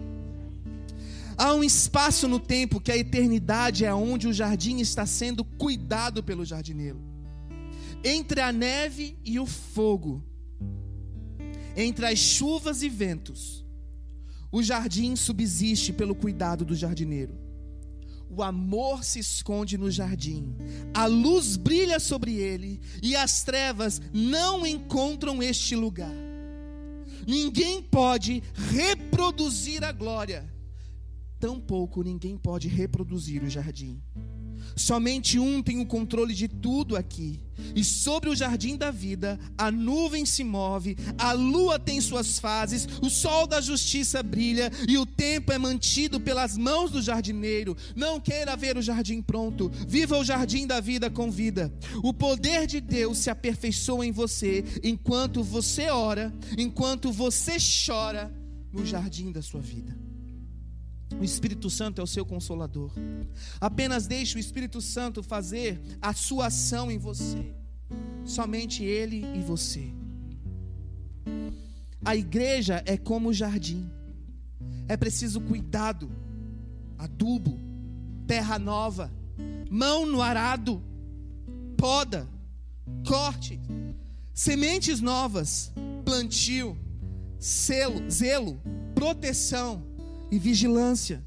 Há 1.39 1.53
um 1.53 1.63
espaço 1.63 2.27
no 2.27 2.41
tempo 2.41 2.81
que 2.81 2.91
a 2.91 2.97
eternidade 2.97 3.85
é 3.85 3.93
onde 3.93 4.27
o 4.27 4.33
jardim 4.33 4.79
está 4.81 5.05
sendo 5.05 5.45
cuidado 5.45 6.23
pelo 6.23 6.45
jardineiro. 6.45 6.99
Entre 8.03 8.41
a 8.41 8.51
neve 8.51 9.19
e 9.25 9.39
o 9.39 9.45
fogo, 9.45 10.25
entre 11.77 12.07
as 12.07 12.19
chuvas 12.19 12.83
e 12.83 12.89
ventos, 12.89 13.65
o 14.51 14.63
jardim 14.63 15.15
subsiste 15.15 15.93
pelo 15.93 16.15
cuidado 16.15 16.65
do 16.65 16.75
jardineiro. 16.75 17.39
O 18.29 18.43
amor 18.43 19.05
se 19.05 19.21
esconde 19.21 19.79
no 19.79 19.91
jardim, 19.91 20.57
a 20.93 21.07
luz 21.07 21.57
brilha 21.57 22.01
sobre 22.01 22.35
ele 22.35 22.81
e 23.03 23.15
as 23.15 23.45
trevas 23.45 24.01
não 24.13 24.67
encontram 24.67 25.43
este 25.43 25.77
lugar. 25.77 26.15
Ninguém 27.27 27.83
pode 27.83 28.43
reproduzir 28.55 29.85
a 29.85 29.93
glória 29.93 30.57
tampouco 31.39 32.03
ninguém 32.03 32.37
pode 32.37 32.69
reproduzir 32.69 33.43
o 33.43 33.49
jardim. 33.49 34.03
Somente 34.77 35.39
um 35.39 35.63
tem 35.63 35.81
o 35.81 35.87
controle 35.87 36.35
de 36.35 36.47
tudo 36.47 36.97
aqui. 36.97 37.41
E 37.75 37.83
sobre 37.83 38.29
o 38.29 38.37
jardim 38.37 38.77
da 38.77 38.91
vida, 38.91 39.41
a 39.57 39.71
nuvem 39.71 40.27
se 40.27 40.45
move, 40.45 40.97
a 41.17 41.33
lua 41.33 41.79
tem 41.79 41.99
suas 42.01 42.39
fases, 42.39 42.87
o 43.03 43.09
sol 43.09 43.47
da 43.47 43.61
justiça 43.61 44.23
brilha 44.23 44.71
e 44.87 44.99
o 44.99 45.07
tempo 45.07 45.51
é 45.51 45.59
mantido 45.59 46.21
pelas 46.21 46.59
mãos 46.59 46.91
do 46.91 47.01
jardineiro. 47.01 47.75
Não 47.95 48.21
queira 48.21 48.55
ver 48.55 48.77
o 48.77 48.83
jardim 48.83 49.23
pronto, 49.23 49.71
viva 49.89 50.19
o 50.19 50.25
jardim 50.25 50.67
da 50.67 50.79
vida 50.79 51.09
com 51.09 51.31
vida. 51.31 51.73
O 52.03 52.13
poder 52.13 52.67
de 52.67 52.81
Deus 52.81 53.19
se 53.19 53.31
aperfeiçoa 53.31 54.07
em 54.07 54.13
você 54.13 54.63
enquanto 54.85 55.43
você 55.43 55.89
ora, 55.89 56.33
enquanto 56.59 57.11
você 57.11 57.57
chora 57.87 58.31
no 58.71 58.85
jardim 58.85 59.33
da 59.33 59.41
sua 59.41 59.63
vida. 59.63 60.06
O 61.19 61.25
Espírito 61.25 61.71
Santo 61.71 62.01
é 62.01 62.05
o 62.05 62.07
seu 62.07 62.25
consolador. 62.27 62.91
Apenas 63.61 64.07
deixe 64.07 64.37
o 64.37 64.41
Espírito 64.41 64.81
Santo 64.81 65.23
fazer 65.23 65.81
a 66.03 66.13
sua 66.13 66.47
ação 66.47 66.91
em 66.91 66.99
você. 66.99 67.55
Somente 68.25 68.85
Ele 68.85 69.25
e 69.35 69.41
você. 69.41 69.93
A 72.05 72.15
igreja 72.17 72.83
é 72.85 72.97
como 72.97 73.29
o 73.29 73.33
jardim. 73.33 73.89
É 74.89 74.97
preciso 74.97 75.41
cuidado, 75.41 76.11
adubo, 76.99 77.59
terra 78.27 78.59
nova, 78.59 79.13
mão 79.71 80.07
no 80.07 80.21
arado, 80.21 80.83
poda, 81.77 82.29
corte, 83.07 83.61
sementes 84.35 85.01
novas, 85.01 85.73
plantio, 86.05 86.77
selo, 87.39 88.09
zelo, 88.11 88.61
proteção 88.95 89.86
e 90.31 90.39
vigilância. 90.39 91.25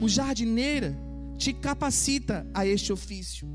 O 0.00 0.08
jardineira 0.08 0.96
te 1.36 1.52
capacita 1.52 2.46
a 2.52 2.66
este 2.66 2.92
ofício. 2.92 3.48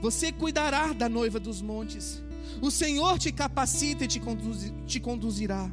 Você 0.00 0.30
cuidará 0.32 0.92
da 0.92 1.08
noiva 1.08 1.40
dos 1.40 1.62
montes. 1.62 2.22
O 2.60 2.70
Senhor 2.70 3.18
te 3.18 3.32
capacita 3.32 4.04
e 4.04 4.08
te, 4.08 4.20
conduz, 4.20 4.72
te 4.86 5.00
conduzirá. 5.00 5.70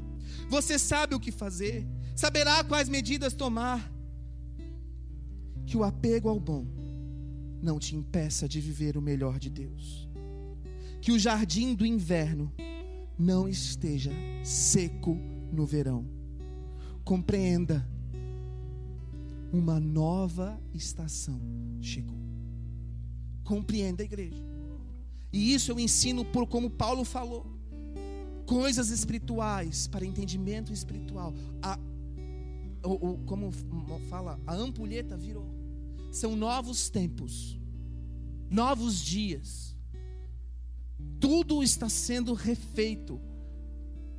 Você 0.50 0.80
sabe 0.80 1.16
o 1.16 1.20
que 1.20 1.32
fazer, 1.32 1.86
saberá 2.16 2.64
quais 2.64 2.90
medidas 2.90 3.34
tomar. 3.34 3.92
Que 5.66 5.78
o 5.78 5.84
apego 5.84 6.30
ao 6.30 6.40
bom 6.40 6.66
não 7.62 7.78
te 7.78 7.96
impeça 7.96 8.48
de 8.48 8.60
viver 8.60 8.98
o 8.98 9.02
melhor 9.02 9.38
de 9.38 9.50
Deus. 9.50 10.10
Que 11.02 11.12
o 11.12 11.20
jardim 11.20 11.74
do 11.74 11.86
inverno 11.86 12.52
não 13.18 13.48
esteja 13.48 14.12
seco 14.44 15.18
no 15.52 15.66
verão. 15.66 16.06
Compreenda 17.04 17.88
uma 19.52 19.80
nova 19.80 20.60
estação 20.74 21.40
chegou. 21.82 22.18
Compreenda, 23.44 24.04
igreja. 24.04 24.42
E 25.32 25.54
isso 25.54 25.72
eu 25.72 25.80
ensino 25.80 26.24
por 26.24 26.48
como 26.48 26.70
Paulo 26.70 27.04
falou. 27.04 27.46
Coisas 28.46 28.90
espirituais 28.90 29.88
para 29.88 30.06
entendimento 30.06 30.72
espiritual. 30.72 31.34
A, 31.62 31.78
o, 32.84 33.12
o, 33.12 33.18
como 33.26 33.52
fala, 34.10 34.40
a 34.46 34.54
ampulheta 34.54 35.18
virou. 35.18 35.50
São 36.12 36.36
novos 36.36 36.90
tempos, 36.90 37.60
novos 38.50 39.00
dias. 39.00 39.76
Tudo 41.20 41.64
está 41.64 41.88
sendo 41.88 42.34
refeito 42.34 43.20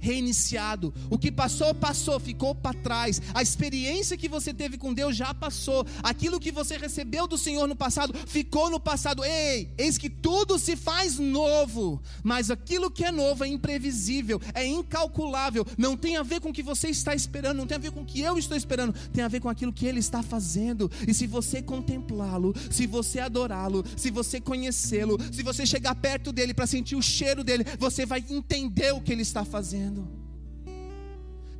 reiniciado. 0.02 0.92
O 1.08 1.16
que 1.16 1.30
passou, 1.30 1.72
passou, 1.72 2.18
ficou 2.18 2.54
para 2.54 2.76
trás. 2.76 3.22
A 3.32 3.40
experiência 3.40 4.16
que 4.16 4.28
você 4.28 4.52
teve 4.52 4.76
com 4.76 4.92
Deus 4.92 5.16
já 5.16 5.32
passou. 5.32 5.86
Aquilo 6.02 6.40
que 6.40 6.50
você 6.50 6.76
recebeu 6.76 7.28
do 7.28 7.38
Senhor 7.38 7.68
no 7.68 7.76
passado, 7.76 8.12
ficou 8.26 8.68
no 8.68 8.80
passado. 8.80 9.24
Ei, 9.24 9.72
eis 9.78 9.96
que 9.96 10.10
tudo 10.10 10.58
se 10.58 10.74
faz 10.74 11.18
novo. 11.18 12.02
Mas 12.24 12.50
aquilo 12.50 12.90
que 12.90 13.04
é 13.04 13.12
novo 13.12 13.44
é 13.44 13.48
imprevisível, 13.48 14.40
é 14.54 14.66
incalculável. 14.66 15.64
Não 15.78 15.96
tem 15.96 16.16
a 16.16 16.24
ver 16.24 16.40
com 16.40 16.50
o 16.50 16.52
que 16.52 16.64
você 16.64 16.88
está 16.88 17.14
esperando, 17.14 17.58
não 17.58 17.66
tem 17.66 17.76
a 17.76 17.80
ver 17.80 17.92
com 17.92 18.00
o 18.02 18.04
que 18.04 18.20
eu 18.20 18.36
estou 18.36 18.56
esperando. 18.56 18.92
Tem 19.12 19.22
a 19.22 19.28
ver 19.28 19.40
com 19.40 19.48
aquilo 19.48 19.72
que 19.72 19.86
Ele 19.86 20.00
está 20.00 20.20
fazendo. 20.22 20.90
E 21.06 21.14
se 21.14 21.28
você 21.28 21.62
contemplá-lo, 21.62 22.52
se 22.70 22.88
você 22.88 23.20
adorá-lo, 23.20 23.84
se 23.96 24.10
você 24.10 24.40
conhecê-lo, 24.40 25.16
se 25.30 25.44
você 25.44 25.64
chegar 25.64 25.94
perto 25.94 26.32
dele 26.32 26.52
para 26.52 26.66
sentir 26.66 26.96
o 26.96 27.02
cheiro 27.02 27.44
dele, 27.44 27.64
você 27.78 28.04
vai 28.04 28.24
entender 28.28 28.92
o 28.92 29.00
que 29.00 29.12
Ele 29.12 29.22
está 29.22 29.44
fazendo. 29.44 29.91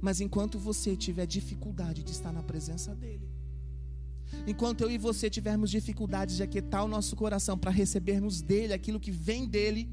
Mas 0.00 0.20
enquanto 0.20 0.58
você 0.58 0.96
tiver 0.96 1.26
dificuldade 1.26 2.02
de 2.02 2.12
estar 2.12 2.32
na 2.32 2.42
presença 2.42 2.94
dEle, 2.94 3.28
enquanto 4.46 4.80
eu 4.82 4.90
e 4.90 4.98
você 4.98 5.30
tivermos 5.30 5.70
dificuldade 5.70 6.36
de 6.36 6.42
aquietar 6.42 6.84
o 6.84 6.88
nosso 6.88 7.14
coração 7.14 7.56
para 7.56 7.70
recebermos 7.70 8.42
dEle 8.42 8.72
aquilo 8.72 8.98
que 8.98 9.10
vem 9.10 9.46
dEle, 9.46 9.88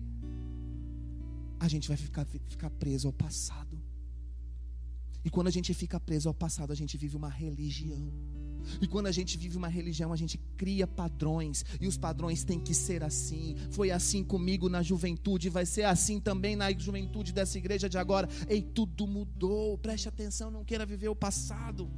a 1.59 1.67
gente 1.67 1.87
vai 1.87 1.97
ficar, 1.97 2.25
ficar 2.25 2.69
preso 2.69 3.07
ao 3.07 3.13
passado. 3.13 3.77
E 5.23 5.29
quando 5.29 5.47
a 5.47 5.51
gente 5.51 5.73
fica 5.73 5.99
preso 5.99 6.29
ao 6.29 6.33
passado, 6.33 6.71
a 6.71 6.75
gente 6.75 6.97
vive 6.97 7.15
uma 7.15 7.29
religião. 7.29 8.11
E 8.81 8.87
quando 8.87 9.07
a 9.07 9.11
gente 9.11 9.37
vive 9.37 9.57
uma 9.57 9.67
religião, 9.67 10.13
a 10.13 10.15
gente 10.15 10.37
cria 10.57 10.87
padrões, 10.87 11.63
e 11.79 11.87
os 11.87 11.97
padrões 11.97 12.43
têm 12.43 12.59
que 12.59 12.73
ser 12.73 13.03
assim. 13.03 13.55
Foi 13.71 13.91
assim 13.91 14.23
comigo 14.23 14.69
na 14.69 14.81
juventude, 14.81 15.49
vai 15.49 15.65
ser 15.65 15.83
assim 15.83 16.19
também 16.19 16.55
na 16.55 16.71
juventude 16.71 17.33
dessa 17.33 17.57
igreja 17.57 17.89
de 17.89 17.97
agora. 17.97 18.27
Ei, 18.47 18.61
tudo 18.61 19.07
mudou. 19.07 19.77
Preste 19.77 20.07
atenção, 20.07 20.51
não 20.51 20.63
queira 20.63 20.85
viver 20.85 21.09
o 21.09 21.15
passado. 21.15 21.89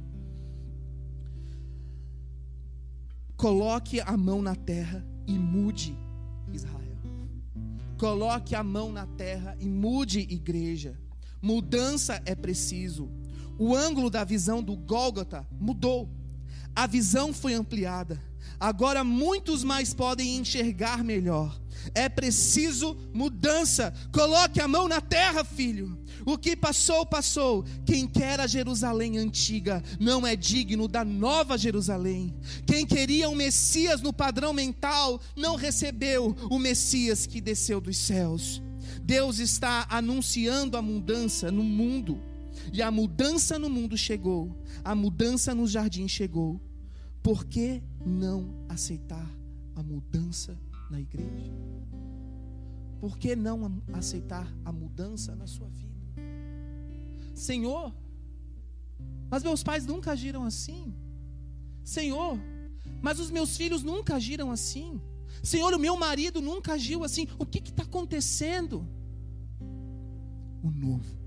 Coloque 3.36 4.00
a 4.00 4.16
mão 4.16 4.40
na 4.40 4.54
terra 4.54 5.04
e 5.26 5.36
mude 5.38 5.96
Israel. 6.52 6.96
Coloque 7.98 8.54
a 8.54 8.62
mão 8.62 8.92
na 8.92 9.06
terra 9.06 9.56
e 9.60 9.68
mude 9.68 10.20
igreja. 10.20 10.98
Mudança 11.40 12.22
é 12.24 12.34
preciso. 12.34 13.10
O 13.58 13.74
ângulo 13.74 14.08
da 14.08 14.24
visão 14.24 14.62
do 14.62 14.76
Gólgota 14.76 15.46
mudou 15.60 16.08
a 16.74 16.86
visão 16.86 17.32
foi 17.32 17.54
ampliada. 17.54 18.20
Agora 18.58 19.02
muitos 19.02 19.64
mais 19.64 19.92
podem 19.92 20.36
enxergar 20.36 21.02
melhor. 21.02 21.60
É 21.94 22.08
preciso 22.08 22.96
mudança. 23.12 23.92
Coloque 24.12 24.60
a 24.60 24.68
mão 24.68 24.86
na 24.86 25.00
terra, 25.00 25.42
filho. 25.42 25.98
O 26.24 26.38
que 26.38 26.54
passou, 26.54 27.04
passou. 27.04 27.64
Quem 27.84 28.06
quer 28.06 28.38
a 28.38 28.46
Jerusalém 28.46 29.18
antiga 29.18 29.82
não 29.98 30.24
é 30.24 30.36
digno 30.36 30.86
da 30.86 31.04
nova 31.04 31.58
Jerusalém. 31.58 32.32
Quem 32.64 32.86
queria 32.86 33.28
um 33.28 33.34
Messias 33.34 34.00
no 34.00 34.12
padrão 34.12 34.52
mental 34.52 35.20
não 35.36 35.56
recebeu 35.56 36.36
o 36.48 36.58
Messias 36.58 37.26
que 37.26 37.40
desceu 37.40 37.80
dos 37.80 37.96
céus. 37.96 38.62
Deus 39.02 39.40
está 39.40 39.86
anunciando 39.90 40.76
a 40.76 40.82
mudança 40.82 41.50
no 41.50 41.64
mundo. 41.64 42.22
E 42.72 42.80
a 42.80 42.90
mudança 42.90 43.58
no 43.58 43.68
mundo 43.68 43.96
chegou, 43.96 44.61
a 44.84 44.94
mudança 44.94 45.54
no 45.54 45.66
jardim 45.66 46.08
chegou. 46.08 46.60
Por 47.22 47.44
que 47.44 47.82
não 48.04 48.52
aceitar 48.68 49.28
a 49.76 49.82
mudança 49.82 50.58
na 50.90 51.00
igreja? 51.00 51.52
Por 53.00 53.16
que 53.16 53.34
não 53.34 53.82
aceitar 53.92 54.52
a 54.64 54.72
mudança 54.72 55.34
na 55.34 55.46
sua 55.46 55.68
vida? 55.68 55.92
Senhor, 57.34 57.94
mas 59.30 59.42
meus 59.42 59.62
pais 59.62 59.86
nunca 59.86 60.12
agiram 60.12 60.44
assim. 60.44 60.94
Senhor, 61.84 62.38
mas 63.00 63.18
os 63.18 63.30
meus 63.30 63.56
filhos 63.56 63.82
nunca 63.82 64.16
agiram 64.16 64.50
assim. 64.50 65.00
Senhor, 65.42 65.72
o 65.72 65.78
meu 65.78 65.96
marido 65.96 66.40
nunca 66.40 66.74
agiu 66.74 67.02
assim. 67.02 67.26
O 67.38 67.46
que 67.46 67.58
está 67.58 67.82
acontecendo? 67.82 68.86
O 70.62 70.70
novo 70.70 71.22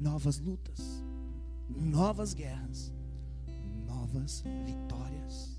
novas 0.00 0.38
lutas, 0.38 0.97
novas 1.68 2.34
guerras, 2.34 2.92
novas 3.86 4.42
vitórias. 4.64 5.58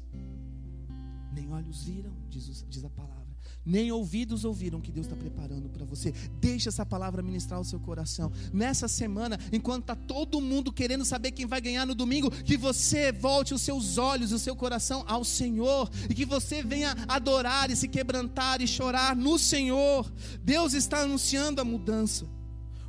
Nem 1.32 1.51
olhos 1.51 1.84
viram, 1.84 2.12
diz, 2.30 2.66
diz 2.68 2.84
a 2.84 2.89
palavra, 2.89 3.20
nem 3.66 3.91
ouvidos 3.91 4.45
ouviram 4.45 4.82
que 4.82 4.91
Deus 4.91 5.05
está 5.05 5.16
preparando 5.16 5.70
para 5.70 5.86
você. 5.86 6.12
Deixa 6.41 6.70
essa 6.70 6.86
palavra 6.86 7.22
ministrar 7.22 7.60
o 7.60 7.64
seu 7.64 7.80
coração. 7.80 8.32
Nessa 8.51 8.88
semana, 8.88 9.38
enquanto 9.51 9.84
está 9.84 9.95
todo 9.95 10.41
mundo 10.41 10.72
querendo 10.72 11.05
saber 11.05 11.32
quem 11.32 11.45
vai 11.45 11.62
ganhar 11.62 11.86
no 11.86 11.93
domingo, 11.93 12.32
que 12.32 12.57
você 12.57 13.12
volte 13.12 13.53
os 13.53 13.62
seus 13.62 13.97
olhos, 13.97 14.32
o 14.32 14.39
seu 14.39 14.55
coração 14.55 15.03
ao 15.07 15.24
Senhor 15.24 15.89
e 16.10 16.16
que 16.16 16.26
você 16.26 16.64
venha 16.64 16.95
adorar 17.07 17.70
e 17.70 17.76
se 17.76 17.88
quebrantar 17.88 18.62
e 18.62 18.68
chorar 18.68 19.16
no 19.16 19.38
Senhor. 19.38 20.12
Deus 20.41 20.74
está 20.74 21.01
anunciando 21.01 21.62
a 21.62 21.66
mudança. 21.66 22.26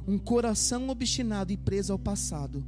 Um 0.09 0.19
coração 0.19 0.89
obstinado 0.89 1.53
e 1.53 1.59
preso 1.59 1.93
ao 1.93 1.99
passado 1.99 2.65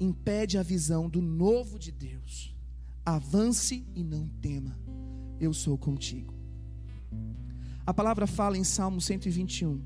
impede 0.00 0.58
a 0.58 0.62
visão 0.62 1.08
do 1.08 1.20
novo 1.20 1.78
de 1.78 1.92
Deus. 1.92 2.56
Avance 3.04 3.86
e 3.94 4.02
não 4.02 4.26
tema, 4.40 4.78
eu 5.38 5.52
sou 5.52 5.76
contigo. 5.78 6.34
A 7.86 7.94
palavra 7.94 8.26
fala 8.26 8.56
em 8.56 8.64
Salmo 8.64 9.00
121. 9.00 9.80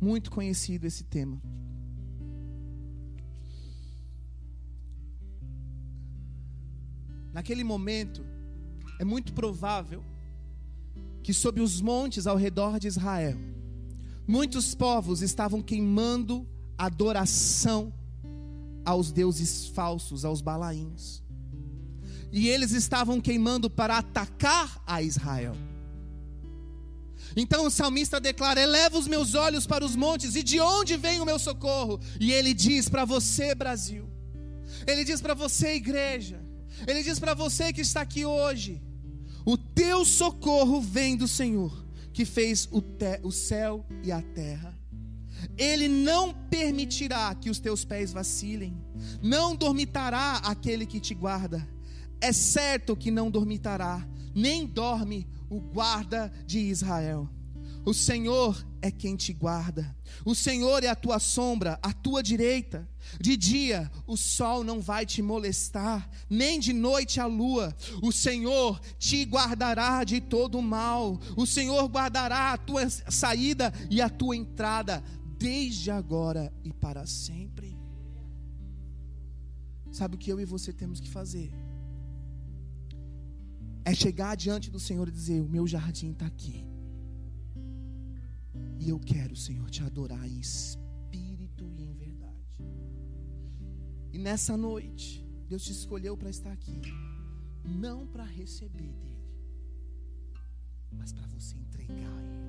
Muito 0.00 0.30
conhecido 0.30 0.86
esse 0.86 1.04
tema. 1.04 1.40
naquele 7.34 7.64
momento, 7.64 8.24
é 9.00 9.04
muito 9.04 9.34
provável 9.34 10.04
que 11.20 11.34
sob 11.34 11.60
os 11.60 11.80
montes 11.80 12.28
ao 12.28 12.36
redor 12.36 12.78
de 12.78 12.86
Israel, 12.86 13.36
muitos 14.26 14.74
povos 14.74 15.22
estavam 15.22 15.62
queimando 15.62 16.46
adoração 16.76 17.92
aos 18.84 19.10
deuses 19.10 19.66
falsos, 19.68 20.24
aos 20.24 20.40
balaíns. 20.40 21.22
E 22.30 22.48
eles 22.48 22.72
estavam 22.72 23.20
queimando 23.20 23.70
para 23.70 23.98
atacar 23.98 24.82
a 24.86 25.00
Israel. 25.02 25.56
Então 27.36 27.66
o 27.66 27.70
salmista 27.70 28.20
declara: 28.20 28.60
Eleva 28.60 28.98
os 28.98 29.08
meus 29.08 29.34
olhos 29.34 29.66
para 29.66 29.84
os 29.84 29.96
montes, 29.96 30.36
e 30.36 30.42
de 30.42 30.60
onde 30.60 30.96
vem 30.96 31.20
o 31.20 31.24
meu 31.24 31.38
socorro? 31.38 32.00
E 32.20 32.32
ele 32.32 32.52
diz 32.52 32.88
para 32.88 33.04
você, 33.04 33.54
Brasil, 33.54 34.08
ele 34.86 35.04
diz 35.04 35.20
para 35.20 35.34
você, 35.34 35.74
igreja, 35.74 36.40
ele 36.86 37.02
diz 37.02 37.18
para 37.18 37.34
você 37.34 37.72
que 37.72 37.80
está 37.80 38.00
aqui 38.00 38.24
hoje: 38.24 38.82
O 39.44 39.56
teu 39.56 40.04
socorro 40.04 40.80
vem 40.80 41.16
do 41.16 41.26
Senhor, 41.28 41.83
que 42.14 42.24
fez 42.24 42.68
o, 42.70 42.80
te, 42.80 43.20
o 43.24 43.32
céu 43.32 43.84
e 44.02 44.12
a 44.12 44.22
terra. 44.22 44.72
Ele 45.58 45.88
não 45.88 46.32
permitirá 46.32 47.34
que 47.34 47.50
os 47.50 47.58
teus 47.58 47.84
pés 47.84 48.12
vacilem, 48.12 48.74
não 49.20 49.54
dormitará 49.54 50.36
aquele 50.36 50.86
que 50.86 51.00
te 51.00 51.12
guarda. 51.12 51.68
É 52.20 52.32
certo 52.32 52.96
que 52.96 53.10
não 53.10 53.30
dormitará, 53.30 54.06
nem 54.34 54.64
dorme 54.64 55.26
o 55.50 55.60
guarda 55.60 56.32
de 56.46 56.60
Israel. 56.60 57.28
O 57.84 57.92
Senhor 57.92 58.66
é 58.80 58.90
quem 58.90 59.14
te 59.14 59.32
guarda. 59.32 59.94
O 60.24 60.34
Senhor 60.34 60.82
é 60.82 60.88
a 60.88 60.94
tua 60.94 61.18
sombra, 61.18 61.78
a 61.82 61.92
tua 61.92 62.22
direita. 62.22 62.88
De 63.20 63.36
dia 63.36 63.90
o 64.06 64.16
sol 64.16 64.64
não 64.64 64.80
vai 64.80 65.04
te 65.04 65.20
molestar, 65.20 66.10
nem 66.28 66.58
de 66.58 66.72
noite 66.72 67.20
a 67.20 67.26
lua. 67.26 67.76
O 68.02 68.10
Senhor 68.10 68.80
te 68.98 69.22
guardará 69.24 70.02
de 70.02 70.20
todo 70.20 70.62
mal. 70.62 71.20
O 71.36 71.46
Senhor 71.46 71.86
guardará 71.88 72.52
a 72.52 72.58
tua 72.58 72.88
saída 72.88 73.72
e 73.90 74.00
a 74.00 74.08
tua 74.08 74.34
entrada, 74.34 75.04
desde 75.38 75.90
agora 75.90 76.52
e 76.62 76.72
para 76.72 77.06
sempre. 77.06 77.78
Sabe 79.92 80.14
o 80.16 80.18
que 80.18 80.32
eu 80.32 80.40
e 80.40 80.44
você 80.44 80.72
temos 80.72 81.00
que 81.00 81.08
fazer? 81.08 81.52
É 83.84 83.94
chegar 83.94 84.34
diante 84.34 84.70
do 84.70 84.80
Senhor 84.80 85.06
e 85.08 85.12
dizer: 85.12 85.42
O 85.42 85.48
meu 85.48 85.66
jardim 85.66 86.12
está 86.12 86.26
aqui. 86.26 86.73
E 88.78 88.88
eu 88.88 88.98
quero, 88.98 89.36
Senhor, 89.36 89.70
te 89.70 89.82
adorar 89.82 90.26
em 90.26 90.38
espírito 90.40 91.64
e 91.76 91.82
em 91.82 91.94
verdade. 91.94 92.62
E 94.12 94.18
nessa 94.18 94.56
noite, 94.56 95.24
Deus 95.48 95.64
te 95.64 95.72
escolheu 95.72 96.16
para 96.16 96.30
estar 96.30 96.52
aqui, 96.52 96.80
não 97.64 98.06
para 98.06 98.24
receber 98.24 98.92
dele, 98.94 99.14
mas 100.92 101.12
para 101.12 101.26
você 101.26 101.56
entregar 101.56 101.94
ele. 101.94 102.44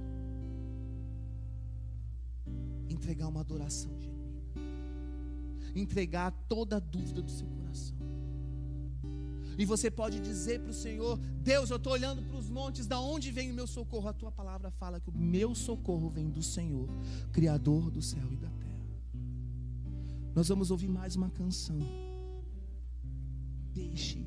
Entregar 2.88 3.28
uma 3.28 3.42
adoração 3.42 3.92
genuína. 4.00 4.26
Entregar 5.76 6.32
toda 6.48 6.78
a 6.78 6.80
dúvida 6.80 7.22
do 7.22 7.32
seu 7.32 7.48
coração. 7.48 7.95
E 9.58 9.66
você 9.66 9.90
pode 9.90 10.20
dizer 10.20 10.60
para 10.60 10.72
o 10.72 10.74
Senhor: 10.74 11.18
Deus, 11.42 11.70
eu 11.70 11.78
estou 11.78 11.94
olhando 11.94 12.22
para 12.22 12.38
os 12.38 12.50
montes, 12.50 12.86
da 12.86 13.00
onde 13.00 13.32
vem 13.32 13.52
o 13.52 13.54
meu 13.54 13.68
socorro? 13.68 14.08
A 14.08 14.14
tua 14.14 14.32
palavra 14.32 14.72
fala 14.72 15.00
que 15.00 15.10
o 15.10 15.18
meu 15.18 15.56
socorro 15.56 16.10
vem 16.10 16.30
do 16.30 16.42
Senhor, 16.42 16.90
Criador 17.32 17.90
do 17.90 18.02
céu 18.02 18.32
e 18.32 18.36
da 18.36 18.50
terra. 18.50 18.66
Nós 20.36 20.50
vamos 20.50 20.70
ouvir 20.72 20.90
mais 20.90 21.16
uma 21.16 21.30
canção. 21.30 21.80
Deixe 23.74 24.26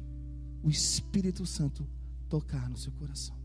o 0.62 0.70
Espírito 0.70 1.46
Santo 1.46 1.86
tocar 2.28 2.68
no 2.68 2.76
seu 2.76 2.92
coração. 2.92 3.37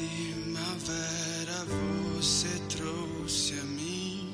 primavera 0.00 1.64
você 1.66 2.48
trouxe 2.74 3.58
a 3.58 3.64
mim 3.64 4.32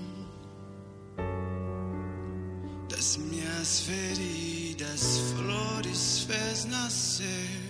das 2.89 3.17
minhas 3.17 3.81
feridas, 3.81 5.19
flores 5.35 6.21
fez 6.21 6.65
nascer. 6.67 7.66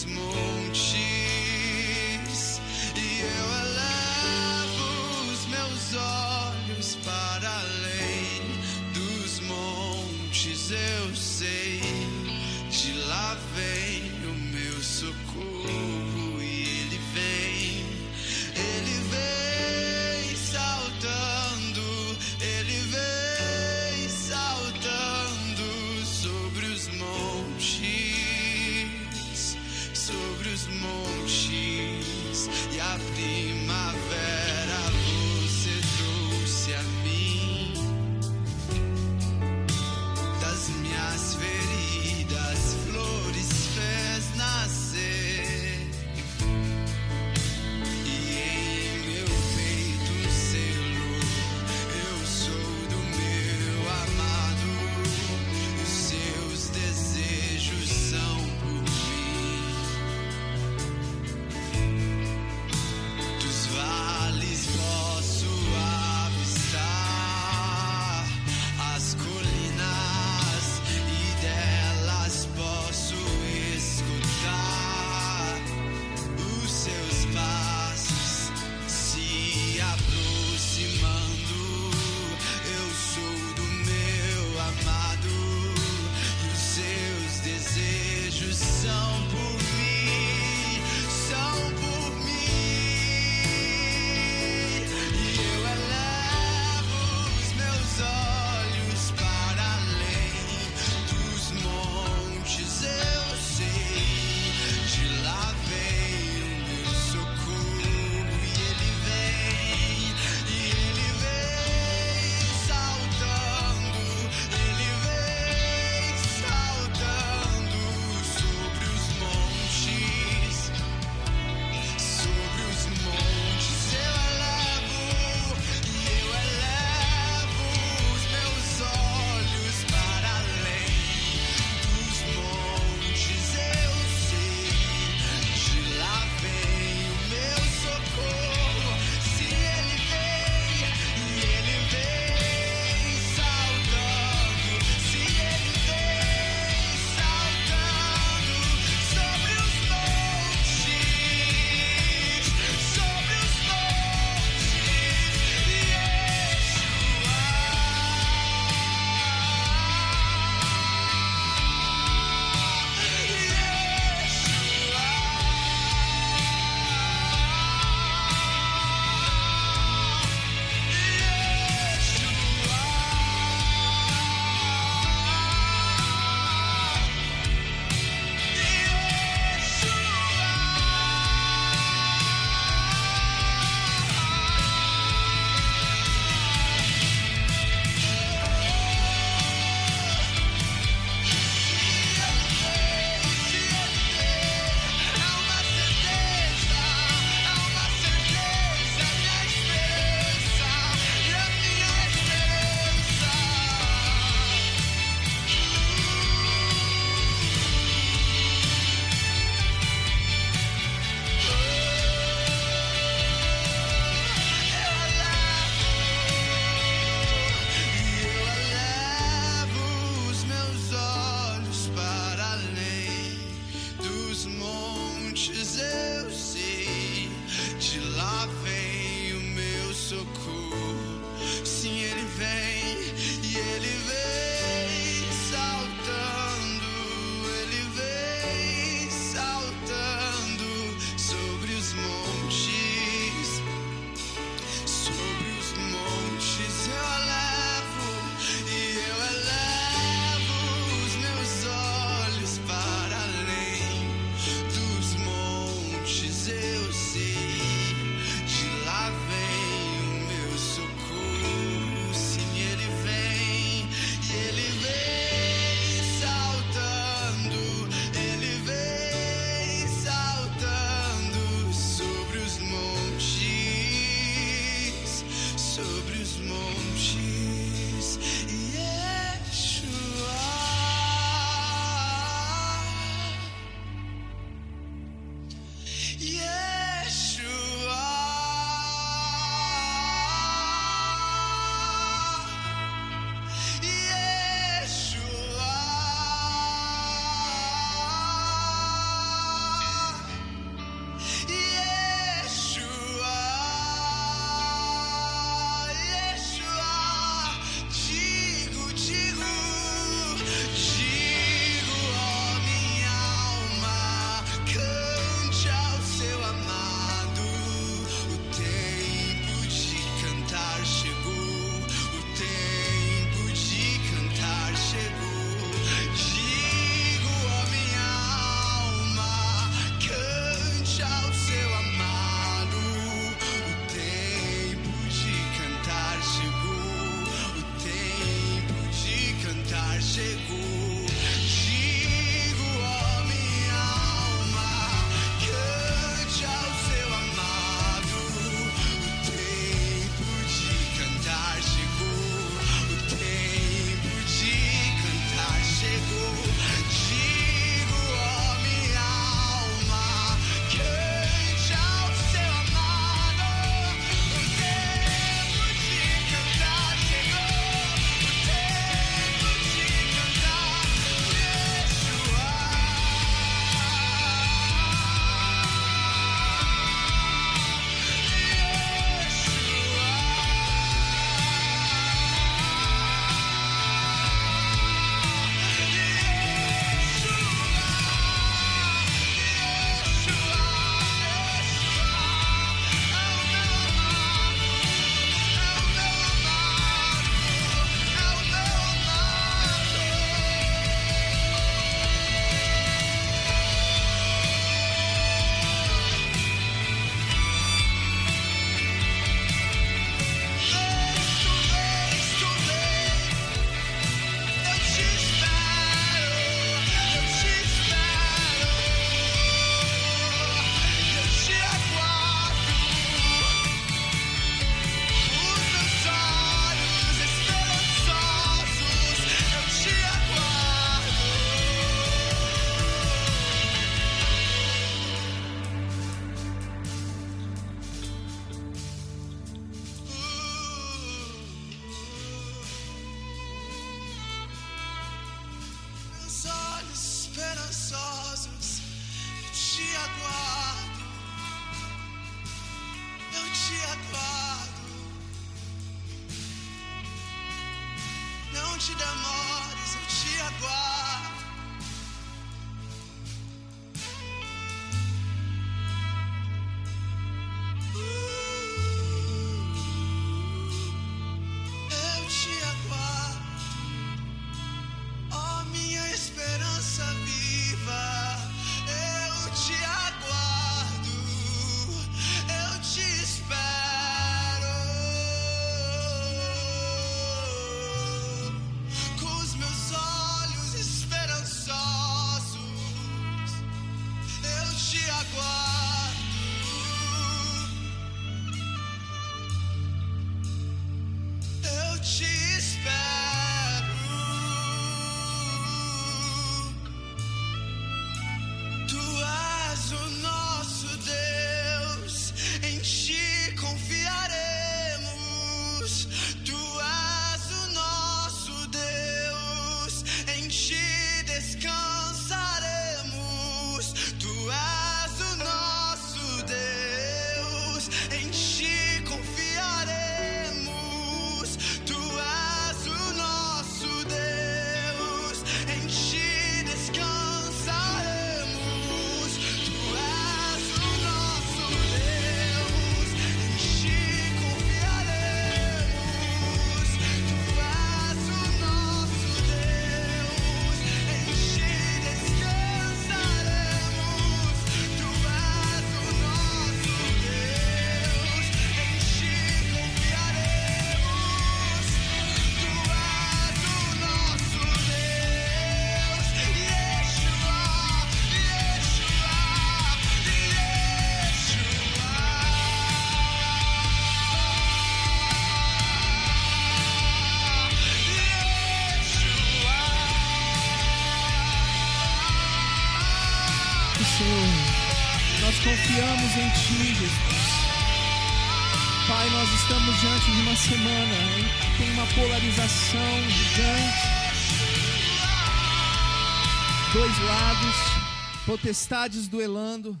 tempestades 598.70 599.26
duelando, 599.26 600.00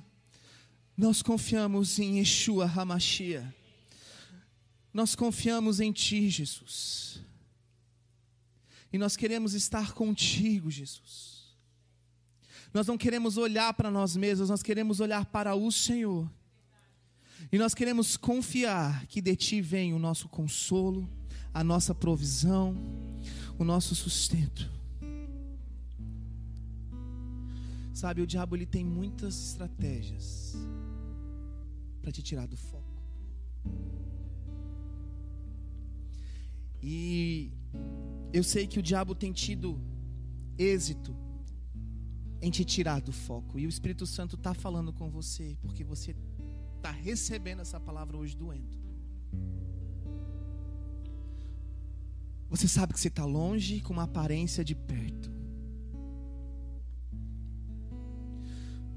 nós 0.96 1.22
confiamos 1.22 1.98
em 1.98 2.18
Yeshua 2.18 2.66
Hamashia. 2.66 3.52
Nós 4.94 5.16
confiamos 5.16 5.80
em 5.80 5.90
Ti, 5.90 6.30
Jesus. 6.30 7.20
E 8.92 8.98
nós 8.98 9.16
queremos 9.16 9.54
estar 9.54 9.92
contigo, 9.92 10.70
Jesus. 10.70 11.48
Nós 12.72 12.86
não 12.86 12.96
queremos 12.96 13.36
olhar 13.36 13.74
para 13.74 13.90
nós 13.90 14.14
mesmos, 14.14 14.50
nós 14.50 14.62
queremos 14.62 15.00
olhar 15.00 15.24
para 15.26 15.52
o 15.56 15.72
Senhor. 15.72 16.30
E 17.50 17.58
nós 17.58 17.74
queremos 17.74 18.16
confiar 18.16 19.04
que 19.06 19.20
de 19.20 19.34
Ti 19.34 19.60
vem 19.60 19.92
o 19.92 19.98
nosso 19.98 20.28
consolo, 20.28 21.10
a 21.52 21.64
nossa 21.64 21.92
provisão, 21.92 22.76
o 23.58 23.64
nosso 23.64 23.96
sustento. 23.96 24.79
Sabe, 28.00 28.22
o 28.22 28.26
diabo 28.26 28.56
ele 28.56 28.64
tem 28.64 28.82
muitas 28.82 29.34
estratégias 29.48 30.56
para 32.00 32.10
te 32.10 32.22
tirar 32.22 32.46
do 32.46 32.56
foco. 32.56 33.02
E 36.82 37.52
eu 38.32 38.42
sei 38.42 38.66
que 38.66 38.78
o 38.78 38.82
diabo 38.82 39.14
tem 39.14 39.34
tido 39.34 39.78
êxito 40.56 41.14
em 42.40 42.50
te 42.50 42.64
tirar 42.64 43.02
do 43.02 43.12
foco. 43.12 43.58
E 43.58 43.66
o 43.66 43.68
Espírito 43.68 44.06
Santo 44.06 44.36
está 44.36 44.54
falando 44.54 44.94
com 44.94 45.10
você, 45.10 45.58
porque 45.60 45.84
você 45.84 46.16
está 46.76 46.90
recebendo 46.90 47.60
essa 47.60 47.78
palavra 47.78 48.16
hoje 48.16 48.34
doendo. 48.34 48.78
Você 52.48 52.66
sabe 52.66 52.94
que 52.94 53.00
você 53.00 53.08
está 53.08 53.26
longe 53.26 53.82
com 53.82 53.92
uma 53.92 54.04
aparência 54.04 54.64
de 54.64 54.74
perto. 54.74 55.29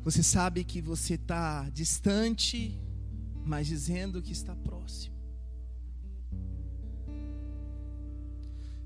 Você 0.03 0.21
sabe 0.21 0.65
que 0.65 0.81
você 0.81 1.13
está 1.13 1.69
distante, 1.69 2.77
mas 3.45 3.67
dizendo 3.67 4.21
que 4.21 4.33
está 4.33 4.53
próximo. 4.53 5.15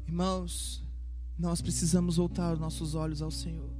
Irmãos, 0.07 0.87
nós 1.37 1.59
precisamos 1.59 2.17
voltar 2.17 2.53
os 2.53 2.59
nossos 2.59 2.93
olhos 2.93 3.21
ao 3.21 3.31
Senhor. 3.31 3.71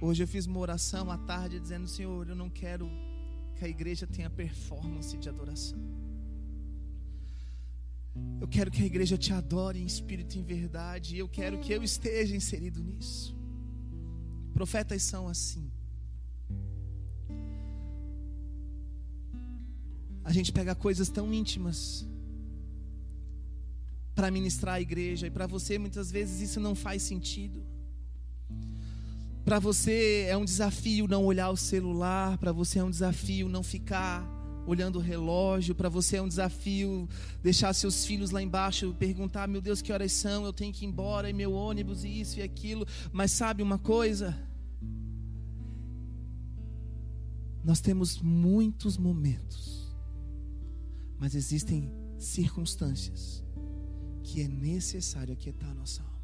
Hoje 0.00 0.22
eu 0.22 0.28
fiz 0.28 0.46
uma 0.46 0.58
oração 0.60 1.10
à 1.10 1.18
tarde 1.18 1.60
dizendo: 1.60 1.86
Senhor, 1.86 2.26
eu 2.26 2.34
não 2.34 2.48
quero 2.48 2.88
que 3.54 3.66
a 3.66 3.68
igreja 3.68 4.06
tenha 4.06 4.30
performance 4.30 5.14
de 5.16 5.28
adoração. 5.28 5.78
Eu 8.40 8.48
quero 8.48 8.70
que 8.70 8.82
a 8.82 8.86
igreja 8.86 9.16
te 9.16 9.32
adore 9.32 9.80
em 9.80 9.86
espírito 9.86 10.36
e 10.36 10.40
em 10.40 10.42
verdade. 10.42 11.16
E 11.16 11.18
eu 11.18 11.28
quero 11.28 11.58
que 11.58 11.72
eu 11.72 11.82
esteja 11.82 12.36
inserido 12.36 12.82
nisso. 12.82 13.34
Profetas 14.52 15.02
são 15.02 15.26
assim. 15.28 15.70
A 20.24 20.32
gente 20.32 20.52
pega 20.52 20.74
coisas 20.74 21.08
tão 21.08 21.32
íntimas 21.32 22.06
para 24.14 24.30
ministrar 24.30 24.76
a 24.76 24.80
igreja 24.80 25.26
e 25.26 25.30
para 25.30 25.46
você 25.46 25.78
muitas 25.78 26.10
vezes 26.10 26.40
isso 26.40 26.58
não 26.58 26.74
faz 26.74 27.02
sentido. 27.02 27.62
Para 29.44 29.58
você 29.60 30.26
é 30.28 30.36
um 30.36 30.44
desafio 30.44 31.06
não 31.06 31.24
olhar 31.24 31.50
o 31.50 31.56
celular, 31.56 32.36
para 32.38 32.50
você 32.50 32.80
é 32.80 32.84
um 32.84 32.90
desafio 32.90 33.48
não 33.48 33.62
ficar 33.62 34.35
olhando 34.66 34.96
o 34.96 35.02
relógio, 35.02 35.74
para 35.74 35.88
você 35.88 36.16
é 36.16 36.22
um 36.22 36.28
desafio 36.28 37.08
deixar 37.42 37.72
seus 37.72 38.04
filhos 38.04 38.30
lá 38.30 38.42
embaixo, 38.42 38.94
perguntar, 38.98 39.46
meu 39.46 39.60
Deus, 39.60 39.80
que 39.80 39.92
horas 39.92 40.12
são? 40.12 40.44
Eu 40.44 40.52
tenho 40.52 40.72
que 40.72 40.84
ir 40.84 40.88
embora, 40.88 41.30
e 41.30 41.32
meu 41.32 41.52
ônibus, 41.52 42.04
e 42.04 42.20
isso 42.20 42.38
e 42.38 42.42
aquilo. 42.42 42.86
Mas 43.12 43.30
sabe 43.30 43.62
uma 43.62 43.78
coisa? 43.78 44.36
Nós 47.64 47.80
temos 47.80 48.20
muitos 48.20 48.96
momentos, 48.96 49.92
mas 51.18 51.34
existem 51.34 51.90
circunstâncias 52.18 53.44
que 54.22 54.42
é 54.42 54.48
necessário 54.48 55.32
aquietar 55.32 55.70
a 55.70 55.74
nossa 55.74 56.02
alma. 56.02 56.16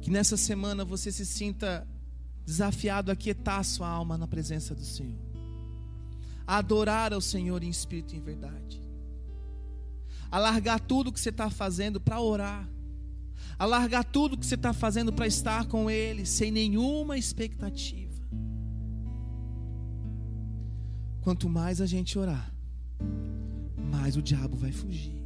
Que 0.00 0.10
nessa 0.10 0.36
semana 0.36 0.84
você 0.84 1.10
se 1.10 1.26
sinta 1.26 1.86
desafiado 2.44 3.10
a 3.10 3.14
aquietar 3.14 3.58
a 3.58 3.64
sua 3.64 3.88
alma 3.88 4.16
na 4.16 4.26
presença 4.26 4.74
do 4.74 4.84
Senhor. 4.84 5.25
Adorar 6.46 7.12
ao 7.12 7.20
Senhor 7.20 7.62
em 7.62 7.68
espírito 7.68 8.14
e 8.14 8.18
em 8.18 8.20
verdade. 8.20 8.82
A 10.30 10.38
largar 10.38 10.80
tudo 10.80 11.12
que 11.12 11.20
você 11.20 11.30
está 11.30 11.50
fazendo 11.50 12.00
para 12.00 12.20
orar. 12.20 12.68
A 13.58 13.64
largar 13.64 14.04
tudo 14.04 14.36
que 14.36 14.46
você 14.46 14.54
está 14.54 14.72
fazendo 14.72 15.12
para 15.12 15.26
estar 15.26 15.66
com 15.66 15.90
Ele, 15.90 16.26
sem 16.26 16.50
nenhuma 16.50 17.16
expectativa. 17.16 18.06
Quanto 21.20 21.48
mais 21.48 21.80
a 21.80 21.86
gente 21.86 22.18
orar, 22.18 22.54
mais 23.90 24.16
o 24.16 24.22
diabo 24.22 24.56
vai 24.56 24.70
fugir. 24.70 25.24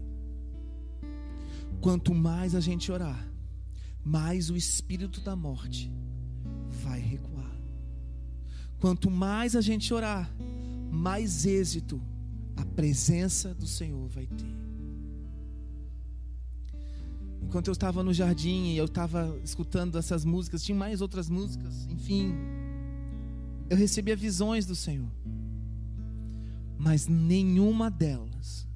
Quanto 1.80 2.14
mais 2.14 2.54
a 2.54 2.60
gente 2.60 2.90
orar, 2.90 3.26
mais 4.04 4.48
o 4.48 4.56
espírito 4.56 5.20
da 5.20 5.34
morte 5.36 5.92
vai 6.82 7.00
recuar. 7.00 7.50
Quanto 8.78 9.10
mais 9.10 9.54
a 9.54 9.60
gente 9.60 9.92
orar, 9.92 10.30
mais 10.90 11.46
êxito 11.46 12.00
a 12.56 12.64
presença 12.64 13.54
do 13.54 13.66
Senhor 13.66 14.06
vai 14.08 14.26
ter. 14.26 14.60
Enquanto 17.42 17.68
eu 17.68 17.72
estava 17.72 18.02
no 18.02 18.12
jardim 18.12 18.72
e 18.72 18.76
eu 18.76 18.84
estava 18.84 19.38
escutando 19.42 19.96
essas 19.98 20.24
músicas, 20.24 20.62
tinha 20.62 20.76
mais 20.76 21.00
outras 21.00 21.28
músicas, 21.28 21.86
enfim, 21.86 22.34
eu 23.68 23.76
recebia 23.76 24.14
visões 24.14 24.66
do 24.66 24.74
Senhor, 24.74 25.10
mas 26.78 27.06
nenhuma 27.06 27.90
delas 27.90 28.68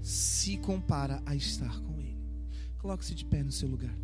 se 0.00 0.56
compara 0.58 1.22
a 1.24 1.34
estar 1.34 1.80
com 1.82 2.00
Ele. 2.00 2.18
Coloque-se 2.78 3.14
de 3.14 3.24
pé 3.24 3.42
no 3.42 3.52
seu 3.52 3.68
lugar. 3.68 3.94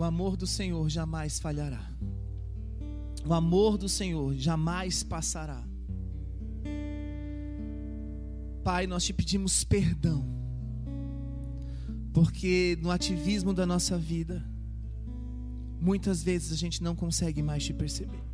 O 0.00 0.02
amor 0.02 0.34
do 0.34 0.46
Senhor 0.46 0.88
jamais 0.88 1.38
falhará. 1.38 1.86
O 3.22 3.34
amor 3.34 3.76
do 3.76 3.86
Senhor 3.86 4.34
jamais 4.34 5.02
passará. 5.02 5.62
Pai, 8.64 8.86
nós 8.86 9.04
te 9.04 9.12
pedimos 9.12 9.62
perdão, 9.62 10.24
porque 12.14 12.78
no 12.80 12.90
ativismo 12.90 13.52
da 13.52 13.66
nossa 13.66 13.98
vida, 13.98 14.42
muitas 15.78 16.22
vezes 16.22 16.50
a 16.50 16.56
gente 16.56 16.82
não 16.82 16.96
consegue 16.96 17.42
mais 17.42 17.62
te 17.62 17.74
perceber. 17.74 18.24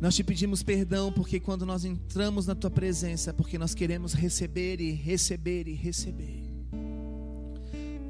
Nós 0.00 0.16
te 0.16 0.24
pedimos 0.24 0.64
perdão 0.64 1.12
porque 1.12 1.38
quando 1.38 1.64
nós 1.64 1.84
entramos 1.84 2.48
na 2.48 2.56
tua 2.56 2.68
presença, 2.68 3.30
é 3.30 3.32
porque 3.32 3.56
nós 3.56 3.76
queremos 3.76 4.12
receber 4.12 4.80
e 4.80 4.90
receber 4.90 5.68
e 5.68 5.72
receber. 5.72 6.41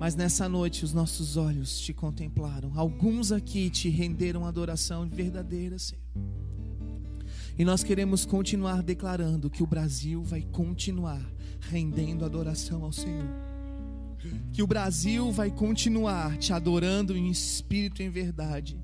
Mas 0.02 0.16
nessa 0.16 0.48
noite 0.48 0.84
os 0.84 0.92
nossos 0.92 1.36
olhos 1.36 1.78
te 1.78 1.94
contemplaram. 1.94 2.72
Alguns 2.74 3.30
aqui 3.30 3.70
te 3.70 3.88
renderam 3.88 4.44
adoração 4.44 5.08
verdadeira, 5.08 5.78
Senhor. 5.78 6.02
E 7.56 7.64
nós 7.64 7.84
queremos 7.84 8.26
continuar 8.26 8.82
declarando 8.82 9.48
que 9.48 9.62
o 9.62 9.66
Brasil 9.66 10.20
vai 10.24 10.42
continuar 10.42 11.24
rendendo 11.60 12.24
adoração 12.24 12.82
ao 12.82 12.90
Senhor. 12.90 13.30
Que 14.52 14.60
o 14.60 14.66
Brasil 14.66 15.30
vai 15.30 15.52
continuar 15.52 16.36
te 16.36 16.52
adorando 16.52 17.16
em 17.16 17.30
espírito 17.30 18.02
e 18.02 18.04
em 18.04 18.10
verdade. 18.10 18.81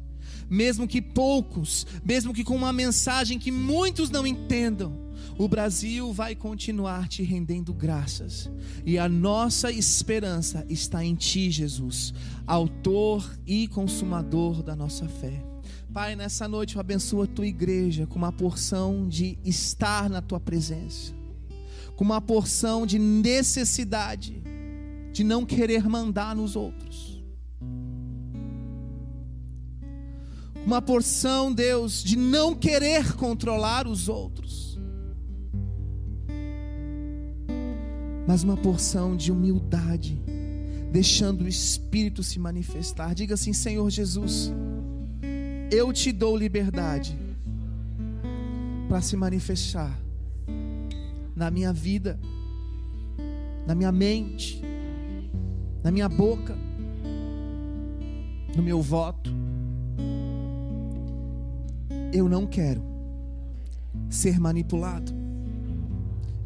Mesmo 0.48 0.88
que 0.88 1.02
poucos, 1.02 1.86
mesmo 2.04 2.32
que 2.32 2.44
com 2.44 2.56
uma 2.56 2.72
mensagem 2.72 3.38
que 3.38 3.50
muitos 3.50 4.10
não 4.10 4.26
entendam, 4.26 5.08
o 5.38 5.46
Brasil 5.46 6.12
vai 6.12 6.34
continuar 6.34 7.06
te 7.06 7.22
rendendo 7.22 7.72
graças. 7.72 8.50
E 8.84 8.98
a 8.98 9.08
nossa 9.08 9.70
esperança 9.70 10.66
está 10.68 11.04
em 11.04 11.14
Ti, 11.14 11.50
Jesus, 11.50 12.12
Autor 12.46 13.38
e 13.46 13.68
Consumador 13.68 14.62
da 14.62 14.74
nossa 14.74 15.06
fé. 15.06 15.40
Pai, 15.92 16.16
nessa 16.16 16.46
noite 16.48 16.76
eu 16.76 16.80
abençoo 16.80 17.22
a 17.22 17.26
tua 17.26 17.46
igreja 17.46 18.06
com 18.06 18.16
uma 18.16 18.32
porção 18.32 19.08
de 19.08 19.38
estar 19.44 20.10
na 20.10 20.20
tua 20.20 20.40
presença, 20.40 21.14
com 21.96 22.04
uma 22.04 22.20
porção 22.20 22.84
de 22.84 22.98
necessidade 22.98 24.42
de 25.12 25.24
não 25.24 25.46
querer 25.46 25.88
mandar 25.88 26.36
nos 26.36 26.56
outros. 26.56 27.17
Uma 30.66 30.82
porção, 30.82 31.52
Deus, 31.52 32.02
de 32.02 32.16
não 32.16 32.54
querer 32.54 33.14
controlar 33.14 33.86
os 33.86 34.08
outros. 34.08 34.78
Mas 38.26 38.42
uma 38.42 38.56
porção 38.56 39.16
de 39.16 39.32
humildade, 39.32 40.20
deixando 40.92 41.44
o 41.44 41.48
Espírito 41.48 42.22
se 42.22 42.38
manifestar. 42.38 43.14
Diga 43.14 43.34
assim: 43.34 43.54
Senhor 43.54 43.88
Jesus, 43.88 44.52
eu 45.70 45.92
te 45.92 46.12
dou 46.12 46.36
liberdade 46.36 47.18
para 48.88 49.00
se 49.00 49.16
manifestar 49.16 49.98
na 51.34 51.50
minha 51.50 51.72
vida, 51.72 52.18
na 53.66 53.74
minha 53.74 53.92
mente, 53.92 54.62
na 55.84 55.90
minha 55.90 56.08
boca, 56.08 56.56
no 58.56 58.62
meu 58.62 58.82
voto. 58.82 59.37
Eu 62.12 62.28
não 62.28 62.46
quero 62.46 62.82
ser 64.08 64.38
manipulado, 64.38 65.12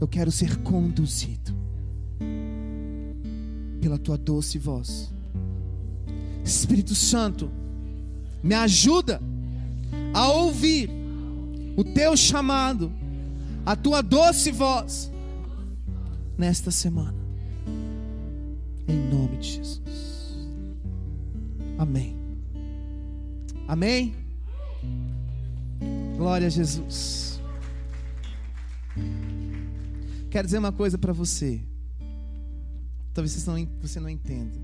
eu 0.00 0.08
quero 0.08 0.30
ser 0.32 0.58
conduzido 0.58 1.54
pela 3.80 3.98
tua 3.98 4.16
doce 4.16 4.58
voz. 4.58 5.12
Espírito 6.44 6.94
Santo, 6.94 7.50
me 8.42 8.54
ajuda 8.54 9.20
a 10.12 10.28
ouvir 10.28 10.90
o 11.76 11.84
teu 11.84 12.16
chamado, 12.16 12.92
a 13.64 13.76
tua 13.76 14.02
doce 14.02 14.50
voz 14.50 15.10
nesta 16.36 16.70
semana. 16.70 17.14
Em 18.88 18.96
nome 18.96 19.36
de 19.38 19.52
Jesus. 19.52 19.82
Amém. 21.78 22.16
Amém? 23.68 24.21
Glória 26.22 26.46
a 26.46 26.50
Jesus. 26.50 27.40
Quero 30.30 30.46
dizer 30.46 30.58
uma 30.58 30.70
coisa 30.70 30.96
para 30.96 31.12
você. 31.12 31.60
Talvez 33.12 33.32
você 33.32 33.98
não, 33.98 34.08
entenda. 34.08 34.56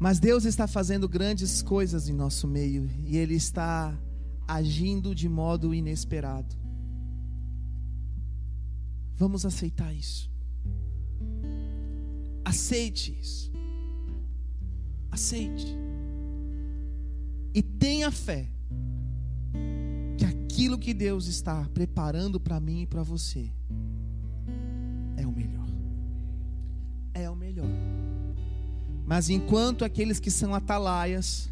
Mas 0.00 0.18
Deus 0.18 0.44
está 0.44 0.66
fazendo 0.66 1.08
grandes 1.08 1.62
coisas 1.62 2.08
em 2.08 2.12
nosso 2.12 2.48
meio 2.48 2.90
e 3.06 3.16
Ele 3.16 3.36
está 3.36 3.96
agindo 4.48 5.14
de 5.14 5.28
modo 5.28 5.72
inesperado. 5.72 6.56
Vamos 9.16 9.46
aceitar 9.46 9.94
isso. 9.94 10.28
Aceite 12.44 13.16
isso. 13.22 13.52
Aceite. 15.08 15.78
E 17.54 17.62
tenha 17.62 18.10
fé 18.10 18.57
aquilo 20.68 20.78
que 20.78 20.92
Deus 20.92 21.26
está 21.28 21.66
preparando 21.72 22.38
para 22.38 22.60
mim 22.60 22.82
e 22.82 22.86
para 22.86 23.02
você 23.02 23.50
é 25.16 25.26
o 25.26 25.32
melhor. 25.32 25.66
É 27.14 27.30
o 27.30 27.34
melhor. 27.34 27.70
Mas 29.06 29.30
enquanto 29.30 29.82
aqueles 29.82 30.20
que 30.20 30.30
são 30.30 30.54
atalaias, 30.54 31.50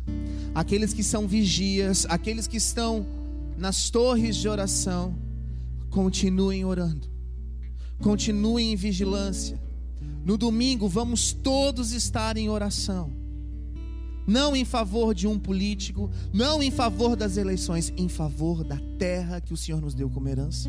aqueles 0.54 0.92
que 0.92 1.02
são 1.02 1.26
vigias, 1.26 2.04
aqueles 2.10 2.46
que 2.46 2.58
estão 2.58 3.06
nas 3.56 3.88
torres 3.88 4.36
de 4.36 4.50
oração, 4.50 5.14
continuem 5.88 6.66
orando, 6.66 7.08
continuem 8.02 8.74
em 8.74 8.76
vigilância. 8.76 9.58
No 10.26 10.36
domingo 10.36 10.86
vamos 10.90 11.32
todos 11.32 11.92
estar 11.92 12.36
em 12.36 12.50
oração. 12.50 13.10
Não 14.26 14.56
em 14.56 14.64
favor 14.64 15.14
de 15.14 15.26
um 15.26 15.38
político, 15.38 16.10
não 16.32 16.60
em 16.62 16.70
favor 16.70 17.14
das 17.14 17.36
eleições, 17.36 17.92
em 17.96 18.08
favor 18.08 18.64
da 18.64 18.78
terra 18.98 19.40
que 19.40 19.54
o 19.54 19.56
Senhor 19.56 19.80
nos 19.80 19.94
deu 19.94 20.10
como 20.10 20.28
herança, 20.28 20.68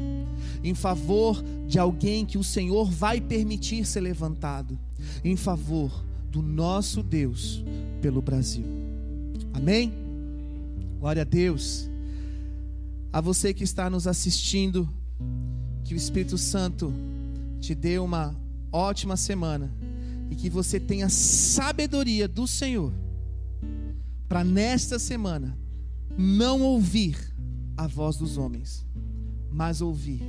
em 0.64 0.76
favor 0.76 1.44
de 1.68 1.80
alguém 1.80 2.26
que 2.26 2.38
o 2.38 2.44
Senhor 2.44 2.90
vai 2.92 3.20
permitir 3.20 3.84
ser 3.86 4.02
levantado, 4.02 4.78
em 5.24 5.36
favor 5.36 6.06
do 6.30 6.42
nosso 6.42 7.02
Deus 7.02 7.64
pelo 8.00 8.22
Brasil. 8.22 8.66
Amém? 9.54 9.92
Glória 11.00 11.24
a 11.24 11.26
Deus. 11.26 11.90
A 13.12 13.20
você 13.20 13.54
que 13.54 13.64
está 13.64 13.90
nos 13.90 14.06
assistindo, 14.06 14.88
que 15.84 15.96
o 15.96 15.98
Espírito 15.98 16.38
Santo 16.38 16.94
te 17.60 17.74
dê 17.74 17.98
uma 17.98 18.36
ótima 18.72 19.18
semana 19.18 19.74
e 20.30 20.36
que 20.36 20.50
você 20.50 20.80
tenha 20.80 21.10
sabedoria 21.10 22.28
do 22.28 22.46
Senhor 22.46 22.94
para 24.28 24.44
nesta 24.44 25.00
semana 25.00 25.58
não 26.18 26.62
ouvir 26.62 27.18
a 27.76 27.88
voz 27.88 28.18
dos 28.18 28.38
homens, 28.38 28.86
mas 29.52 29.82
ouvir 29.82 30.22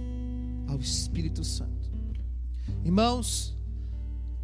ao 0.66 0.78
Espírito 0.78 1.42
Santo. 1.42 1.90
Irmãos, 2.84 3.56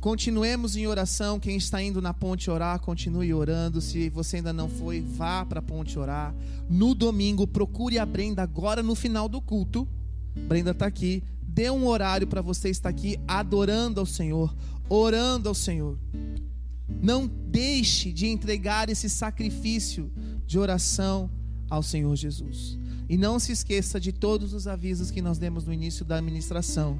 continuemos 0.00 0.74
em 0.74 0.86
oração. 0.86 1.38
Quem 1.38 1.56
está 1.56 1.82
indo 1.82 2.00
na 2.00 2.12
ponte 2.12 2.50
orar, 2.50 2.80
continue 2.80 3.32
orando. 3.32 3.80
Se 3.80 4.08
você 4.08 4.36
ainda 4.36 4.52
não 4.52 4.68
foi, 4.68 5.00
vá 5.00 5.44
para 5.44 5.60
a 5.60 5.62
ponte 5.62 5.98
orar. 5.98 6.34
No 6.68 6.94
domingo, 6.94 7.46
procure 7.46 7.98
a 7.98 8.06
Brenda 8.06 8.42
agora 8.42 8.82
no 8.82 8.94
final 8.94 9.28
do 9.28 9.40
culto. 9.40 9.86
Brenda 10.48 10.72
está 10.72 10.86
aqui. 10.86 11.22
Dê 11.42 11.70
um 11.70 11.86
horário 11.86 12.26
para 12.26 12.42
você 12.42 12.68
estar 12.70 12.88
aqui 12.88 13.18
adorando 13.28 14.00
ao 14.00 14.06
Senhor, 14.06 14.54
orando 14.88 15.48
ao 15.48 15.54
Senhor. 15.54 15.98
Não 16.88 17.26
deixe 17.26 18.12
de 18.12 18.26
entregar 18.26 18.88
esse 18.88 19.08
sacrifício 19.08 20.12
de 20.46 20.58
oração 20.58 21.30
ao 21.68 21.82
Senhor 21.82 22.14
Jesus. 22.16 22.78
E 23.08 23.16
não 23.16 23.38
se 23.38 23.52
esqueça 23.52 24.00
de 24.00 24.12
todos 24.12 24.52
os 24.52 24.66
avisos 24.66 25.10
que 25.10 25.22
nós 25.22 25.38
demos 25.38 25.64
no 25.64 25.72
início 25.72 26.04
da 26.04 26.16
administração. 26.16 26.98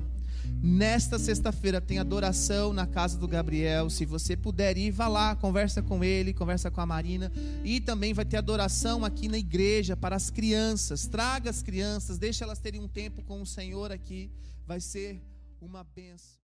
Nesta 0.63 1.19
sexta-feira 1.19 1.81
tem 1.81 1.99
adoração 1.99 2.73
na 2.73 2.87
casa 2.87 3.19
do 3.19 3.29
Gabriel. 3.29 3.89
Se 3.89 4.05
você 4.05 4.37
puder 4.37 4.77
ir, 4.77 4.91
vá 4.91 5.09
lá, 5.09 5.35
conversa 5.37 5.83
com 5.83 6.03
ele, 6.03 6.35
conversa 6.35 6.71
com 6.71 6.81
a 6.81 6.87
Marina. 6.87 7.33
E 7.65 7.81
também 7.81 8.13
vai 8.13 8.25
ter 8.25 8.37
adoração 8.37 9.05
aqui 9.05 9.29
na 9.29 9.39
igreja 9.39 9.97
para 9.97 10.17
as 10.17 10.31
crianças. 10.31 11.07
Traga 11.07 11.51
as 11.51 11.63
crianças, 11.63 12.19
deixe 12.19 12.43
elas 12.43 12.59
terem 12.59 12.81
um 12.81 12.89
tempo 12.89 13.23
com 13.23 13.41
o 13.41 13.47
Senhor 13.47 13.93
aqui. 13.93 14.31
Vai 14.67 14.81
ser 14.81 15.23
uma 15.61 15.85
benção. 15.85 16.44